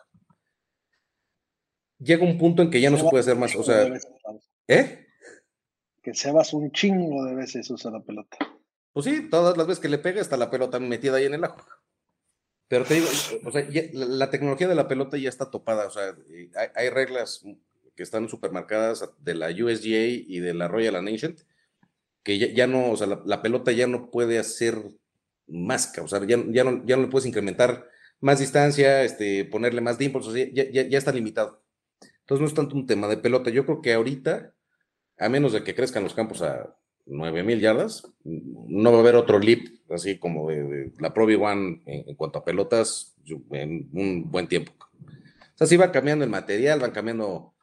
Llega 1.98 2.24
un 2.24 2.38
punto 2.38 2.62
en 2.62 2.70
que 2.70 2.80
ya 2.80 2.92
no 2.92 2.98
se 2.98 3.06
puede 3.06 3.22
hacer 3.22 3.36
más, 3.38 3.56
o 3.56 3.64
sea, 3.64 3.92
¿eh? 4.68 5.08
Que 6.04 6.14
Sebas 6.14 6.54
un 6.54 6.72
chingo 6.72 7.26
de 7.26 7.34
veces 7.34 7.68
usa 7.72 7.90
la 7.90 8.02
pelota. 8.02 8.38
Pues 8.94 9.06
sí, 9.08 9.30
todas 9.30 9.58
las 9.58 9.66
veces 9.66 9.82
que 9.82 9.90
le 9.90 9.98
pega 9.98 10.22
está 10.22 10.38
la 10.38 10.52
pelota 10.52 10.80
metida 10.80 11.18
ahí 11.18 11.26
en 11.26 11.34
el 11.34 11.44
ajo. 11.44 11.66
Pero 12.68 12.86
te 12.86 12.96
digo, 12.96 13.08
o 13.44 13.52
sea, 13.52 13.68
la 13.94 14.30
tecnología 14.30 14.68
de 14.68 14.76
la 14.76 14.88
pelota 14.88 15.18
ya 15.18 15.30
está 15.30 15.50
topada, 15.50 15.88
o 15.88 15.92
sea, 15.92 16.16
eh, 16.30 16.52
hay, 16.76 16.90
reglas 16.90 17.44
que 17.96 18.04
están 18.04 18.30
supermarcadas 18.30 19.10
de 19.20 19.34
la 19.34 19.48
USGA 19.50 20.06
y 20.06 20.40
de 20.40 20.54
la 20.54 20.68
Royal 20.68 20.96
Ancient, 20.96 21.42
que 22.24 22.38
ya, 22.38 22.68
no, 22.68 22.92
o 22.92 22.98
sea, 22.98 23.08
la, 23.24 23.42
pelota 23.42 23.72
ya 23.72 23.88
no 23.88 24.12
puede 24.12 24.38
hacer 24.38 24.82
más, 25.48 25.98
o 26.00 26.08
sea, 26.08 26.26
ya, 26.26 26.38
ya, 26.48 26.64
no, 26.64 26.86
ya 26.86 26.96
no 26.96 27.04
le 27.04 27.08
puedes 27.08 27.28
incrementar 27.28 27.88
más 28.20 28.40
distancia, 28.40 29.04
este, 29.04 29.46
ponerle 29.46 29.82
más 29.82 29.98
dimples, 29.98 30.28
o 30.28 30.32
sea, 30.32 30.48
ya, 30.52 30.70
ya, 30.70 30.98
está 30.98 31.12
limitado. 31.12 31.64
Entonces 32.22 32.42
no 32.42 32.48
es 32.48 32.54
tanto 32.54 32.76
un 32.76 32.88
tema 32.88 33.08
de 33.08 33.18
pelota. 33.18 33.52
Yo 33.52 33.66
creo 33.66 33.82
que 33.82 33.94
ahorita, 33.94 34.54
a 35.20 35.30
menos 35.30 35.54
de 35.54 35.64
que 35.64 35.76
crezcan 35.76 36.04
los 36.04 36.16
campos 36.16 36.42
a 36.42 36.76
9000 37.06 37.60
yardas. 37.60 38.04
No 38.24 38.92
va 38.92 38.98
a 38.98 39.02
haber 39.02 39.16
otro 39.16 39.40
leap 39.40 39.60
así 39.90 40.18
como 40.18 40.50
de, 40.50 40.92
la 41.00 41.14
Pro 41.14 41.28
V1 41.28 41.84
en, 41.86 42.16
cuanto 42.16 42.40
a 42.40 42.46
pelotas 42.46 43.16
en 43.52 43.90
un 43.94 44.32
buen 44.32 44.48
tiempo. 44.48 44.74
O 44.82 45.58
sea, 45.58 45.68
sí 45.68 45.78
va 45.78 45.92
cambiando 45.92 46.26
el 46.26 46.32
material, 46.32 46.80
van 46.80 46.92
cambiando 46.92 47.54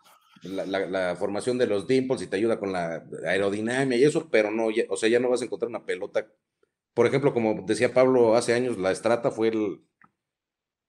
la, 0.43 1.17
formación 1.17 1.59
de 1.59 1.67
los 1.67 1.87
dimples 1.87 2.23
y 2.23 2.27
te 2.27 2.37
ayuda 2.37 2.59
con 2.59 2.73
la 2.73 3.05
aerodinámica 3.27 3.97
y 3.97 4.05
eso, 4.05 4.29
pero 4.31 4.51
no, 4.51 4.69
o 4.89 4.97
sea, 4.97 5.09
ya 5.09 5.21
no 5.21 5.29
vas 5.29 5.43
a 5.43 5.45
encontrar 5.45 5.69
una 5.69 5.85
pelota. 5.85 6.27
Por 6.95 7.07
ejemplo, 7.07 7.33
como 7.33 7.63
decía 7.63 7.95
Pablo 7.95 8.37
hace 8.37 8.55
años, 8.55 8.79
la 8.79 8.95
Strata 8.95 9.31
fue 9.31 9.51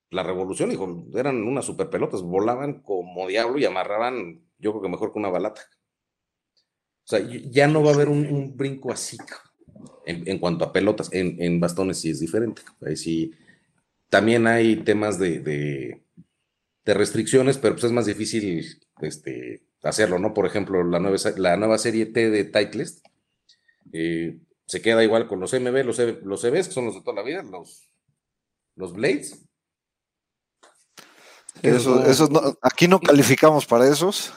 la 0.10 0.24
revolución, 0.24 0.72
hijo, 0.72 1.08
eran 1.16 1.44
unas 1.44 1.66
super 1.66 1.90
pelotas, 1.90 2.22
volaban 2.22 2.82
como 2.82 3.28
diablo 3.28 3.58
y 3.58 3.66
amarraban, 3.66 4.42
yo 4.60 4.72
creo 4.72 4.84
que 4.84 4.90
mejor 4.90 5.12
que 5.12 5.20
una 5.20 5.30
balata. 5.30 5.62
O 7.06 7.08
sea, 7.08 7.20
ya 7.20 7.68
no 7.68 7.84
va 7.84 7.92
a 7.92 7.94
haber 7.94 8.08
un, 8.08 8.56
brinco 8.56 8.92
así 8.92 9.18
en, 10.06 10.40
cuanto 10.40 10.64
a 10.64 10.72
pelotas. 10.72 11.10
En, 11.12 11.60
bastones 11.60 12.00
sí 12.00 12.10
es 12.10 12.20
diferente. 12.20 12.62
Ahí 12.86 12.96
sí. 12.96 13.34
También 14.10 14.48
hay 14.48 14.78
temas 14.78 15.20
de, 15.20 16.02
restricciones, 16.86 17.58
pero 17.58 17.74
pues 17.74 17.86
es 17.86 17.92
más 17.92 18.06
difícil 18.06 18.66
este, 19.02 19.64
hacerlo, 19.82 20.18
¿no? 20.18 20.34
Por 20.34 20.46
ejemplo, 20.46 20.82
la 20.84 21.00
nueva, 21.00 21.18
la 21.38 21.58
nueva 21.58 21.78
serie 21.78 22.06
T 22.06 22.30
de 22.30 22.46
Titleist 22.46 23.06
eh, 23.92 24.38
se 24.74 24.82
queda 24.82 25.04
igual 25.04 25.28
con 25.28 25.40
los 25.40 25.54
MB, 25.54 25.86
los, 25.86 26.00
e, 26.00 26.20
los 26.24 26.44
EBs, 26.44 26.68
que 26.68 26.74
son 26.74 26.86
los 26.86 26.96
de 26.96 27.02
toda 27.02 27.18
la 27.18 27.22
vida, 27.22 27.44
los, 27.44 27.92
los 28.74 28.92
Blades. 28.92 29.46
Eso, 31.62 32.58
aquí 32.60 32.88
no 32.88 33.00
calificamos 33.00 33.68
para 33.68 33.88
esos. 33.88 34.34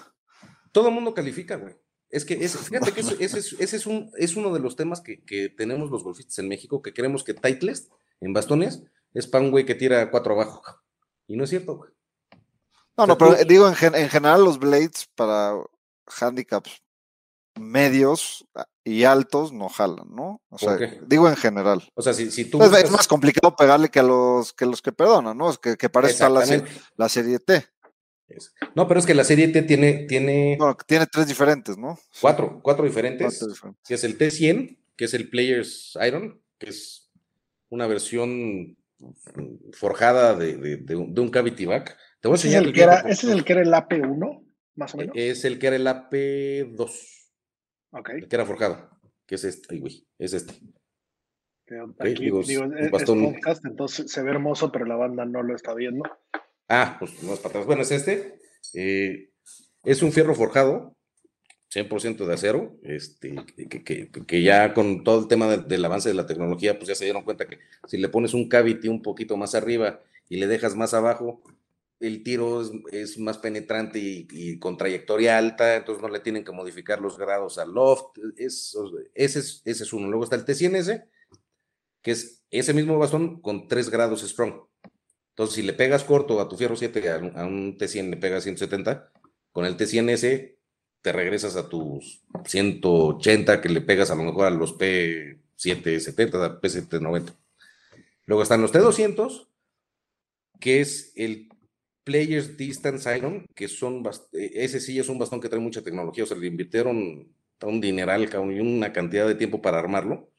Todo 0.72 0.88
el 0.88 0.94
mundo 0.94 1.14
califica, 1.14 1.56
güey. 1.56 1.74
Es 2.10 2.26
que 2.26 2.36
fíjate 2.48 2.92
que 2.92 3.00
ese, 3.00 3.38
es, 3.38 3.86
un, 3.86 4.10
es 4.18 4.36
uno 4.36 4.52
de 4.52 4.60
los 4.60 4.76
temas 4.76 5.00
que, 5.00 5.48
tenemos 5.56 5.90
los 5.90 6.04
golfistas 6.04 6.38
en 6.40 6.48
México, 6.48 6.82
que 6.82 6.92
queremos 6.92 7.24
que 7.24 7.32
Titleist 7.32 7.90
en 8.20 8.34
bastones 8.34 8.82
es 9.14 9.26
para 9.26 9.42
un 9.42 9.50
güey 9.50 9.64
que 9.64 9.74
tira 9.74 10.10
cuatro 10.10 10.34
abajo. 10.34 10.62
Y 11.26 11.38
no 11.38 11.44
es 11.44 11.50
cierto, 11.50 11.78
güey. 11.78 11.90
No, 12.98 13.06
no, 13.06 13.16
pero 13.16 13.36
digo, 13.46 13.66
en, 13.68 13.74
general 13.74 14.44
los 14.44 14.58
blades 14.58 15.08
para 15.14 15.54
handicaps 16.20 16.82
medios 17.58 18.46
y 18.84 19.04
altos 19.04 19.52
no 19.52 19.68
jalan, 19.68 20.06
¿no? 20.14 20.40
O 20.48 20.58
sea, 20.58 20.78
digo 21.06 21.28
en 21.28 21.36
general. 21.36 21.82
O 21.94 22.02
sea, 22.02 22.14
si, 22.14 22.44
tú... 22.44 22.58
Pues, 22.58 22.72
es 22.72 22.90
más 22.90 23.08
complicado 23.08 23.54
pegarle 23.56 23.88
que 23.88 24.00
a 24.00 24.02
los 24.02 24.52
que, 24.52 24.66
los 24.66 24.82
que 24.82 24.92
perdonan, 24.92 25.36
¿no? 25.36 25.50
Es 25.50 25.58
que, 25.58 25.76
que 25.76 25.88
para 25.88 26.08
eso 26.08 26.28
la, 26.28 26.44
la 26.96 27.08
serie 27.08 27.38
T. 27.38 27.64
No, 28.74 28.88
pero 28.88 29.00
es 29.00 29.06
que 29.06 29.14
la 29.14 29.24
serie 29.24 29.48
T 29.48 29.62
tiene. 29.62 30.06
Tiene, 30.08 30.58
tiene 30.86 31.06
tres 31.06 31.26
diferentes, 31.28 31.78
¿no? 31.78 31.98
Cuatro, 32.20 32.60
cuatro 32.62 32.84
diferentes. 32.84 33.44
Que 33.86 33.94
es 33.94 34.04
el 34.04 34.18
T100, 34.18 34.78
que 34.96 35.04
es 35.04 35.14
el 35.14 35.28
Players 35.28 35.96
Iron, 36.06 36.40
que 36.58 36.70
es 36.70 37.10
una 37.68 37.86
versión 37.86 38.76
forjada 39.72 40.34
de, 40.34 40.96
un, 40.96 41.30
cavity 41.30 41.66
back. 41.66 41.96
Te 42.20 42.28
voy 42.28 42.34
a 42.34 42.36
enseñar. 42.36 42.62
¿Ese, 42.62 42.68
es 42.68 42.68
el, 42.68 42.74
que 42.74 42.82
era, 42.82 43.00
¿Ese 43.00 43.26
es 43.26 43.32
el 43.32 43.44
que 43.44 43.52
era 43.52 43.62
el 43.62 43.72
AP1, 43.72 44.44
más 44.74 44.94
o 44.94 44.96
menos? 44.96 45.12
Es 45.16 45.44
el 45.44 45.58
que 45.58 45.66
era 45.68 45.76
el 45.76 45.86
AP2. 45.86 46.90
Ok. 47.98 48.10
El 48.10 48.28
que 48.28 48.36
era 48.36 48.44
forjado, 48.44 48.90
que 49.26 49.36
es 49.36 49.44
este. 49.44 49.74
Ay, 49.74 49.80
güey, 49.80 50.06
es 50.18 50.34
este. 50.34 50.54
Aquí, 51.98 52.14
digo, 52.14 52.40
es, 52.42 53.64
entonces 53.64 54.10
se 54.12 54.22
ve 54.22 54.30
hermoso, 54.30 54.70
pero 54.70 54.84
la 54.84 54.94
banda 54.94 55.24
no 55.24 55.42
lo 55.42 55.56
está 55.56 55.74
viendo. 55.74 56.04
Ah, 56.68 56.96
pues 56.98 57.20
no 57.24 57.32
es 57.32 57.40
para 57.40 57.50
atrás. 57.50 57.66
Bueno, 57.66 57.82
es 57.82 57.90
este. 57.90 58.38
Eh, 58.74 59.30
es 59.82 60.02
un 60.02 60.12
fierro 60.12 60.34
forjado, 60.34 60.96
100% 61.74 62.26
de 62.26 62.34
acero, 62.34 62.76
este, 62.82 63.36
que, 64.26 64.42
ya 64.42 64.74
con 64.74 65.02
todo 65.02 65.20
el 65.20 65.28
tema 65.28 65.56
del 65.56 65.84
avance 65.84 66.08
de 66.08 66.14
la 66.14 66.26
tecnología, 66.26 66.78
pues 66.78 66.88
ya 66.88 66.94
se 66.94 67.04
dieron 67.04 67.22
cuenta 67.22 67.46
que 67.46 67.58
si 67.86 67.96
le 67.98 68.08
pones 68.08 68.34
un 68.34 68.48
cavity 68.48 68.88
un 68.88 69.02
poquito 69.02 69.36
más 69.36 69.54
arriba 69.54 70.00
y 70.28 70.36
le 70.36 70.46
dejas 70.46 70.76
más 70.76 70.94
abajo, 70.94 71.42
el 72.00 72.22
tiro 72.22 72.62
es, 72.92 73.18
más 73.18 73.38
penetrante 73.38 73.98
y, 73.98 74.58
con 74.58 74.76
trayectoria 74.76 75.38
alta, 75.38 75.76
entonces 75.76 76.02
no 76.02 76.08
le 76.08 76.20
tienen 76.20 76.44
que 76.44 76.52
modificar 76.52 77.00
los 77.00 77.18
grados 77.18 77.58
al 77.58 77.72
loft. 77.72 78.18
Es, 78.36 78.76
ese, 79.14 79.38
es, 79.38 79.62
ese 79.64 79.84
es 79.84 79.92
uno. 79.92 80.08
Luego 80.08 80.24
está 80.24 80.36
el 80.36 80.44
T100S, 80.44 81.06
que 82.02 82.10
es 82.10 82.44
ese 82.50 82.74
mismo 82.74 82.98
bastón 82.98 83.40
con 83.40 83.68
3 83.68 83.90
grados 83.90 84.22
strong. 84.22 84.66
Entonces, 85.30 85.56
si 85.56 85.62
le 85.62 85.72
pegas 85.72 86.04
corto 86.04 86.40
a 86.40 86.48
tu 86.48 86.56
fierro 86.56 86.76
7, 86.76 87.10
a 87.10 87.44
un, 87.44 87.76
T100 87.76 88.10
le 88.10 88.16
pegas 88.16 88.44
170, 88.44 89.12
con 89.52 89.66
el 89.66 89.76
T100S 89.76 90.56
te 91.02 91.12
regresas 91.12 91.56
a 91.56 91.68
tus 91.68 92.24
180 92.46 93.60
que 93.60 93.68
le 93.68 93.80
pegas 93.80 94.10
a 94.10 94.14
lo 94.14 94.24
mejor 94.24 94.46
a 94.46 94.50
los 94.50 94.76
P770, 94.78 96.60
P790. 96.60 97.34
Luego 98.24 98.42
están 98.42 98.62
los 98.62 98.72
T200, 98.72 99.46
que 100.58 100.80
es 100.80 101.12
el 101.16 101.48
Players 102.06 102.56
Distance 102.56 103.18
Iron, 103.18 103.44
que 103.56 103.66
son, 103.66 104.04
ese 104.32 104.78
sí 104.78 104.96
es 104.96 105.08
un 105.08 105.18
bastón 105.18 105.40
que 105.40 105.48
trae 105.48 105.60
mucha 105.60 105.82
tecnología, 105.82 106.22
o 106.22 106.26
sea, 106.28 106.36
le 106.36 106.46
invirtieron 106.46 107.34
un 107.60 107.80
dineral 107.80 108.30
y 108.32 108.60
una 108.60 108.92
cantidad 108.92 109.26
de 109.26 109.34
tiempo 109.34 109.60
para 109.60 109.80
armarlo, 109.80 110.30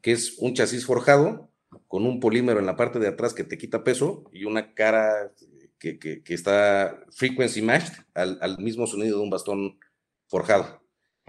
que 0.00 0.12
es 0.12 0.38
un 0.38 0.54
chasis 0.54 0.86
forjado 0.86 1.50
con 1.88 2.06
un 2.06 2.20
polímero 2.20 2.60
en 2.60 2.66
la 2.66 2.76
parte 2.76 3.00
de 3.00 3.08
atrás 3.08 3.34
que 3.34 3.42
te 3.42 3.58
quita 3.58 3.82
peso 3.82 4.30
y 4.32 4.44
una 4.44 4.72
cara 4.72 5.32
que, 5.80 6.22
está 6.28 7.04
frequency 7.10 7.60
matched 7.60 8.04
al, 8.14 8.58
mismo 8.58 8.86
sonido 8.86 9.18
de 9.18 9.24
un 9.24 9.30
bastón 9.30 9.80
forjado. 10.28 10.80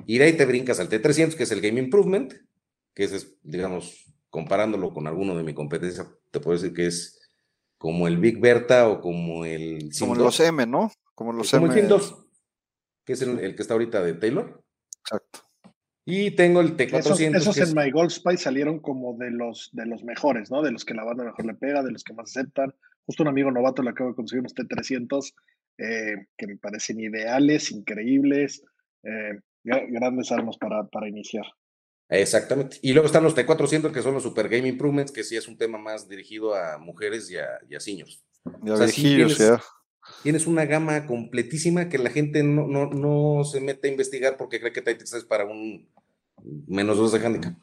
Y 0.06 0.20
de 0.20 0.26
ahí 0.26 0.34
te 0.34 0.46
brincas 0.46 0.80
al 0.80 0.90
T300, 0.90 1.34
que 1.34 1.44
es 1.44 1.52
el 1.52 1.62
Game 1.62 1.80
Improvement, 1.80 2.36
que 2.94 3.06
es, 3.06 3.36
digamos, 3.42 4.14
comparándolo 4.30 4.94
con 4.94 5.08
alguno 5.08 5.36
de 5.36 5.42
mi 5.42 5.56
competencia, 5.56 6.08
te 6.30 6.40
puedo 6.40 6.56
decir 6.56 6.76
que 6.76 6.86
es 6.86 7.17
como 7.78 8.08
el 8.08 8.18
Big 8.18 8.40
Berta 8.40 8.88
o 8.90 9.02
como 9.02 9.46
el... 9.46 9.90
Como 9.98 10.16
los 10.16 10.40
M, 10.40 10.66
¿no? 10.66 10.92
Como 11.16 11.34
los 11.34 11.52
como 11.52 11.68
M. 11.68 11.80
el 11.80 11.88
2, 11.88 12.26
que 13.06 13.14
es 13.14 13.22
el, 13.22 13.40
el 13.40 13.56
que 13.56 13.62
está 13.62 13.74
ahorita 13.74 14.04
de 14.04 14.14
Taylor. 14.14 14.64
Exacto. 15.02 15.48
Y 16.10 16.32
tengo 16.32 16.62
el 16.62 16.78
T400. 16.78 17.36
Esos, 17.36 17.58
en 17.58 17.76
My 17.76 17.92
Gold 17.92 18.12
Spy 18.12 18.38
salieron 18.38 18.80
como 18.80 19.18
de 19.18 19.30
los, 19.30 19.70
de 19.74 19.86
los 19.86 20.06
mejores, 20.06 20.50
¿no? 20.50 20.62
De 20.62 20.72
los 20.72 20.86
que 20.86 20.94
la 20.94 21.04
banda 21.04 21.26
mejor 21.26 21.46
le 21.46 21.54
pega, 21.54 21.84
de 21.84 21.92
los 21.92 22.06
que 22.06 22.14
más 22.14 22.30
aceptan. 22.30 22.74
Justo 23.06 23.24
un 23.24 23.30
amigo 23.30 23.52
novato 23.52 23.84
le 23.84 23.90
acabo 23.90 24.12
de 24.12 24.16
conseguir 24.16 24.40
unos 24.40 24.56
T300 24.56 25.34
eh, 25.80 26.28
que 26.38 26.48
me 26.48 26.56
parecen 26.56 27.02
ideales, 27.02 27.72
increíbles, 27.72 28.64
eh, 29.04 29.40
grandes 29.64 30.32
armas 30.32 30.58
para, 30.58 30.86
para 30.86 31.10
iniciar. 31.10 31.46
Exactamente. 32.10 32.80
Y 32.82 32.94
luego 32.94 33.08
están 33.08 33.24
los 33.24 33.36
T400 33.36 33.92
que 33.92 34.02
son 34.02 34.14
los 34.14 34.24
Super 34.24 34.48
Game 34.48 34.68
Improvements, 34.68 35.12
que 35.12 35.24
sí 35.24 35.36
es 35.36 35.48
un 35.48 35.58
tema 35.58 35.78
más 35.78 36.08
dirigido 36.08 36.56
a 36.56 36.78
mujeres 36.78 37.30
y 37.30 37.38
a, 37.38 37.48
y 37.70 37.76
a 37.76 37.80
seniors. 37.80 38.24
o 38.46 38.78
sea, 38.78 38.88
tienes, 38.88 39.38
tienes, 40.24 40.48
una 40.48 40.66
gama 40.66 41.06
completísima 41.06 41.90
que 41.90 41.98
la 41.98 42.10
gente 42.10 42.44
no, 42.44 42.66
no, 42.68 42.90
no 42.90 43.44
se 43.44 43.60
mete 43.60 43.88
a 43.88 43.92
investigar 43.92 44.38
porque 44.38 44.60
cree 44.60 44.72
que 44.72 44.82
Titans 44.82 45.14
es 45.14 45.26
para 45.26 45.46
un 45.46 45.90
menos 46.68 46.98
dos 46.98 47.12
de 47.12 47.26
handicap. 47.26 47.54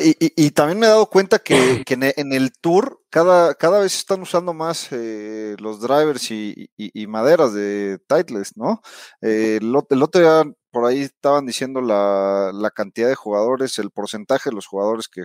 y, 0.00 0.50
también 0.50 0.78
me 0.78 0.86
he 0.86 0.88
dado 0.90 1.06
cuenta 1.10 1.38
que, 1.38 1.82
en, 1.86 2.32
el 2.32 2.52
tour 2.52 3.02
cada, 3.16 3.54
cada 3.54 3.80
vez 3.80 3.96
están 3.96 4.20
usando 4.20 4.52
más 4.52 4.88
eh, 4.92 5.56
los 5.58 5.80
drivers 5.80 6.30
y, 6.30 7.06
maderas 7.08 7.54
de 7.54 7.98
Titleist, 8.06 8.58
¿no? 8.58 8.82
Eh, 9.22 9.56
el, 9.62 9.74
otro 9.74 10.20
día 10.20 10.44
por 10.70 10.84
ahí 10.84 11.00
estaban 11.00 11.46
diciendo 11.46 11.80
la, 11.80 12.70
cantidad 12.74 13.08
de 13.08 13.14
jugadores, 13.14 13.78
el 13.78 13.90
porcentaje 13.90 14.50
de 14.50 14.56
los 14.56 14.66
jugadores 14.66 15.08
que, 15.08 15.22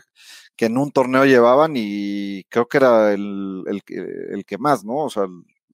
que, 0.56 0.68
en 0.68 0.78
un 0.78 0.94
torneo 0.94 1.26
llevaban 1.26 1.74
y 1.76 2.46
creo 2.46 2.66
que 2.66 2.78
era 2.78 3.12
el, 3.12 3.66
el, 3.68 3.82
el 4.36 4.46
que 4.46 4.58
más, 4.58 4.86
¿no? 4.86 4.96
O 4.96 5.10
sea, 5.10 5.26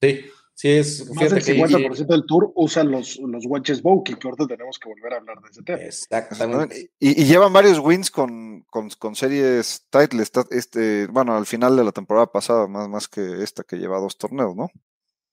sí. 0.02 0.26
Sí, 0.58 0.70
es. 0.70 1.08
Más 1.14 1.30
del 1.30 1.44
50% 1.44 2.08
del 2.08 2.26
tour 2.26 2.52
usan 2.56 2.90
los, 2.90 3.18
los 3.18 3.46
watches 3.46 3.80
Bokeh, 3.84 4.18
que 4.18 4.28
ahorita 4.28 4.48
tenemos 4.48 4.80
que 4.80 4.90
volver 4.90 5.14
a 5.14 5.18
hablar 5.18 5.40
de 5.40 5.50
ese 5.52 5.62
tema. 5.62 5.78
Exactamente. 5.84 6.90
Y, 7.00 7.26
llevan 7.26 7.54
varios 7.54 7.78
wins 7.78 8.10
con, 8.10 8.64
con, 8.64 8.90
con 8.98 9.16
series 9.16 9.86
titles, 9.92 10.32
este, 10.50 11.06
bueno, 11.06 11.38
al 11.38 11.46
final 11.46 11.78
de 11.78 11.84
la 11.84 11.92
temporada 11.92 12.32
pasada, 12.32 12.68
más, 12.68 12.90
más 12.90 13.08
que 13.08 13.44
esta 13.44 13.62
que 13.62 13.76
lleva 13.76 14.00
dos 14.00 14.18
torneos, 14.18 14.56
¿no? 14.56 14.72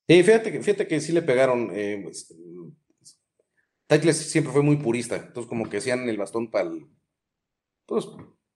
Sí, 0.07 0.23
fíjate, 0.23 0.53
que, 0.53 0.61
fíjate 0.61 0.87
que 0.87 1.01
sí 1.01 1.13
le 1.13 1.23
pegaron. 1.23 1.71
Eh, 1.73 2.01
pues, 2.03 2.35
titles 3.87 4.19
siempre 4.31 4.53
fue 4.53 4.63
muy 4.63 4.77
purista, 4.77 5.17
entonces 5.17 5.49
como 5.49 5.71
que 5.71 5.79
hacían 5.79 6.07
el 6.07 6.19
bastón 6.19 6.51
para 6.51 6.71
pues, 7.87 8.07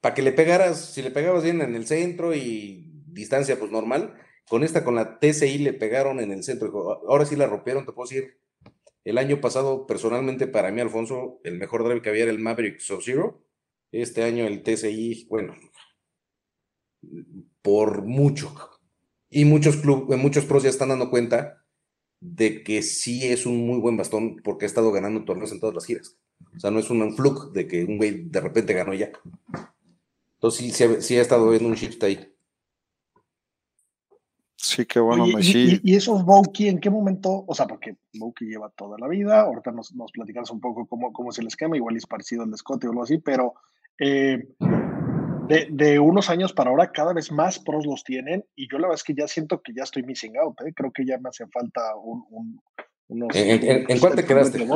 para 0.02 0.14
que 0.14 0.20
le 0.20 0.32
pegaras, 0.32 0.92
si 0.92 1.00
le 1.00 1.10
pegabas 1.10 1.44
bien 1.44 1.62
en 1.62 1.74
el 1.74 1.86
centro 1.86 2.34
y 2.34 2.92
distancia 3.06 3.58
pues 3.58 3.70
normal, 3.70 4.20
con 4.48 4.64
esta, 4.64 4.84
con 4.84 4.94
la 4.94 5.18
TCI 5.18 5.58
le 5.58 5.72
pegaron 5.72 6.20
en 6.20 6.32
el 6.32 6.42
centro. 6.42 7.02
Ahora 7.08 7.24
sí 7.24 7.36
la 7.36 7.46
rompieron, 7.46 7.84
te 7.84 7.92
puedo 7.92 8.08
decir. 8.08 8.38
El 9.04 9.18
año 9.18 9.40
pasado, 9.40 9.86
personalmente, 9.86 10.46
para 10.46 10.70
mí, 10.70 10.80
Alfonso, 10.80 11.40
el 11.44 11.58
mejor 11.58 11.84
drive 11.84 12.02
que 12.02 12.10
había 12.10 12.24
era 12.24 12.32
el 12.32 12.38
Maverick 12.38 12.78
Sub-Zero. 12.78 13.42
Este 13.90 14.22
año 14.22 14.46
el 14.46 14.62
TCI, 14.62 15.26
bueno, 15.30 15.54
por 17.62 18.04
mucho. 18.04 18.54
Y 19.30 19.44
muchos 19.44 19.76
clubes, 19.76 20.18
muchos 20.18 20.44
pros 20.44 20.62
ya 20.62 20.70
están 20.70 20.88
dando 20.88 21.10
cuenta 21.10 21.64
de 22.20 22.62
que 22.62 22.82
sí 22.82 23.26
es 23.26 23.46
un 23.46 23.66
muy 23.66 23.78
buen 23.78 23.96
bastón 23.96 24.36
porque 24.42 24.64
ha 24.64 24.66
estado 24.66 24.90
ganando 24.90 25.24
torneos 25.24 25.52
en 25.52 25.60
todas 25.60 25.74
las 25.74 25.86
giras. 25.86 26.18
O 26.56 26.60
sea, 26.60 26.70
no 26.70 26.78
es 26.78 26.90
un 26.90 27.14
fluke 27.14 27.52
de 27.52 27.66
que 27.66 27.84
un 27.84 27.98
güey 27.98 28.24
de 28.24 28.40
repente 28.40 28.72
ganó 28.72 28.94
ya. 28.94 29.10
Entonces 30.34 30.74
sí, 30.76 31.00
sí, 31.00 31.16
ha, 31.16 31.22
estado 31.22 31.52
en 31.54 31.66
un 31.66 31.74
shift 31.74 32.02
ahí. 32.04 32.32
Sí, 34.60 34.86
qué 34.86 34.98
bueno. 34.98 35.24
y, 35.28 35.80
y, 35.84 35.94
esos 35.94 36.24
Bokeh, 36.24 36.68
¿en 36.68 36.80
qué 36.80 36.90
momento? 36.90 37.44
O 37.46 37.54
sea, 37.54 37.68
porque 37.68 37.96
Bokeh 38.14 38.44
lleva 38.44 38.70
toda 38.70 38.98
la 38.98 39.06
vida, 39.06 39.42
ahorita 39.42 39.70
nos, 39.70 39.94
nos 39.94 40.10
platicamos 40.10 40.50
un 40.50 40.60
poco 40.60 40.84
cómo, 40.86 41.12
cómo 41.12 41.30
es 41.30 41.38
el 41.38 41.46
esquema, 41.46 41.76
igual 41.76 41.96
es 41.96 42.06
parecido 42.06 42.42
al 42.42 42.50
de 42.50 42.56
Scott 42.56 42.82
o 42.84 42.90
algo 42.90 43.04
así, 43.04 43.18
pero 43.18 43.54
eh, 44.00 44.48
de, 45.46 45.68
de, 45.70 46.00
unos 46.00 46.28
años 46.28 46.52
para 46.52 46.70
ahora 46.70 46.90
cada 46.90 47.12
vez 47.12 47.30
más 47.30 47.60
pros 47.60 47.86
los 47.86 48.02
tienen 48.02 48.44
y 48.56 48.68
yo 48.68 48.78
la 48.78 48.88
verdad 48.88 48.96
es 48.96 49.04
que 49.04 49.14
ya 49.14 49.28
siento 49.28 49.62
que 49.62 49.72
ya 49.72 49.84
estoy 49.84 50.02
missing 50.02 50.36
out, 50.38 50.60
¿eh? 50.62 50.72
creo 50.74 50.90
que 50.92 51.06
ya 51.06 51.18
me 51.18 51.28
hace 51.28 51.46
falta 51.46 51.94
un, 51.94 52.24
un 52.30 52.60
unos... 53.06 53.34
¿En, 53.36 53.62
en, 53.62 53.84
en 53.88 53.98
cuál 54.00 54.16
te 54.16 54.24
quedaste? 54.24 54.66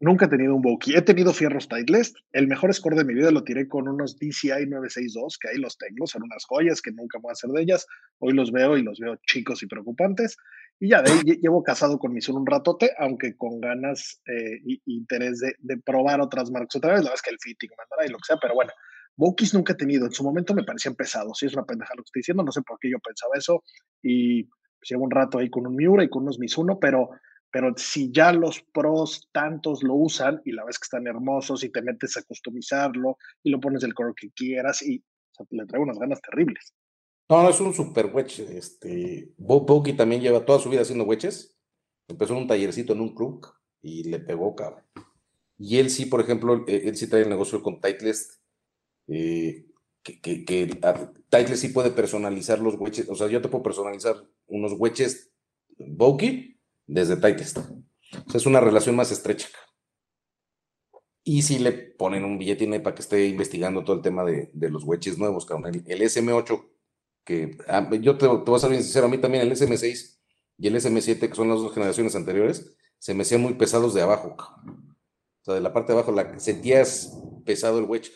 Nunca 0.00 0.26
he 0.26 0.28
tenido 0.28 0.54
un 0.54 0.62
Bokeh. 0.62 0.96
He 0.96 1.02
tenido 1.02 1.32
fierros 1.32 1.68
Titleist. 1.68 2.16
El 2.32 2.48
mejor 2.48 2.72
score 2.74 2.96
de 2.96 3.04
mi 3.04 3.14
vida 3.14 3.30
lo 3.30 3.44
tiré 3.44 3.68
con 3.68 3.88
unos 3.88 4.18
DCI 4.18 4.66
962, 4.66 5.38
que 5.38 5.48
ahí 5.48 5.58
los 5.58 5.76
tengo. 5.78 6.06
Son 6.06 6.22
unas 6.22 6.44
joyas 6.44 6.82
que 6.82 6.92
nunca 6.92 7.18
voy 7.20 7.30
a 7.30 7.32
hacer 7.32 7.50
de 7.50 7.62
ellas. 7.62 7.86
Hoy 8.18 8.32
los 8.32 8.52
veo 8.52 8.76
y 8.76 8.82
los 8.82 8.98
veo 8.98 9.16
chicos 9.26 9.62
y 9.62 9.66
preocupantes. 9.66 10.36
Y 10.80 10.90
ya 10.90 11.02
de 11.02 11.12
ahí 11.12 11.20
llevo 11.40 11.62
casado 11.62 11.98
con 11.98 12.12
mi 12.12 12.20
un 12.28 12.46
ratote, 12.46 12.90
aunque 12.98 13.36
con 13.36 13.60
ganas 13.60 14.20
e 14.26 14.60
interés 14.86 15.40
de, 15.40 15.76
probar 15.78 16.20
otras 16.20 16.50
marcas 16.50 16.76
otra 16.76 16.94
vez. 16.94 17.00
La 17.00 17.10
verdad 17.10 17.14
es 17.14 17.22
que 17.22 17.30
el 17.30 17.38
fitting 17.40 17.70
mandará 17.76 18.06
y 18.06 18.12
lo 18.12 18.18
que 18.18 18.26
sea, 18.26 18.38
pero 18.40 18.54
bueno. 18.54 18.72
Bokies 19.18 19.54
nunca 19.54 19.72
he 19.72 19.76
tenido. 19.76 20.04
En 20.04 20.12
su 20.12 20.22
momento 20.22 20.52
me 20.52 20.64
parecían 20.64 20.94
pesados. 20.94 21.38
Sí, 21.38 21.46
es 21.46 21.54
una 21.54 21.64
pendeja 21.64 21.94
lo 21.96 22.02
que 22.02 22.08
estoy 22.08 22.20
diciendo. 22.20 22.42
No 22.42 22.52
sé 22.52 22.60
por 22.60 22.78
qué 22.78 22.90
yo 22.90 22.98
pensaba 22.98 23.32
eso. 23.36 23.62
Y 24.02 24.44
pues, 24.44 24.90
llevo 24.90 25.04
un 25.04 25.10
rato 25.10 25.38
ahí 25.38 25.48
con 25.48 25.66
un 25.66 25.74
Miura 25.74 26.04
y 26.04 26.10
con 26.10 26.24
unos 26.24 26.38
Mizuno, 26.38 26.78
pero 26.78 27.08
pero 27.50 27.72
si 27.76 28.10
ya 28.12 28.32
los 28.32 28.60
pros 28.60 29.28
tantos 29.32 29.82
lo 29.82 29.94
usan 29.94 30.40
y 30.44 30.52
la 30.52 30.64
ves 30.64 30.78
que 30.78 30.84
están 30.84 31.06
hermosos 31.06 31.64
y 31.64 31.70
te 31.70 31.82
metes 31.82 32.16
a 32.16 32.22
customizarlo 32.22 33.18
y 33.42 33.50
lo 33.50 33.60
pones 33.60 33.82
el 33.84 33.94
color 33.94 34.14
que 34.14 34.30
quieras 34.30 34.82
y 34.82 35.02
le 35.50 35.66
trae 35.66 35.80
unas 35.80 35.98
ganas 35.98 36.20
terribles. 36.20 36.74
No, 37.28 37.48
es 37.48 37.60
un 37.60 37.74
super 37.74 38.06
wedge. 38.14 38.40
Este, 38.40 39.32
Boki 39.36 39.94
también 39.94 40.22
lleva 40.22 40.44
toda 40.44 40.58
su 40.58 40.70
vida 40.70 40.82
haciendo 40.82 41.04
wedges. 41.04 41.56
Empezó 42.08 42.34
en 42.34 42.40
un 42.40 42.46
tallercito 42.46 42.92
en 42.92 43.00
un 43.00 43.14
club 43.14 43.46
y 43.82 44.04
le 44.04 44.20
pegó, 44.20 44.54
cabrón. 44.54 44.84
Y 45.58 45.78
él 45.78 45.90
sí, 45.90 46.06
por 46.06 46.20
ejemplo, 46.20 46.64
él, 46.66 46.96
sí 46.96 47.08
trae 47.08 47.22
el 47.22 47.28
negocio 47.28 47.62
con 47.62 47.80
Titleist. 47.80 48.34
Eh, 49.08 49.66
que, 50.02 50.20
que, 50.20 50.44
que 50.44 50.66
Titleist 50.66 51.62
sí 51.62 51.68
puede 51.68 51.90
personalizar 51.90 52.60
los 52.60 52.78
wedges. 52.78 53.08
O 53.08 53.16
sea, 53.16 53.26
yo 53.28 53.40
te 53.42 53.48
puedo 53.48 53.64
personalizar 53.64 54.16
unos 54.46 54.74
wedges 54.78 55.32
Boki 55.78 56.55
desde 56.86 57.16
Titleist. 57.16 57.58
O 57.58 58.30
sea, 58.30 58.38
es 58.38 58.46
una 58.46 58.60
relación 58.60 58.96
más 58.96 59.10
estrecha. 59.10 59.48
Y 61.28 61.42
si 61.42 61.58
le 61.58 61.72
ponen 61.72 62.24
un 62.24 62.38
billete 62.38 62.80
para 62.80 62.94
que 62.94 63.02
esté 63.02 63.26
investigando 63.26 63.82
todo 63.82 63.96
el 63.96 64.02
tema 64.02 64.24
de, 64.24 64.48
los 64.70 64.84
wedges 64.84 65.18
nuevos, 65.18 65.44
cabrón. 65.44 65.82
El, 65.84 66.00
SM8, 66.00 66.64
que 67.24 67.58
ah, 67.66 67.90
yo 68.00 68.16
te, 68.16 68.28
voy 68.28 68.54
a 68.54 68.58
ser 68.60 68.70
bien 68.70 68.82
sincero, 68.84 69.06
a 69.06 69.08
mí 69.08 69.18
también 69.18 69.42
el 69.42 69.50
SM6 69.50 70.18
y 70.58 70.68
el 70.68 70.76
SM7, 70.76 71.28
que 71.28 71.34
son 71.34 71.48
las 71.48 71.58
dos 71.58 71.74
generaciones 71.74 72.14
anteriores, 72.14 72.76
se 72.98 73.12
me 73.12 73.22
hacían 73.22 73.42
muy 73.42 73.54
pesados 73.54 73.92
de 73.92 74.02
abajo. 74.02 74.36
O 74.38 75.44
sea, 75.44 75.54
de 75.54 75.60
la 75.60 75.72
parte 75.72 75.92
de 75.92 75.98
abajo 75.98 76.12
la 76.12 76.38
sentías 76.38 77.18
pesado 77.44 77.80
el 77.80 77.86
wedge. 77.86 78.12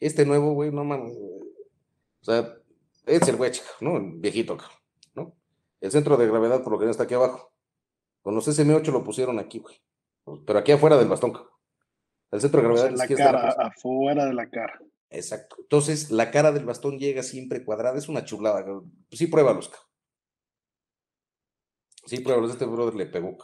Este 0.00 0.24
nuevo, 0.24 0.54
güey, 0.54 0.72
no 0.72 0.82
mames. 0.82 1.14
O 1.14 2.24
sea, 2.24 2.56
es 3.04 3.28
el 3.28 3.36
wedge, 3.36 3.60
¿no? 3.82 4.00
Viejito, 4.14 4.56
¿no? 5.14 5.36
El 5.80 5.90
centro 5.90 6.16
de 6.16 6.26
gravedad 6.26 6.62
por 6.62 6.72
lo 6.72 6.78
que 6.78 6.88
está 6.88 7.02
aquí 7.02 7.12
abajo. 7.12 7.52
Con 8.26 8.34
los 8.34 8.48
SM8 8.48 8.90
lo 8.90 9.04
pusieron 9.04 9.38
aquí, 9.38 9.60
güey. 9.60 9.80
Pero 10.44 10.58
aquí 10.58 10.72
afuera 10.72 10.96
del 10.96 11.06
bastón. 11.06 11.32
El 12.32 12.40
centro 12.40 12.60
de 12.60 12.66
gravedad. 12.66 12.90
la 12.90 13.06
cara, 13.06 13.50
afuera 13.52 14.24
de 14.24 14.34
la 14.34 14.50
cara. 14.50 14.80
Exacto. 15.10 15.54
Entonces, 15.60 16.10
la 16.10 16.32
cara 16.32 16.50
del 16.50 16.64
bastón 16.64 16.98
llega 16.98 17.22
siempre 17.22 17.64
cuadrada. 17.64 17.96
Es 17.96 18.08
una 18.08 18.24
chulada. 18.24 18.66
Sí, 19.12 19.28
pruébalos. 19.28 19.70
Sí, 22.06 22.18
pruébalos. 22.18 22.50
Este 22.50 22.64
brother 22.64 22.96
le 22.96 23.06
pegó. 23.06 23.38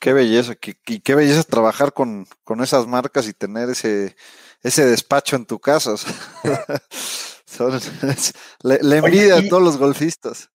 Qué 0.00 0.12
belleza, 0.12 0.56
qué, 0.56 0.74
qué 0.74 1.14
belleza 1.14 1.44
trabajar 1.44 1.92
con, 1.92 2.26
con, 2.42 2.60
esas 2.60 2.88
marcas 2.88 3.28
y 3.28 3.34
tener 3.34 3.70
ese, 3.70 4.16
ese 4.62 4.84
despacho 4.84 5.36
en 5.36 5.46
tu 5.46 5.60
casa. 5.60 5.94
le, 8.64 8.80
envidia 8.98 9.36
a 9.36 9.48
todos 9.48 9.62
los 9.62 9.78
golfistas. 9.78 10.50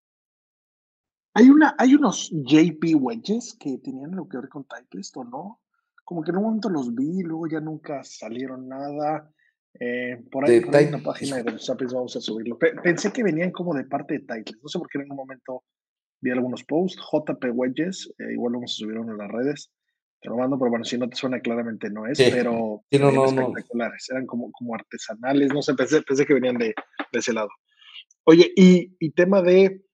Hay, 1.37 1.51
una, 1.51 1.75
hay 1.77 1.93
unos 1.93 2.31
JP 2.31 2.95
wedges 2.95 3.55
que 3.59 3.77
tenían 3.77 4.15
lo 4.15 4.27
que 4.27 4.37
ver 4.37 4.49
con 4.49 4.65
Titleist 4.65 5.15
o 5.17 5.23
no. 5.23 5.61
Como 6.03 6.23
que 6.23 6.31
en 6.31 6.37
un 6.37 6.43
momento 6.45 6.67
los 6.67 6.95
vi, 6.95 7.21
luego 7.21 7.45
ya 7.47 7.59
nunca 7.59 8.03
salieron 8.03 8.67
nada. 8.67 9.31
Eh, 9.79 10.17
por 10.31 10.45
ahí, 10.45 10.55
en 10.55 10.95
una 10.95 11.03
página 11.03 11.37
de 11.37 11.51
los 11.51 11.71
vamos 11.93 12.15
a 12.15 12.21
subirlo. 12.21 12.57
pensé 12.57 13.11
que 13.11 13.21
venían 13.21 13.51
como 13.51 13.75
de 13.75 13.83
parte 13.83 14.15
de 14.15 14.19
Titleist. 14.21 14.63
No 14.63 14.67
sé 14.67 14.79
por 14.79 14.89
qué 14.89 14.97
en 14.97 15.11
un 15.11 15.15
momento 15.15 15.63
vi 16.21 16.31
algunos 16.31 16.63
posts. 16.63 16.99
JP 16.99 17.51
Wedges, 17.53 18.11
eh, 18.17 18.33
igual 18.33 18.53
vamos 18.53 18.71
a 18.71 18.75
subir 18.75 18.97
uno 18.97 19.11
en 19.11 19.19
las 19.19 19.29
redes. 19.29 19.71
Te 20.19 20.29
lo 20.29 20.37
mando, 20.37 20.57
pero 20.57 20.71
bueno, 20.71 20.85
si 20.85 20.97
no 20.97 21.07
te 21.07 21.17
suena 21.17 21.39
claramente 21.39 21.91
no 21.91 22.07
es, 22.07 22.17
pero 22.17 22.83
eran 22.89 23.15
espectaculares. 23.15 24.09
Eran 24.09 24.25
como, 24.25 24.51
como 24.51 24.73
artesanales, 24.73 25.53
no 25.53 25.61
sé, 25.61 25.75
pensé, 25.75 26.01
pensé 26.01 26.25
que 26.25 26.33
venían 26.33 26.57
de, 26.57 26.73
de 27.11 27.19
ese 27.19 27.31
lado. 27.31 27.49
Oye, 28.23 28.51
y, 28.55 28.95
y 28.99 29.11
tema 29.11 29.43
de 29.43 29.86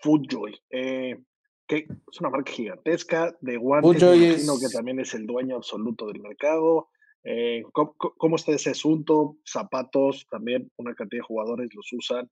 Foodjoy, 0.00 0.58
eh, 0.70 1.18
que 1.66 1.86
es 2.10 2.20
una 2.20 2.30
marca 2.30 2.52
gigantesca 2.52 3.36
de 3.40 3.56
guantes, 3.56 4.40
sino 4.40 4.58
que 4.58 4.68
también 4.68 5.00
es 5.00 5.14
el 5.14 5.26
dueño 5.26 5.56
absoluto 5.56 6.06
del 6.06 6.20
mercado. 6.20 6.88
Eh, 7.24 7.62
¿cómo, 7.72 8.36
está 8.36 8.52
ese 8.52 8.70
asunto? 8.70 9.36
Zapatos, 9.44 10.26
también 10.30 10.70
una 10.76 10.94
cantidad 10.94 11.20
de 11.20 11.26
jugadores 11.26 11.74
los 11.74 11.92
usan, 11.92 12.30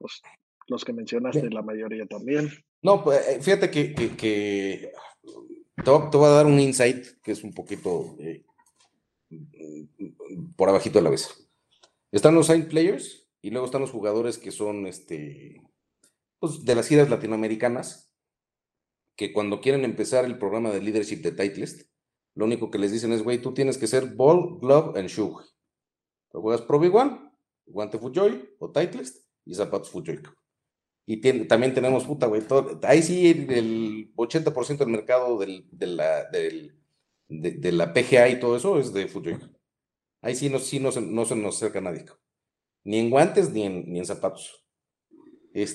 los, 0.00 0.22
los 0.66 0.84
que 0.84 0.92
mencionaste, 0.92 1.48
la 1.50 1.62
mayoría 1.62 2.06
también. 2.06 2.50
No, 2.82 3.02
pues 3.02 3.26
eh, 3.26 3.40
fíjate 3.40 3.70
que, 3.70 3.94
que, 3.94 4.92
te, 5.82 5.90
voy, 5.90 6.26
a 6.26 6.28
dar 6.28 6.46
un 6.46 6.60
insight 6.60 7.06
que 7.22 7.32
es 7.32 7.42
un 7.42 7.54
poquito 7.54 8.16
por 10.56 10.68
abajito 10.68 10.98
de 10.98 11.04
la 11.04 11.10
vez. 11.10 11.48
Están 12.12 12.34
los 12.34 12.46
sign 12.46 12.68
players 12.68 13.26
y 13.40 13.50
luego 13.50 13.66
están 13.66 13.80
los 13.80 13.90
jugadores 13.90 14.38
que 14.38 14.50
son 14.50 14.86
este 14.86 15.62
pues, 16.44 16.64
de 16.64 16.74
las 16.74 16.88
giras 16.88 17.08
latinoamericanas, 17.08 18.12
que 19.16 19.32
cuando 19.32 19.60
quieren 19.60 19.84
empezar 19.84 20.24
el 20.24 20.38
programa 20.38 20.70
de 20.70 20.82
leadership 20.82 21.22
de 21.22 21.32
Titleist, 21.32 21.88
lo 22.34 22.44
único 22.44 22.70
que 22.70 22.78
les 22.78 22.92
dicen 22.92 23.12
es, 23.12 23.22
güey, 23.22 23.40
tú 23.40 23.54
tienes 23.54 23.78
que 23.78 23.86
ser 23.86 24.14
ball, 24.14 24.58
glove 24.60 24.98
and 24.98 25.08
shoe. 25.08 25.34
Juegas 26.32 26.62
Pro 26.62 26.80
V1, 26.80 27.32
guante 27.66 27.98
Fujoy 27.98 28.56
o 28.58 28.70
Titleist 28.70 29.26
y 29.44 29.54
zapatos 29.54 29.90
Fujoy. 29.90 30.20
Y 31.06 31.20
también 31.46 31.72
tenemos, 31.72 32.04
puta, 32.04 32.26
güey, 32.26 32.42
ahí 32.82 33.02
sí 33.02 33.46
el 33.48 34.12
80% 34.16 34.78
del 34.78 34.88
mercado 34.88 35.38
del, 35.38 35.66
de, 35.70 35.86
la, 35.86 36.24
de, 36.24 37.72
la 37.72 37.92
PGA 37.92 38.28
y 38.30 38.40
todo 38.40 38.56
eso 38.56 38.78
es 38.78 38.92
de 38.92 39.06
Fujoy. 39.06 39.38
Ahí 40.20 40.34
sí 40.34 40.50
no, 40.50 40.58
sí 40.58 40.80
no, 40.80 40.90
se, 40.90 41.00
no 41.00 41.24
se 41.24 41.36
nos 41.36 41.56
acerca 41.56 41.80
nadie. 41.80 42.04
ni 42.82 42.98
en 42.98 43.10
guantes 43.10 43.50
ni 43.50 43.62
en, 43.62 43.90
ni 43.92 44.00
en 44.00 44.06
zapatos. 44.06 44.63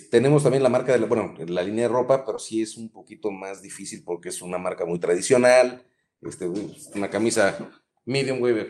Tenemos 0.09 0.43
también 0.43 0.61
la 0.61 0.69
marca 0.69 0.91
de 0.91 0.99
la, 0.99 1.07
bueno, 1.07 1.34
la 1.47 1.63
línea 1.63 1.88
de 1.88 1.93
ropa, 1.93 2.25
pero 2.25 2.38
sí 2.38 2.61
es 2.61 2.75
un 2.75 2.89
poquito 2.89 3.32
más 3.32 3.61
difícil 3.61 4.03
porque 4.03 4.30
es 4.30 4.41
una 4.41 4.57
marca 4.57 4.86
muy 4.86 4.99
tradicional. 4.99 5.84
Este, 6.21 6.49
una 6.95 7.09
camisa 7.09 7.57
medium, 8.05 8.39
güey, 8.39 8.67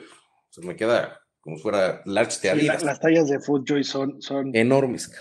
se 0.50 0.62
me 0.62 0.76
queda 0.76 1.20
como 1.42 1.56
si 1.56 1.64
fuera 1.64 2.02
large 2.06 2.40
de 2.42 2.50
Adidas. 2.52 2.84
las 2.84 3.00
tallas 3.00 3.28
de 3.28 3.40
Footjoy 3.40 3.84
son, 3.84 4.22
son 4.22 4.56
enormes. 4.56 5.12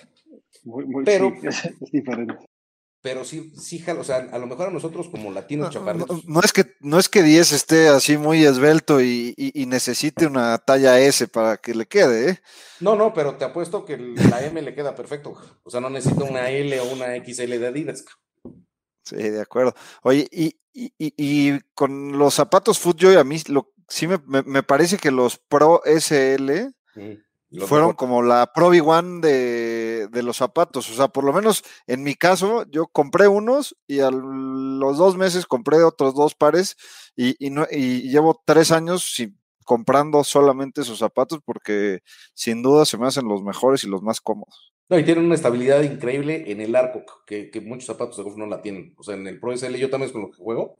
Muy, 0.64 0.84
muy, 0.84 1.04
pero 1.04 1.32
es 1.42 1.90
diferente 1.90 2.34
pero 3.00 3.24
sí, 3.24 3.52
sí, 3.56 3.84
o 3.88 4.02
sea, 4.02 4.28
a 4.32 4.38
lo 4.38 4.46
mejor 4.46 4.68
a 4.68 4.72
nosotros 4.72 5.08
como 5.08 5.30
latinos 5.30 5.70
chaparritos. 5.70 6.26
No, 6.26 6.40
es 6.40 6.52
que 6.52 6.74
no 6.80 6.98
es 6.98 7.08
que 7.08 7.22
10 7.22 7.52
esté 7.52 7.88
así 7.88 8.16
muy 8.16 8.44
esbelto 8.44 9.00
y, 9.00 9.34
necesite 9.68 10.26
una 10.26 10.58
talla 10.58 10.98
S 10.98 11.28
para 11.28 11.58
que 11.58 11.74
le 11.74 11.86
quede, 11.86 12.30
¿eh? 12.30 12.40
No, 12.80 12.96
no, 12.96 13.12
pero 13.12 13.36
te 13.36 13.44
apuesto 13.44 13.84
que 13.84 13.96
la 13.98 14.44
M 14.44 14.60
le 14.62 14.74
queda 14.74 14.94
perfecto. 14.94 15.36
O 15.62 15.70
sea, 15.70 15.80
no 15.80 15.90
necesita 15.90 16.24
una 16.24 16.50
L 16.50 16.80
o 16.80 16.92
una 16.92 17.14
XL 17.16 17.58
de 17.58 17.66
Adidas. 17.66 18.04
Sí, 19.04 19.16
de 19.16 19.40
acuerdo. 19.40 19.74
Oye, 20.02 20.28
y, 20.30 20.56
y, 20.72 21.60
con 21.74 22.18
los 22.18 22.34
zapatos 22.34 22.78
FootJoy, 22.78 23.16
a 23.16 23.24
mí 23.24 23.40
lo, 23.48 23.72
sí 23.88 24.06
me, 24.06 24.20
me, 24.26 24.62
parece 24.62 24.96
que 24.96 25.10
los 25.10 25.38
Pro 25.38 25.82
SL 25.84 26.74
fueron 27.66 27.94
como 27.94 28.22
la 28.22 28.52
Pro 28.52 28.72
V1 28.72 29.20
de, 29.20 30.08
de, 30.08 30.22
los 30.22 30.36
zapatos. 30.36 30.90
O 30.90 30.94
sea, 30.94 31.08
por 31.08 31.24
lo 31.24 31.32
menos 31.32 31.62
en 31.86 32.02
mi 32.02 32.14
caso, 32.14 32.64
yo 32.70 32.86
compré 32.86 33.28
unos 33.28 33.76
y 33.86 34.00
a 34.00 34.10
los 34.10 34.98
dos 34.98 35.16
meses 35.16 35.46
compré 35.46 35.82
otros 35.82 36.14
dos 36.14 36.34
pares 36.34 36.76
y, 37.16 37.34
y, 37.44 37.50
no, 37.50 37.66
y 37.70 38.10
llevo 38.10 38.42
tres 38.44 38.70
años 38.70 39.16
comprando 39.64 40.24
solamente 40.24 40.80
esos 40.80 40.98
zapatos 40.98 41.40
porque 41.44 42.00
sin 42.34 42.62
duda 42.62 42.84
se 42.84 42.96
me 42.96 43.06
hacen 43.06 43.28
los 43.28 43.42
mejores 43.42 43.84
y 43.84 43.88
los 43.88 44.02
más 44.02 44.20
cómodos. 44.20 44.72
No, 44.88 44.98
y 44.98 45.04
tienen 45.04 45.26
una 45.26 45.34
estabilidad 45.34 45.82
increíble 45.82 46.50
en 46.50 46.62
el 46.62 46.74
arco, 46.74 47.04
que, 47.26 47.50
que 47.50 47.60
muchos 47.60 47.84
zapatos 47.84 48.16
de 48.16 48.22
golf 48.22 48.38
no 48.38 48.46
la 48.46 48.62
tienen. 48.62 48.94
O 48.96 49.02
sea, 49.02 49.14
en 49.14 49.26
el 49.26 49.38
Pro 49.38 49.54
SL 49.54 49.74
yo 49.76 49.90
también 49.90 50.08
es 50.08 50.12
con 50.12 50.22
lo 50.22 50.30
que 50.30 50.38
juego. 50.38 50.78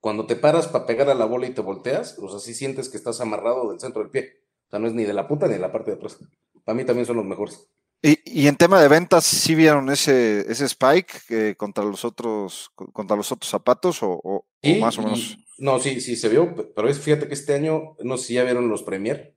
Cuando 0.00 0.26
te 0.26 0.36
paras 0.36 0.68
para 0.68 0.84
pegar 0.84 1.08
a 1.08 1.14
la 1.14 1.24
bola 1.24 1.46
y 1.46 1.54
te 1.54 1.62
volteas, 1.62 2.18
o 2.18 2.28
sea, 2.28 2.38
sí 2.38 2.52
sientes 2.52 2.90
que 2.90 2.98
estás 2.98 3.20
amarrado 3.22 3.70
del 3.70 3.80
centro 3.80 4.02
del 4.02 4.10
pie. 4.10 4.45
O 4.66 4.70
sea, 4.70 4.78
no 4.78 4.88
es 4.88 4.94
ni 4.94 5.04
de 5.04 5.14
la 5.14 5.28
punta 5.28 5.46
ni 5.46 5.54
de 5.54 5.60
la 5.60 5.72
parte 5.72 5.92
de 5.92 5.96
atrás. 5.96 6.18
Para 6.64 6.76
mí 6.76 6.84
también 6.84 7.06
son 7.06 7.16
los 7.16 7.24
mejores. 7.24 7.68
Y, 8.02 8.46
en 8.46 8.56
tema 8.56 8.80
de 8.80 8.88
ventas, 8.88 9.24
¿sí 9.24 9.54
vieron 9.54 9.90
ese, 9.90 10.50
ese 10.50 10.66
spike 10.66 11.56
contra 11.56 11.82
los 11.82 12.04
otros 12.04 12.70
contra 12.92 13.16
los 13.16 13.32
otros 13.32 13.50
zapatos 13.50 13.98
o, 14.02 14.46
más 14.80 14.98
o 14.98 15.02
menos? 15.02 15.38
no, 15.58 15.80
sí, 15.80 16.00
sí 16.00 16.16
se 16.16 16.28
vio, 16.28 16.54
pero 16.74 16.88
es, 16.88 17.00
fíjate 17.00 17.26
que 17.26 17.34
este 17.34 17.54
año, 17.54 17.96
no 18.04 18.16
sé 18.16 18.26
si 18.26 18.34
ya 18.34 18.44
vieron 18.44 18.68
los 18.68 18.82
Premier, 18.82 19.34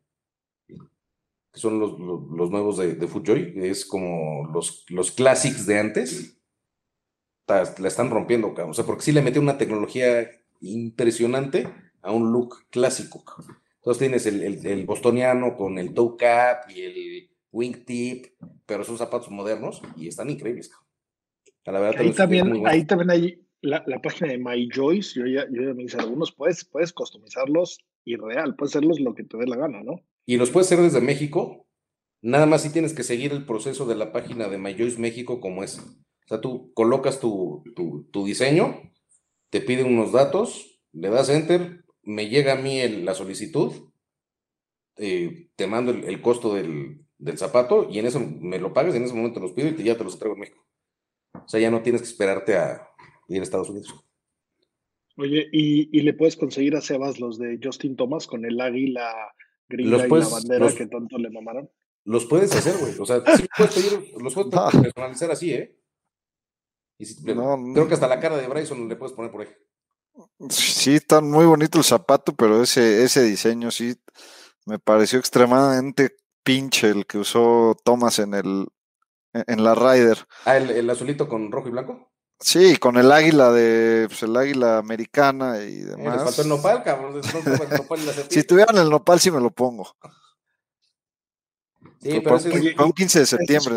que 0.67 1.59
son 1.59 1.79
los, 1.79 1.97
los, 1.97 2.51
nuevos 2.51 2.77
de, 2.77 2.95
de 2.95 3.07
Footjoy, 3.07 3.53
es 3.55 3.85
como 3.85 4.47
los, 4.53 4.85
los 4.89 5.11
classics 5.11 5.65
de 5.65 5.79
antes. 5.79 6.35
La 7.47 7.87
están 7.87 8.11
rompiendo, 8.11 8.53
o 8.53 8.73
sea, 8.75 8.85
porque 8.85 9.01
sí 9.01 9.11
le 9.11 9.23
metió 9.23 9.41
una 9.41 9.57
tecnología 9.57 10.29
impresionante 10.61 11.67
a 12.03 12.11
un 12.11 12.31
look 12.31 12.67
clásico. 12.69 13.23
Entonces 13.79 13.99
tienes 13.99 14.25
el, 14.65 14.85
bostoniano 14.85 15.55
con 15.55 15.77
el 15.77 15.93
toe 15.93 16.17
cap 16.17 16.69
y 16.69 16.81
el 16.81 17.29
wingtip, 17.51 18.27
pero 18.65 18.83
son 18.83 18.97
zapatos 18.97 19.31
modernos 19.31 19.81
y 19.95 20.07
están 20.07 20.29
increíbles. 20.29 20.71
ahí, 21.65 22.11
también, 22.11 22.67
ahí 22.67 22.85
también 22.85 23.09
hay 23.09 23.41
la, 23.61 23.83
página 24.01 24.31
de 24.31 24.37
My 24.37 24.69
Joyce, 24.69 25.19
yo 25.19 25.25
ya, 25.25 25.47
yo 25.49 25.63
ya 25.63 25.73
me 25.73 25.83
hice 25.83 25.97
algunos, 25.97 26.31
puedes, 26.33 26.65
puedes 26.65 26.91
customizarlos 26.91 27.79
y 28.03 28.17
real, 28.17 28.55
puedes 28.55 28.75
hacerlos 28.75 28.99
lo 28.99 29.15
que 29.15 29.23
te 29.23 29.37
dé 29.37 29.47
la 29.47 29.55
gana, 29.55 29.81
¿no? 29.81 30.01
Y 30.25 30.37
los 30.37 30.51
puedes 30.51 30.67
hacer 30.67 30.83
desde 30.83 31.01
México, 31.01 31.65
nada 32.21 32.45
más 32.45 32.63
si 32.63 32.71
tienes 32.71 32.93
que 32.93 33.03
seguir 33.03 33.31
el 33.31 33.45
proceso 33.45 33.85
de 33.85 33.95
la 33.95 34.11
página 34.11 34.49
de 34.49 34.57
My 34.57 34.73
Joyce 34.73 34.99
México 34.99 35.39
como 35.39 35.63
es. 35.63 35.79
O 35.79 36.27
sea, 36.27 36.41
tú 36.41 36.73
colocas 36.73 37.19
tu, 37.19 37.63
tu 38.11 38.25
diseño, 38.25 38.91
te 39.49 39.61
pide 39.61 39.83
unos 39.83 40.11
datos, 40.11 40.79
le 40.91 41.09
das 41.09 41.29
enter, 41.29 41.78
me 42.09 42.27
llega 42.27 42.53
a 42.53 42.55
mí 42.55 42.85
la 42.87 43.13
solicitud, 43.13 43.71
eh, 44.97 45.49
te 45.55 45.67
mando 45.67 45.91
el, 45.91 46.21
costo 46.21 46.55
del, 46.55 47.05
zapato 47.37 47.87
y 47.89 47.99
en 47.99 48.07
eso 48.07 48.19
me 48.19 48.57
lo 48.57 48.73
pagas, 48.73 48.95
en 48.95 49.03
ese 49.03 49.13
momento 49.13 49.39
los 49.39 49.51
pido 49.51 49.69
y 49.69 49.83
ya 49.83 49.95
te 49.95 50.03
los 50.03 50.17
traigo 50.17 50.33
en 50.33 50.39
México. 50.39 50.65
O 51.35 51.47
sea, 51.47 51.59
ya 51.59 51.69
no 51.69 51.83
tienes 51.83 52.01
que 52.01 52.07
esperarte 52.07 52.57
a 52.57 52.89
ir 53.27 53.39
a 53.39 53.43
Estados 53.43 53.69
Unidos. 53.69 53.93
Oye, 55.17 55.47
¿y, 55.51 56.01
le 56.01 56.13
puedes 56.13 56.35
conseguir 56.35 56.75
a 56.75 56.81
Sebas 56.81 57.19
los 57.19 57.37
de 57.37 57.59
Justin 57.61 57.95
Thomas 57.95 58.25
con 58.25 58.43
el 58.43 58.59
águila 58.59 59.13
grilla 59.67 60.07
y 60.07 60.09
la 60.09 60.27
bandera 60.29 60.73
que 60.73 60.87
tanto 60.87 61.17
le 61.19 61.29
mamaron? 61.29 61.69
Los 62.05 62.25
puedes 62.25 62.55
hacer, 62.55 62.75
güey. 62.79 62.93
O 62.97 63.05
sea, 63.05 63.21
sí 63.37 63.45
puedes 63.55 63.75
pedir, 63.75 64.13
los 64.19 64.33
puedes 64.33 64.51
personalizar 64.81 65.29
así, 65.29 65.53
¿eh? 65.53 65.75
creo 66.97 67.87
que 67.87 67.93
hasta 67.93 68.07
la 68.07 68.19
cara 68.19 68.37
de 68.37 68.47
Bryson 68.47 68.89
le 68.89 68.95
puedes 68.95 69.13
poner 69.13 69.31
por 69.31 69.41
ahí. 69.41 69.47
Sí, 70.49 70.95
está 70.95 71.21
muy 71.21 71.45
bonito 71.45 71.77
el 71.77 71.83
zapato, 71.83 72.33
pero 72.35 72.61
ese, 72.61 73.03
ese 73.03 73.23
diseño 73.23 73.71
sí 73.71 73.95
me 74.65 74.79
pareció 74.79 75.19
extremadamente 75.19 76.17
pinche 76.43 76.89
el 76.89 77.05
que 77.05 77.17
usó 77.17 77.77
Thomas 77.83 78.19
en 78.19 78.33
el 78.33 78.67
en 79.33 79.63
la 79.63 79.75
Ryder. 79.75 80.27
Ah, 80.45 80.57
el, 80.57 80.89
azulito 80.89 81.27
con 81.27 81.51
rojo 81.51 81.67
y 81.67 81.71
blanco. 81.71 82.11
Sí, 82.39 82.77
con 82.77 82.97
el 82.97 83.11
águila 83.11 83.51
de 83.51 84.07
pues, 84.07 84.23
el 84.23 84.35
águila 84.35 84.77
americana 84.77 85.59
y 85.59 85.79
demás. 85.79 86.23
faltó 86.23 86.41
el 86.41 86.49
nopal, 86.49 86.83
cabrón. 86.83 87.21
si 88.29 88.43
tuvieran 88.43 88.77
el 88.77 88.89
nopal 88.89 89.19
sí 89.19 89.29
me 89.29 89.41
lo 89.41 89.51
pongo. 89.51 89.95
Sí, 92.01 92.21
pero 92.23 92.39
fue 92.39 92.85
un 92.85 92.93
15 92.93 93.19
de 93.19 93.25
septiembre. 93.25 93.75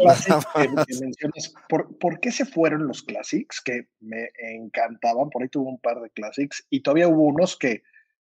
¿por, 1.69 2.21
qué 2.21 2.31
se 2.31 2.45
fueron 2.45 2.87
los 2.87 3.03
Classics? 3.03 3.61
Que 3.61 3.89
me 4.01 4.31
encantaban. 4.39 5.29
Por 5.31 5.43
ahí 5.43 5.49
tuve 5.49 5.69
un 5.69 5.81
par 5.81 6.01
de 6.01 6.11
Classics. 6.11 6.65
Y 6.71 6.83
todavía 6.83 7.09
hubo 7.09 7.25
unos 7.25 7.57
que, 7.57 7.83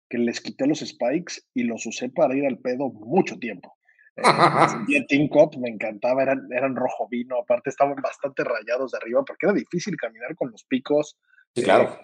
que 0.09 0.19
les 0.19 0.41
quité 0.41 0.67
los 0.67 0.81
Spikes 0.81 1.43
y 1.55 1.63
los 1.63 1.87
usé 1.87 2.09
para 2.09 2.37
ir 2.37 2.45
al 2.45 2.59
pedo 2.59 2.91
mucho 2.91 3.39
tiempo. 3.39 3.77
y 4.89 4.97
el 4.97 5.07
Team 5.07 5.29
Cup 5.29 5.57
me 5.59 5.69
encantaba, 5.69 6.23
eran, 6.23 6.49
eran 6.51 6.75
rojo 6.75 7.07
vino. 7.09 7.39
Aparte, 7.39 7.71
estaban 7.71 7.97
bastante 8.03 8.43
rayados 8.43 8.91
de 8.91 8.99
arriba 8.99 9.25
porque 9.25 9.47
era 9.47 9.53
difícil 9.53 9.97
caminar 9.97 10.35
con 10.35 10.51
los 10.51 10.65
picos. 10.65 11.17
Sí, 11.55 11.63
claro. 11.63 12.01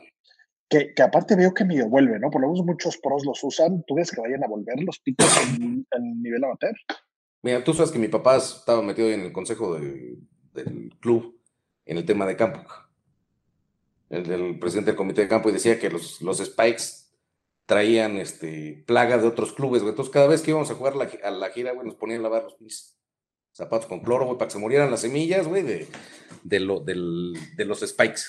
que, 0.69 0.95
que, 0.95 1.03
aparte 1.03 1.35
veo 1.35 1.53
que 1.55 1.65
medio 1.65 1.89
vuelve, 1.89 2.21
¿no? 2.21 2.31
Por 2.31 2.41
lo 2.41 2.53
menos 2.53 2.65
muchos 2.65 2.99
pros 2.99 3.27
los 3.27 3.43
usan. 3.43 3.83
¿Tú 3.85 3.97
ves 3.97 4.13
que 4.13 4.21
vayan 4.21 4.45
a 4.45 4.49
volver 4.49 4.81
los 4.81 5.01
picos 5.01 5.27
en, 5.49 5.85
en 5.91 6.23
nivel 6.23 6.45
amateur? 6.45 6.77
Mira, 7.43 7.65
tú 7.65 7.73
sabes 7.73 7.91
que 7.91 7.99
mi 7.99 8.09
papá 8.09 8.37
estaba 8.37 8.83
metido 8.83 9.09
en 9.09 9.21
el 9.21 9.33
consejo 9.33 9.75
del 9.75 10.95
club 11.01 11.41
en 11.87 11.99
el 11.99 12.05
tema 12.05 12.27
de 12.27 12.37
campo. 12.37 12.63
El, 14.11 14.59
presidente 14.59 14.91
del 14.91 14.97
comité 14.97 15.23
de 15.23 15.29
campo 15.29 15.49
y 15.49 15.53
decía 15.53 15.79
que 15.79 15.89
los, 15.89 16.21
los 16.21 16.39
Spikes 16.39 16.85
traían 17.65 18.17
este, 18.17 18.83
plagas 18.87 19.23
de 19.23 19.29
otros 19.29 19.53
clubes, 19.53 19.83
Entonces, 19.83 20.13
cada 20.13 20.27
vez 20.27 20.43
que 20.43 20.51
íbamos 20.51 20.71
a 20.71 20.75
jugar 20.75 20.95
a 21.23 21.31
la 21.31 21.51
gira, 21.51 21.73
güey, 21.73 21.87
nos 21.87 21.95
ponían 21.95 22.21
a 22.21 22.25
lavar 22.25 22.47
los 22.59 22.97
zapatos 23.53 23.87
con 23.87 24.01
cloro, 24.01 24.27
güey, 24.27 24.37
para 24.37 24.49
que 24.49 24.55
se 24.55 24.59
murieran 24.59 24.91
las 24.91 25.01
semillas, 25.01 25.47
güey, 25.47 25.63
de, 25.63 25.87
de, 26.43 26.61
lo, 26.61 26.81
de 26.81 27.65
los 27.65 27.81
Spikes. 27.81 28.23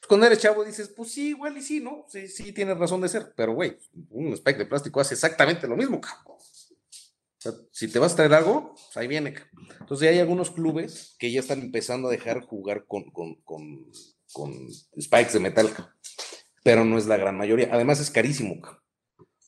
Pues, 0.00 0.08
cuando 0.08 0.26
eres 0.26 0.40
chavo 0.40 0.64
dices, 0.64 0.88
pues 0.88 1.12
sí, 1.12 1.28
igual 1.28 1.56
y 1.56 1.62
sí, 1.62 1.80
¿no? 1.80 2.04
Sí, 2.08 2.26
sí, 2.28 2.52
tienes 2.52 2.76
razón 2.76 3.00
de 3.00 3.08
ser, 3.08 3.32
pero, 3.36 3.54
güey, 3.54 3.78
un 4.10 4.32
Spike 4.32 4.58
de 4.58 4.66
plástico 4.66 5.00
hace 5.00 5.14
exactamente 5.14 5.68
lo 5.68 5.76
mismo, 5.76 6.00
cabrón 6.00 6.35
si 7.70 7.88
te 7.88 7.98
vas 7.98 8.12
a 8.12 8.16
traer 8.16 8.34
algo, 8.34 8.74
pues 8.74 8.96
ahí 8.96 9.08
viene. 9.08 9.34
Entonces 9.80 10.08
hay 10.08 10.18
algunos 10.18 10.50
clubes 10.50 11.16
que 11.18 11.30
ya 11.30 11.40
están 11.40 11.60
empezando 11.60 12.08
a 12.08 12.10
dejar 12.10 12.40
jugar 12.42 12.86
con, 12.86 13.10
con, 13.10 13.92
spikes 15.00 15.32
de 15.32 15.40
metal, 15.40 15.70
pero 16.62 16.84
no 16.84 16.98
es 16.98 17.06
la 17.06 17.16
gran 17.16 17.36
mayoría. 17.36 17.68
Además 17.72 18.00
es 18.00 18.10
carísimo. 18.10 18.56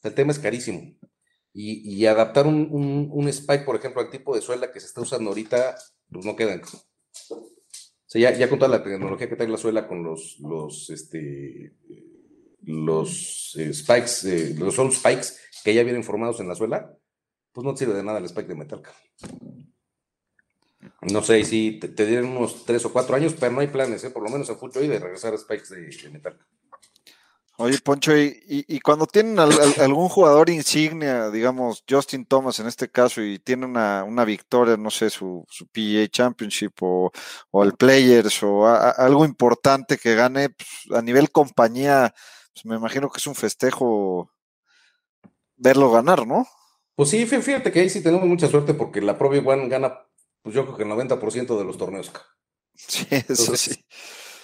El 0.03 0.15
tema 0.15 0.33
es 0.33 0.39
carísimo. 0.39 0.95
Y, 1.53 2.07
adaptar 2.07 2.47
un, 2.47 3.29
spike, 3.29 3.65
por 3.65 3.77
ejemplo, 3.77 4.01
al 4.01 4.11
tipo 4.11 4.35
de 4.35 4.43
suela 4.43 4.71
que 4.71 4.79
se 4.79 4.87
está 4.87 5.01
usando 5.01 5.31
ahorita, 5.31 5.77
pues 6.11 6.25
no 6.25 6.37
quedan. 6.37 6.63
O 7.31 8.11
sea, 8.11 8.31
ya, 8.31 8.49
con 8.49 8.59
toda 8.59 8.71
la 8.71 8.83
tecnología 8.83 9.29
que 9.29 9.37
trae 9.37 9.49
la 9.49 9.59
suela 9.59 9.89
con 9.89 10.05
los, 10.05 10.39
los, 10.39 10.89
este, 10.91 11.75
los 12.63 13.57
eh, 13.59 13.75
spikes, 13.75 14.25
eh, 14.25 14.55
los 14.57 14.79
old 14.79 14.93
spikes 14.93 15.29
que 15.65 15.75
ya 15.75 15.83
vienen 15.83 16.05
formados 16.05 16.39
en 16.41 16.49
la 16.49 16.55
suela, 16.55 16.97
pues 17.59 17.67
no 17.67 17.77
sirve 17.77 17.95
de 17.95 18.05
nada 18.05 18.21
el 18.21 18.25
spike 18.27 18.51
de 18.51 18.55
metal. 18.55 18.83
No 21.01 21.25
sé 21.25 21.43
si 21.43 21.81
te, 21.81 22.07
dieron 22.07 22.37
unos 22.37 22.65
tres 22.65 22.85
o 22.85 22.93
cuatro 22.93 23.17
años, 23.17 23.35
pero 23.37 23.51
no 23.51 23.59
hay 23.59 23.67
planes, 23.67 24.05
¿eh? 24.05 24.11
por 24.11 24.23
lo 24.23 24.31
menos 24.31 24.49
a 24.49 24.55
Fucho 24.55 24.81
y 24.81 24.87
de 24.87 25.01
regresar 25.01 25.35
a 25.35 25.39
spikes 25.39 25.75
de, 25.75 26.11
metal. 26.11 26.39
Oye, 27.57 27.77
Poncho, 27.79 28.17
y, 28.17 28.79
cuando 28.79 29.09
tienen 29.09 29.41
algún 29.41 30.09
jugador 30.09 30.51
insignia, 30.51 31.31
digamos 31.31 31.83
Justin 31.91 32.27
Thomas 32.27 32.61
en 32.61 32.69
este 32.69 32.93
caso, 32.93 33.21
y 33.23 33.41
tiene 33.41 33.67
una, 33.67 34.25
victoria, 34.25 34.77
no 34.77 34.93
sé, 34.93 35.11
su, 35.11 35.45
su 35.51 35.67
PGA 35.67 36.07
Championship 36.07 36.75
o, 36.83 37.11
el 37.65 37.73
Players 37.73 38.41
o 38.45 38.69
algo 38.69 39.25
importante 39.25 39.99
que 39.99 40.15
gane 40.15 40.51
pues, 40.51 40.97
a 40.97 41.03
nivel 41.03 41.33
compañía, 41.33 42.15
pues 42.55 42.65
me 42.67 42.77
imagino 42.77 43.11
que 43.11 43.19
es 43.19 43.27
un 43.27 43.35
festejo 43.35 44.31
verlo 45.57 45.91
ganar, 45.91 46.25
¿no? 46.25 46.47
Pues 46.99 47.11
sí, 47.11 47.27
fíjate 47.27 47.71
que 47.71 47.79
ahí 47.79 47.89
sí 47.89 48.03
tenemos 48.03 48.27
mucha 48.27 48.49
suerte 48.49 48.75
porque 48.75 49.01
la 49.01 49.17
Pro 49.17 49.29
One 49.29 49.69
gana, 49.69 50.05
pues 50.43 50.53
yo 50.53 50.65
creo 50.65 50.77
que 50.77 50.83
el 50.83 50.89
90% 50.89 51.57
de 51.57 51.65
los 51.65 51.79
torneos. 51.79 52.11
Sí, 52.75 53.07
eso 53.11 53.57
sí. 53.57 53.85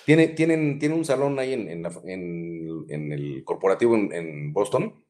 Tiene, 0.07 0.29
tienen, 0.29 0.79
tiene 0.79 0.95
un 0.95 1.05
salón 1.05 1.37
ahí 1.41 1.53
en, 1.53 1.69
en, 1.69 3.13
el 3.13 3.43
corporativo 3.45 3.97
en, 3.97 4.53
Boston, 4.53 5.05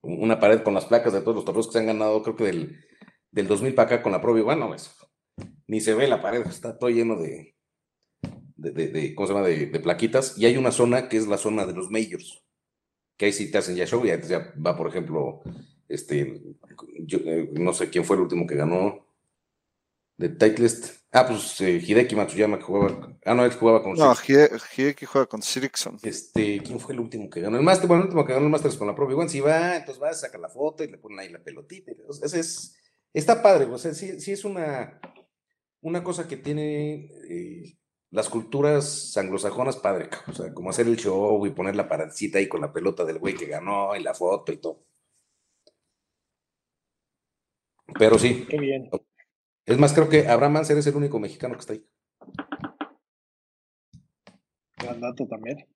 una 0.00 0.40
pared 0.40 0.62
con 0.62 0.72
las 0.72 0.86
placas 0.86 1.12
de 1.12 1.20
todos 1.20 1.34
los 1.34 1.44
torneos 1.44 1.66
que 1.66 1.74
se 1.74 1.78
han 1.80 1.86
ganado, 1.86 2.22
creo 2.22 2.36
que 2.36 2.44
del, 2.44 2.80
del 3.30 3.46
2000 3.46 3.74
para 3.74 3.86
acá 3.86 4.02
con 4.02 4.12
la 4.12 4.22
Pro 4.22 4.32
One, 4.32 4.56
no, 4.56 4.74
eso, 4.74 4.90
ni 5.66 5.82
se 5.82 5.92
ve 5.92 6.08
la 6.08 6.22
pared, 6.22 6.46
está 6.46 6.78
todo 6.78 6.88
lleno 6.88 7.16
de, 7.16 7.56
de, 8.56 9.14
¿cómo 9.14 9.26
se 9.26 9.34
llama? 9.34 9.46
De, 9.46 9.80
plaquitas, 9.80 10.38
y 10.38 10.46
hay 10.46 10.56
una 10.56 10.70
zona 10.70 11.10
que 11.10 11.18
es 11.18 11.26
la 11.26 11.36
zona 11.36 11.66
de 11.66 11.74
los 11.74 11.90
majors, 11.90 12.42
que 13.18 13.26
ahí 13.26 13.32
sí 13.34 13.50
te 13.50 13.58
hacen 13.58 13.76
ya 13.76 13.84
show, 13.84 14.02
y 14.06 14.10
ahí 14.10 14.20
ya 14.26 14.54
va, 14.64 14.76
por 14.78 14.88
ejemplo, 14.88 15.42
este, 15.94 16.42
yo, 17.00 17.18
eh, 17.24 17.50
no 17.52 17.72
sé 17.72 17.90
quién 17.90 18.04
fue 18.04 18.16
el 18.16 18.22
último 18.22 18.46
que 18.46 18.56
ganó 18.56 19.04
de 20.16 20.28
Titleist. 20.28 21.04
Ah, 21.12 21.26
pues 21.26 21.60
eh, 21.60 21.80
Hideki 21.84 22.16
Matsuyama 22.16 22.58
que 22.58 22.64
jugaba. 22.64 23.16
Ah, 23.24 23.34
no, 23.34 23.44
él 23.44 23.52
jugaba 23.52 23.82
con. 23.82 23.94
No, 23.94 24.12
Hideki 24.14 25.06
juega 25.06 25.26
con 25.26 25.42
Sirikson. 25.42 25.98
Este, 26.02 26.60
¿quién 26.60 26.80
fue 26.80 26.94
el 26.94 27.00
último 27.00 27.30
que 27.30 27.40
ganó? 27.40 27.56
El 27.56 27.62
Master, 27.62 27.86
bueno, 27.86 28.02
el 28.02 28.08
último 28.08 28.26
que 28.26 28.32
ganó 28.32 28.46
el 28.46 28.50
Masters 28.50 28.76
con 28.76 28.88
la 28.88 28.94
propia 28.94 29.12
Igual, 29.12 29.28
si 29.28 29.40
va, 29.40 29.76
entonces 29.76 30.02
va, 30.02 30.12
saca 30.12 30.38
la 30.38 30.48
foto 30.48 30.82
y 30.82 30.88
le 30.88 30.98
ponen 30.98 31.20
ahí 31.20 31.28
la 31.28 31.42
pelotita. 31.42 31.92
Ese 32.22 32.40
es, 32.40 32.76
está 33.12 33.42
padre, 33.42 33.66
o 33.66 33.78
sea, 33.78 33.94
sí, 33.94 34.20
sí 34.20 34.32
es 34.32 34.44
una, 34.44 35.00
una 35.82 36.02
cosa 36.02 36.26
que 36.26 36.36
tiene 36.36 37.10
eh, 37.28 37.78
las 38.10 38.28
culturas 38.28 39.16
anglosajonas 39.16 39.76
padre, 39.76 40.08
o 40.26 40.32
sea, 40.32 40.52
como 40.52 40.70
hacer 40.70 40.88
el 40.88 40.96
show 40.96 41.46
y 41.46 41.50
poner 41.50 41.76
la 41.76 41.88
paradcita 41.88 42.38
ahí 42.38 42.48
con 42.48 42.60
la 42.60 42.72
pelota 42.72 43.04
del 43.04 43.18
güey 43.18 43.34
que 43.34 43.46
ganó 43.46 43.94
y 43.94 44.02
la 44.02 44.14
foto 44.14 44.50
y 44.52 44.56
todo. 44.56 44.84
Pero 47.98 48.18
sí. 48.18 48.46
Qué 48.48 48.58
bien. 48.58 48.90
Es 49.66 49.78
más, 49.78 49.92
creo 49.92 50.08
que 50.08 50.28
Abraham 50.28 50.54
Manser 50.54 50.76
es 50.78 50.86
el 50.86 50.96
único 50.96 51.18
mexicano 51.18 51.54
que 51.54 51.60
está 51.60 51.72
ahí. 51.72 51.84
Gran 54.78 55.00
dato 55.00 55.26
también. 55.26 55.66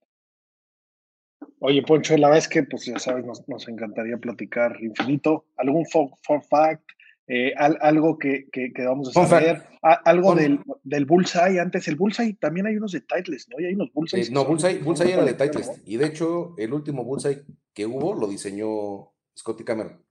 Oye, 1.60 1.82
Poncho, 1.82 2.16
la 2.16 2.28
verdad 2.28 2.44
es 2.44 2.48
que, 2.48 2.62
pues 2.62 2.84
ya 2.84 2.98
sabes, 2.98 3.24
nos, 3.24 3.68
encantaría 3.68 4.16
platicar 4.18 4.76
infinito. 4.80 5.46
¿Algún 5.56 5.86
fun, 5.86 6.10
fact? 6.48 6.84
Eh, 7.26 7.52
algo 7.56 8.18
que, 8.18 8.48
que, 8.50 8.72
vamos 8.84 9.14
a 9.14 9.26
saber. 9.26 9.62
algo 9.82 10.34
del, 10.34 10.60
del, 10.82 11.04
Bullseye. 11.04 11.60
Antes, 11.60 11.88
el 11.88 11.96
Bullseye 11.96 12.34
también 12.34 12.66
hay 12.66 12.76
unos 12.76 12.92
de 12.92 13.00
Titles, 13.00 13.48
¿no? 13.50 13.60
Y 13.60 13.66
hay 13.66 13.74
unos 13.74 13.92
Bullseye. 13.92 14.30
no, 14.30 14.44
Bullseye, 14.44 14.78
Bullseye 14.78 15.12
era 15.12 15.24
de 15.24 15.34
Titles. 15.34 15.82
Y 15.84 15.96
de 15.96 16.06
hecho, 16.06 16.54
el 16.56 16.72
último 16.72 17.04
Bullseye 17.04 17.42
que 17.74 17.86
hubo 17.86 18.14
lo 18.14 18.28
diseñó 18.28 19.12
Scotty 19.36 19.64
Cameron. 19.64 20.02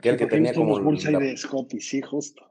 Que 0.00 0.10
el 0.10 0.16
que 0.16 0.26
tenía 0.26 0.54
como. 0.54 0.80
Bullseye 0.80 1.18
de 1.18 1.36
Scotty, 1.36 1.80
sí, 1.80 2.00
justo. 2.02 2.44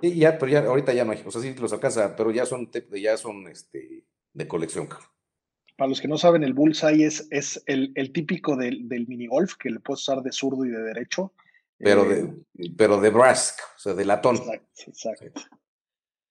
Sí, 0.00 0.16
ya, 0.16 0.38
pero 0.38 0.50
ya 0.50 0.60
ahorita 0.60 0.92
ya 0.92 1.04
no 1.04 1.12
hay. 1.12 1.22
O 1.26 1.30
sea, 1.30 1.42
sí 1.42 1.54
los 1.54 1.72
alcanza, 1.72 2.16
pero 2.16 2.30
ya 2.30 2.46
son, 2.46 2.70
ya 2.92 3.16
son 3.16 3.48
este, 3.48 4.04
de 4.32 4.48
colección. 4.48 4.88
Para 5.76 5.88
los 5.88 6.00
que 6.00 6.08
no 6.08 6.18
saben, 6.18 6.44
el 6.44 6.54
bullseye 6.54 7.04
es, 7.04 7.26
es 7.30 7.62
el, 7.66 8.12
típico 8.12 8.56
del, 8.56 8.86
mini 9.08 9.26
golf 9.26 9.54
que 9.54 9.70
le 9.70 9.80
puedes 9.80 10.02
usar 10.02 10.22
de 10.22 10.32
zurdo 10.32 10.64
y 10.64 10.70
de 10.70 10.82
derecho. 10.82 11.32
Pero, 11.78 12.04
de, 12.04 12.20
eh, 12.58 12.74
pero 12.76 13.00
de 13.00 13.08
brass, 13.08 13.56
o 13.76 13.78
sea, 13.78 13.94
de 13.94 14.04
latón. 14.04 14.36
Exacto, 14.36 14.70
exacto. 14.86 15.40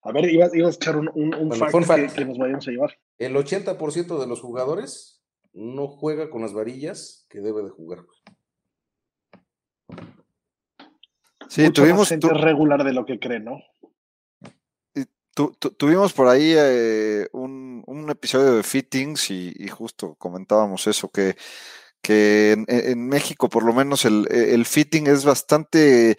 A 0.03 0.11
ver, 0.11 0.29
ibas, 0.29 0.53
a 0.53 0.69
echar 0.69 0.95
un, 0.97 1.09
un, 1.09 1.51
fact, 1.51 2.15
Que, 2.15 2.25
nos 2.25 2.37
vayamos 2.37 2.67
a 2.67 2.71
llevar. 2.71 2.99
El 3.17 3.35
80% 3.35 4.19
de 4.19 4.27
los 4.27 4.39
jugadores 4.39 5.21
no 5.53 5.87
juega 5.87 6.29
con 6.29 6.41
las 6.41 6.53
varillas 6.53 7.25
que 7.29 7.41
debe 7.41 7.63
de 7.63 7.69
jugar. 7.69 8.05
Sí, 11.49 11.69
tuvimos. 11.71 12.07
gente 12.07 12.29
regular 12.29 12.83
de 12.83 12.93
lo 12.93 13.05
que 13.05 13.19
cree, 13.19 13.39
¿no? 13.39 13.59
tuvimos 15.77 16.11
por 16.13 16.27
ahí 16.27 16.53
eh, 16.55 17.27
un, 17.31 18.07
episodio 18.09 18.55
de 18.55 18.63
Fittings 18.63 19.31
y, 19.31 19.67
justo 19.69 20.15
comentábamos 20.15 20.85
eso, 20.87 21.09
que, 21.09 21.35
que 22.01 22.57
en, 22.67 23.07
México 23.07 23.49
por 23.49 23.63
lo 23.63 23.73
menos 23.73 24.03
el, 24.05 24.27
el, 24.31 24.65
fitting 24.65 25.07
es 25.07 25.23
bastante 25.23 26.17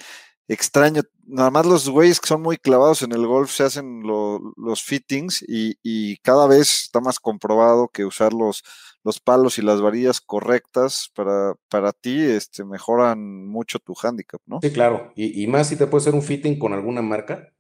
extraño. 0.53 1.03
Nada 1.27 1.51
más 1.51 1.65
los 1.65 1.89
güeyes 1.89 2.21
que 2.21 2.27
son 2.27 2.43
muy 2.43 2.57
clavados 2.57 3.03
en 3.03 3.13
el 3.13 3.27
golf 3.27 3.53
se 3.53 3.63
hacen 3.63 4.03
los 4.03 4.83
fittings 4.83 5.45
y, 5.47 5.79
y, 5.83 6.17
cada 6.19 6.49
vez 6.49 6.83
está 6.83 7.01
más 7.01 7.21
comprobado 7.21 7.89
que 7.89 8.05
usar 8.05 8.33
los, 8.33 8.65
los 9.05 9.21
palos 9.21 9.59
y 9.59 9.63
las 9.63 9.81
varillas 9.81 10.21
correctas 10.21 11.11
para, 11.15 11.55
para 11.69 11.93
ti 11.93 12.21
este, 12.21 12.65
mejoran 12.65 13.47
mucho 13.47 13.79
tu 13.79 13.95
handicap, 14.03 14.41
¿no? 14.47 14.59
Sí, 14.61 14.73
claro. 14.73 15.13
Y, 15.15 15.47
más 15.47 15.69
si 15.69 15.77
te 15.77 15.87
puede 15.87 16.03
hacer 16.03 16.15
un 16.15 16.23
fitting 16.23 16.59
con 16.59 16.73
alguna 16.73 17.01
marca, 17.01 17.53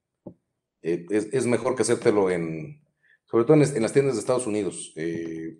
eh, 0.82 1.06
es, 1.10 1.46
mejor 1.46 1.76
que 1.76 1.82
hacértelo 1.82 2.28
en, 2.28 2.82
sobre 3.30 3.44
todo 3.44 3.54
en, 3.54 3.82
las 3.82 3.92
tiendas 3.92 4.14
de 4.14 4.20
Estados 4.20 4.48
Unidos. 4.48 4.92
Eh, 4.96 5.58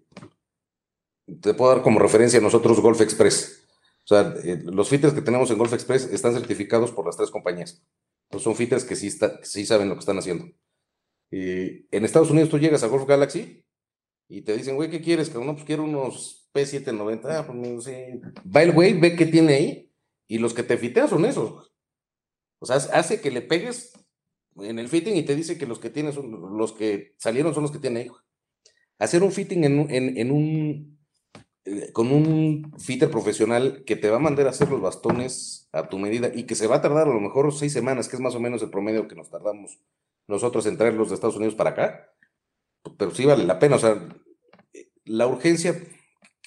te 1.41 1.55
puedo 1.55 1.73
dar 1.73 1.83
como 1.83 2.01
referencia 2.01 2.41
a 2.41 2.43
nosotros 2.43 2.81
Golf 2.81 3.01
Express. 3.01 3.69
O 4.11 4.15
sea, 4.15 4.35
eh, 4.43 4.61
los 4.65 4.89
fitters 4.89 5.15
que 5.15 5.23
tenemos 5.23 5.51
en 5.51 5.59
Golf 5.59 5.73
Express 5.73 6.11
están 6.13 6.35
certificados 6.35 6.91
por 6.91 7.07
las 7.07 7.17
tres 7.17 7.31
compañías. 7.31 7.85
Son 8.39 8.57
fitters 8.57 8.85
que 8.85 8.97
sí, 8.97 9.07
está, 9.07 9.39
sí 9.45 9.65
saben 9.65 9.89
lo 9.89 9.95
que 9.95 10.01
están 10.01 10.19
haciendo. 10.19 10.47
en 11.31 12.05
Estados 12.05 12.31
Unidos 12.31 12.51
tú 12.51 12.59
llegas 12.59 12.83
a 12.83 12.89
Golf 12.89 13.07
Galaxy 13.07 13.65
y 14.29 14.43
te 14.43 14.57
dicen, 14.57 14.75
güey, 14.75 14.91
¿qué 14.91 15.01
quieres? 15.01 15.31
Que 15.31 15.39
no, 15.39 15.55
pues 15.55 15.65
quiero 15.65 15.85
unos 15.85 16.49
P790. 16.53 17.21
Ah, 17.27 17.45
pues 17.47 17.59
no 17.59 17.81
sé. 17.81 18.21
Va 18.45 18.63
el 18.63 18.73
güey, 18.73 18.99
ve 18.99 19.15
qué 19.15 19.27
tiene 19.27 19.55
ahí, 19.55 19.93
y 20.27 20.39
los 20.39 20.55
que 20.55 20.63
te 20.63 20.77
fitean 20.77 21.09
son 21.09 21.25
esos. 21.25 21.73
O 22.61 22.67
sea, 22.67 22.77
hace 22.77 23.21
que 23.21 23.31
le 23.31 23.43
pegues 23.43 23.93
en 24.57 24.79
el 24.79 24.89
fitting 24.89 25.17
y 25.17 25.25
te 25.25 25.35
dice 25.35 25.59
que 25.59 25.67
los 25.67 25.79
que 25.79 25.91
tienes 25.91 26.17
los 26.17 26.73
que 26.73 27.15
salieron 27.19 27.55
son 27.55 27.63
los 27.65 27.73
que 27.73 27.79
tiene 27.79 28.01
ahí. 28.01 28.11
Hacer 28.99 29.23
un 29.23 29.33
fitting 29.33 29.65
en, 29.65 29.91
en, 29.91 30.31
un 30.31 30.47
eh, 30.47 31.00
con 31.93 32.11
un 32.11 32.73
fitter 32.79 33.11
profesional 33.11 33.85
que 33.85 33.97
te 33.97 34.11
va 34.11 34.17
a 34.17 34.21
mandar 34.21 34.47
a 34.47 34.51
hacer 34.51 34.71
los 34.71 34.81
bastones 34.81 35.69
a 35.73 35.89
tu 35.89 35.99
medida 35.99 36.31
y 36.35 36.45
que 36.45 36.55
se 36.55 36.67
va 36.67 36.77
a 36.77 36.83
tardar 36.83 37.07
a 37.07 37.13
lo 37.13 37.21
mejor 37.21 37.53
seis 37.53 37.73
semanas, 37.73 38.09
que 38.09 38.17
es 38.17 38.23
más 38.23 38.35
o 38.35 38.41
menos 38.41 38.63
el 38.63 38.71
promedio 38.71 39.09
que 39.09 39.15
nos 39.15 39.31
tardamos 39.31 39.79
nosotros 40.27 40.67
en 40.67 40.77
traerlos 40.77 41.09
de 41.09 41.17
Estados 41.17 41.37
Unidos 41.37 41.55
para 41.55 41.71
acá 41.71 42.11
pero 42.97 43.11
sí 43.15 43.25
vale 43.25 43.45
la 43.45 43.59
pena. 43.59 43.77
O 43.77 43.79
sea, 43.79 44.09
la 45.05 45.27
urgencia, 45.27 45.81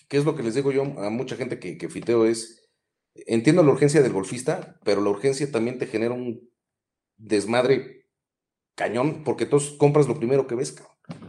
que 0.08 0.18
es 0.18 0.26
lo 0.26 0.36
que 0.36 0.44
les 0.44 0.56
digo 0.56 0.72
yo 0.72 0.84
a 0.84 1.10
mucha 1.10 1.36
gente 1.36 1.60
que, 1.60 1.78
que 1.78 1.90
fiteo, 1.90 2.26
es, 2.26 2.70
entiendo 3.16 3.64
la 3.64 3.72
urgencia 3.72 4.02
del 4.02 4.14
golfista, 4.14 4.80
pero 4.84 5.02
la 5.02 5.10
urgencia 5.10 5.52
también 5.52 5.78
te 5.78 5.88
genera 5.88 6.14
un 6.14 6.50
desmadre 7.18 8.08
cañón, 8.76 9.24
porque 9.24 9.46
tú 9.46 9.60
compras 9.78 10.08
lo 10.08 10.18
primero 10.18 10.48
que 10.48 10.56
ves, 10.56 10.76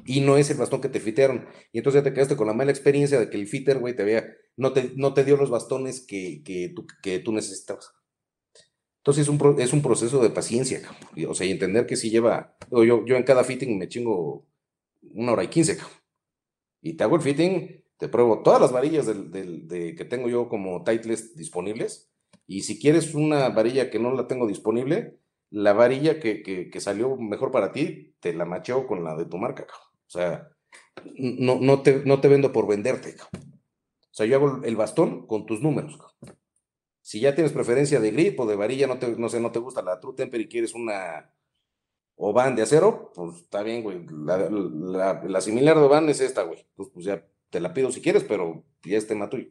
y 0.05 0.21
no 0.21 0.37
es 0.37 0.51
el 0.51 0.57
bastón 0.57 0.81
que 0.81 0.89
te 0.89 1.01
fitearon. 1.01 1.47
Y 1.73 1.79
entonces 1.79 2.01
ya 2.01 2.05
te 2.09 2.15
quedaste 2.15 2.37
con 2.37 2.47
la 2.47 2.53
mala 2.53 2.71
experiencia 2.71 3.19
de 3.19 3.31
que 3.31 3.37
el 3.37 3.47
fitter, 3.47 3.79
güey, 3.79 3.97
te 3.97 4.05
vea, 4.05 4.27
no 4.57 4.73
te, 4.73 4.93
no 4.97 5.15
te 5.15 5.25
dio 5.25 5.37
los 5.37 5.51
bastones 5.51 6.01
que, 6.01 6.43
que, 6.45 6.73
tú, 6.75 6.87
que 7.03 7.23
necesitabas. 7.29 7.93
Entonces 8.99 9.23
es 9.25 9.29
un, 9.29 9.61
es 9.61 9.73
un 9.75 9.83
proceso 9.83 10.23
de 10.23 10.31
paciencia, 10.31 10.81
o 11.29 11.35
sea, 11.35 11.47
y 11.47 11.51
entender 11.51 11.87
que 11.87 11.95
si 11.95 12.09
lleva, 12.09 12.57
yo, 12.71 13.05
yo 13.05 13.17
en 13.17 13.23
cada 13.23 13.45
fitting 13.45 13.79
me 13.79 13.87
chingo 13.87 14.47
una 15.13 15.33
hora 15.33 15.45
y 15.45 15.49
quince, 15.49 15.77
y 16.81 16.95
te 16.95 17.05
hago 17.05 17.17
el 17.17 17.21
fitting, 17.21 17.85
te 17.99 18.09
pruebo 18.09 18.43
todas 18.43 18.63
las 18.63 18.73
varillas 18.73 19.07
del, 19.07 19.69
de, 19.69 19.95
que 19.95 20.07
tengo 20.07 20.31
yo 20.31 20.49
como 20.49 20.85
Titleist 20.85 21.37
disponibles, 21.37 22.11
y 22.47 22.63
si 22.63 22.81
quieres 22.81 23.15
una 23.15 23.51
varilla 23.51 23.91
que 23.91 23.99
no 23.99 24.11
la 24.15 24.27
tengo 24.27 24.47
disponible, 24.47 25.19
la 25.55 25.73
varilla 25.73 26.19
que, 26.19 26.43
que, 26.43 26.81
salió 26.81 27.17
mejor 27.17 27.53
para 27.53 27.71
ti, 27.71 28.17
te 28.19 28.35
la 28.35 28.45
macheo 28.45 28.89
con 28.89 29.05
la 29.05 29.15
de 29.15 29.25
tu 29.25 29.39
marca, 29.39 29.65
o 29.65 30.11
sea, 30.11 30.49
no, 31.15 31.61
no, 31.61 31.81
te, 31.81 32.03
no 32.05 32.21
te 32.21 32.27
vendo 32.29 32.53
por 32.53 32.67
venderte, 32.67 33.15
o 33.15 33.39
sea, 34.11 34.27
yo 34.27 34.37
hago 34.37 34.65
el 34.65 34.75
bastón 34.75 35.27
con 35.29 35.47
tus 35.47 35.61
números, 35.61 35.99
Si 37.03 37.21
ya 37.21 37.35
tienes 37.35 37.53
preferencia 37.53 38.01
de 38.01 38.11
grip 38.11 38.41
o 38.41 38.47
de 38.47 38.57
varilla, 38.57 38.89
no, 38.89 38.99
te, 38.99 39.15
no 39.17 39.29
sé, 39.29 39.39
no 39.39 39.53
te 39.53 39.61
gusta 39.61 39.83
la 39.83 40.01
True 40.01 40.15
Temper 40.17 40.41
y 40.41 40.49
quieres 40.49 40.75
una 40.75 41.31
o 42.17 42.33
van 42.33 42.57
de 42.57 42.63
acero, 42.63 43.13
pues 43.15 43.37
está 43.37 43.63
bien, 43.63 43.83
güey. 43.83 44.07
La, 44.25 45.41
similar 45.41 45.79
de 45.79 45.89
van 45.89 46.09
es 46.09 46.21
esta, 46.21 46.43
güey. 46.43 46.61
Entonces, 46.71 46.93
pues 46.95 47.07
ya 47.07 47.27
te 47.51 47.61
la 47.61 47.75
pido 47.75 47.91
si 47.91 48.01
quieres, 48.01 48.25
pero 48.25 48.65
ya 48.85 48.97
es 48.97 49.07
tema 49.07 49.29
tuyo. 49.29 49.51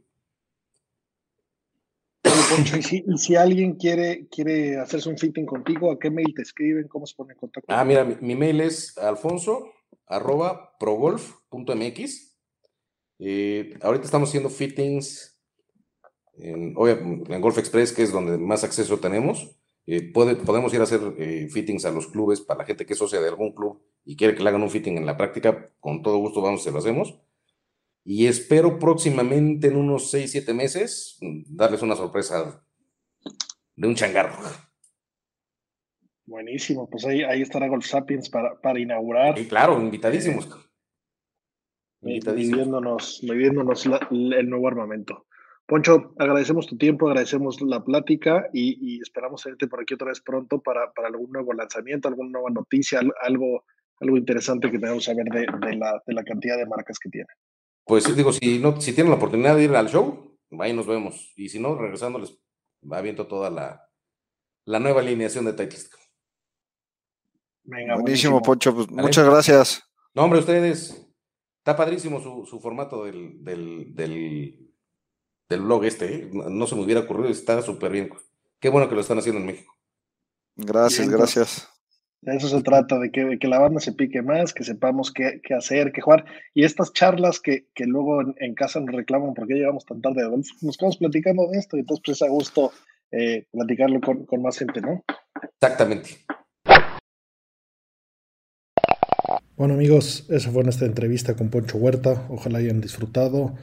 Y, 2.57 3.17
si, 3.17 3.35
alguien 3.35 3.75
quiere, 3.75 4.27
quiere 4.29 4.77
hacerse 4.77 5.09
un 5.09 5.17
fitting 5.17 5.45
contigo, 5.45 5.91
¿a 5.91 5.99
qué 5.99 6.09
mail 6.09 6.33
te 6.35 6.41
escriben? 6.41 6.87
¿Cómo 6.87 7.05
se 7.05 7.15
pone 7.15 7.33
en 7.33 7.39
contacto? 7.39 7.73
Ah, 7.73 7.83
mira, 7.83 8.03
mi, 8.03 8.35
mail 8.35 8.61
es 8.61 8.97
alfonso 8.97 9.71
arroba 10.07 10.77
progolf.mx. 10.79 12.37
Eh, 13.19 13.77
ahorita 13.81 14.05
estamos 14.05 14.29
haciendo 14.29 14.49
fittings 14.49 15.39
en, 16.35 16.73
Golf 16.73 17.57
Express, 17.57 17.93
que 17.93 18.03
es 18.03 18.11
donde 18.11 18.37
más 18.37 18.63
acceso 18.63 18.99
tenemos. 18.99 19.55
Eh, 19.85 20.11
podemos 20.11 20.73
ir 20.73 20.79
a 20.79 20.83
hacer 20.83 21.01
eh, 21.17 21.47
fittings 21.49 21.85
a 21.85 21.91
los 21.91 22.07
clubes 22.07 22.41
para 22.41 22.59
la 22.59 22.65
gente 22.65 22.85
que 22.85 22.93
es 22.93 22.99
socia 22.99 23.19
de 23.19 23.27
algún 23.27 23.53
club 23.53 23.81
y 24.05 24.15
quiere 24.15 24.35
que 24.35 24.43
le 24.43 24.49
hagan 24.49 24.63
un 24.63 24.69
fitting 24.69 24.97
en 24.97 25.05
la 25.05 25.17
práctica, 25.17 25.71
con 25.79 26.01
todo 26.01 26.17
gusto 26.17 26.41
vamos, 26.41 26.63
se 26.63 26.71
lo 26.71 26.79
hacemos. 26.79 27.19
Y 28.05 28.27
espero 28.27 28.79
próximamente, 28.79 29.67
en 29.67 29.77
unos 29.77 30.11
6, 30.11 30.31
7 30.31 30.53
meses, 30.53 31.17
darles 31.47 31.81
una 31.81 31.95
sorpresa 31.95 32.65
de 33.75 33.87
un 33.87 33.95
changarro. 33.95 34.37
Buenísimo, 36.25 36.89
pues 36.89 37.05
ahí, 37.05 37.23
ahí 37.23 37.41
estará 37.41 37.67
Golf 37.67 37.85
Sapiens 37.85 38.29
para, 38.29 38.59
para 38.59 38.79
inaugurar. 38.79 39.37
Y 39.39 39.47
claro, 39.47 39.79
invitadísimos. 39.79 40.49
Midiéndonos, 42.01 43.21
midiéndonos 43.23 43.85
el 43.85 44.49
nuevo 44.49 44.67
armamento. 44.67 45.25
Poncho, 45.65 46.13
agradecemos 46.19 46.67
tu 46.67 46.77
tiempo, 46.77 47.07
agradecemos 47.07 47.61
la 47.61 47.83
plática 47.83 48.49
y, 48.51 49.01
esperamos 49.01 49.43
verte 49.45 49.67
por 49.67 49.81
aquí 49.81 49.93
otra 49.93 50.09
vez 50.09 50.19
pronto 50.19 50.61
para, 50.61 50.91
para, 50.91 51.07
algún 51.07 51.31
nuevo 51.31 51.53
lanzamiento, 51.53 52.09
alguna 52.09 52.31
nueva 52.31 52.49
noticia, 52.49 52.99
algo, 53.21 53.63
algo 54.01 54.17
interesante 54.17 54.69
que 54.69 54.77
tengamos 54.79 55.05
que 55.05 55.13
saber 55.13 55.25
de, 55.25 55.47
de, 55.65 55.75
la, 55.77 56.01
de 56.05 56.13
la 56.13 56.23
cantidad 56.23 56.57
de 56.57 56.65
marcas 56.65 56.99
que 56.99 57.09
tiene. 57.09 57.29
Pues 57.85 58.15
digo, 58.15 58.31
si, 58.31 58.59
no, 58.59 58.79
si 58.79 58.93
tienen 58.93 59.11
la 59.11 59.17
oportunidad 59.17 59.55
de 59.55 59.63
ir 59.63 59.75
al 59.75 59.89
show, 59.89 60.37
ahí 60.59 60.73
nos 60.73 60.87
vemos. 60.87 61.33
Y 61.35 61.49
si 61.49 61.59
no, 61.59 61.75
regresando, 61.75 62.19
les 62.19 62.37
aviento 62.89 63.27
toda 63.27 63.49
la, 63.49 63.89
la 64.65 64.79
nueva 64.79 65.01
alineación 65.01 65.45
de 65.45 65.53
Titleist. 65.53 65.93
Venga, 67.63 67.95
buenísimo, 67.95 68.41
Poncho. 68.41 68.73
Pues, 68.73 68.89
muchas 68.89 69.25
gracias. 69.25 69.83
No, 70.13 70.23
hombre, 70.23 70.39
ustedes. 70.39 70.99
Está 71.59 71.77
padrísimo 71.77 72.19
su, 72.19 72.45
su 72.45 72.59
formato 72.59 73.05
del, 73.05 73.41
del, 73.41 73.95
del, 73.95 74.69
del, 75.47 75.61
blog 75.61 75.85
este. 75.85 76.15
¿eh? 76.15 76.29
No, 76.33 76.67
se 76.67 76.75
me 76.75 76.81
hubiera 76.81 76.99
ocurrido, 76.99 77.29
está 77.29 77.61
súper 77.61 77.89
bien. 77.89 78.09
Qué 78.59 78.67
bueno 78.67 78.89
que 78.89 78.95
lo 78.95 79.01
están 79.01 79.17
haciendo 79.17 79.39
en 79.39 79.47
México. 79.47 79.73
Gracias, 80.57 81.07
gracias. 81.07 81.69
De 82.23 82.37
eso 82.37 82.47
se 82.47 82.63
trata, 82.63 82.99
de 82.99 83.11
que, 83.11 83.37
que, 83.37 83.47
la 83.49 83.59
banda 83.59 83.81
se 83.81 83.91
pique 83.91 84.21
más, 84.21 84.53
que 84.53 84.63
sepamos 84.63 85.11
qué, 85.11 85.41
qué 85.43 85.55
hacer, 85.55 85.91
qué 85.91 85.99
jugar. 85.99 86.23
Y 86.53 86.63
estas 86.63 86.93
charlas 86.93 87.41
que, 87.41 87.67
que 87.75 87.83
luego 87.85 88.21
en, 88.37 88.55
casa 88.55 88.79
nos 88.79 88.95
reclaman 88.95 89.33
porque 89.33 89.55
llegamos 89.55 89.85
tan 89.85 90.01
tarde, 90.01 90.23
nos 90.61 90.77
quedamos 90.77 90.97
platicando 90.97 91.49
de 91.51 91.59
esto 91.59 91.75
y 91.75 91.81
entonces 91.81 92.03
pues 92.05 92.21
a 92.21 92.29
gusto 92.29 92.71
eh, 93.11 93.45
platicarlo 93.51 93.99
con, 93.99 94.25
con 94.25 94.41
más 94.41 94.57
gente, 94.57 94.79
¿no? 94.79 95.03
Exactamente. 95.61 96.11
Bueno 99.57 99.73
amigos, 99.73 100.25
esa 100.29 100.49
fue 100.49 100.63
nuestra 100.63 100.87
entrevista 100.87 101.35
con 101.35 101.49
Poncho 101.49 101.77
Huerta. 101.77 102.25
Ojalá 102.29 102.59
hayan 102.59 102.79
disfrutado. 102.79 103.53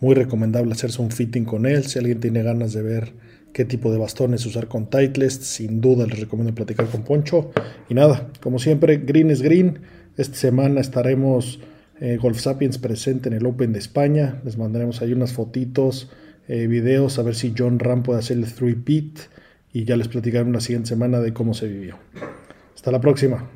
Muy 0.00 0.16
recomendable 0.16 0.72
hacerse 0.72 1.00
un 1.00 1.12
fitting 1.12 1.44
con 1.44 1.66
él. 1.66 1.84
Si 1.84 2.00
alguien 2.00 2.18
tiene 2.18 2.42
ganas 2.42 2.72
de 2.72 2.82
ver 2.82 3.14
qué 3.56 3.64
tipo 3.64 3.90
de 3.90 3.96
bastones 3.96 4.44
usar 4.44 4.68
con 4.68 4.90
Titleist, 4.90 5.40
sin 5.40 5.80
duda 5.80 6.06
les 6.06 6.20
recomiendo 6.20 6.54
platicar 6.54 6.88
con 6.88 7.04
Poncho. 7.04 7.52
Y 7.88 7.94
nada, 7.94 8.28
como 8.42 8.58
siempre, 8.58 8.98
green 8.98 9.30
es 9.30 9.40
green. 9.40 9.78
Esta 10.18 10.36
semana 10.36 10.82
estaremos 10.82 11.58
eh, 11.98 12.18
Golf 12.20 12.38
Sapiens 12.38 12.76
presente 12.76 13.30
en 13.30 13.34
el 13.34 13.46
Open 13.46 13.72
de 13.72 13.78
España. 13.78 14.42
Les 14.44 14.58
mandaremos 14.58 15.00
ahí 15.00 15.14
unas 15.14 15.32
fotitos, 15.32 16.10
eh, 16.48 16.66
videos, 16.66 17.18
a 17.18 17.22
ver 17.22 17.34
si 17.34 17.54
John 17.56 17.78
Ram 17.78 18.02
puede 18.02 18.18
hacer 18.18 18.36
el 18.36 18.52
3 18.52 18.76
pit. 18.84 19.20
Y 19.72 19.86
ya 19.86 19.96
les 19.96 20.08
platicaré 20.08 20.44
una 20.44 20.60
siguiente 20.60 20.90
semana 20.90 21.20
de 21.20 21.32
cómo 21.32 21.54
se 21.54 21.66
vivió. 21.66 21.96
Hasta 22.74 22.90
la 22.90 23.00
próxima. 23.00 23.55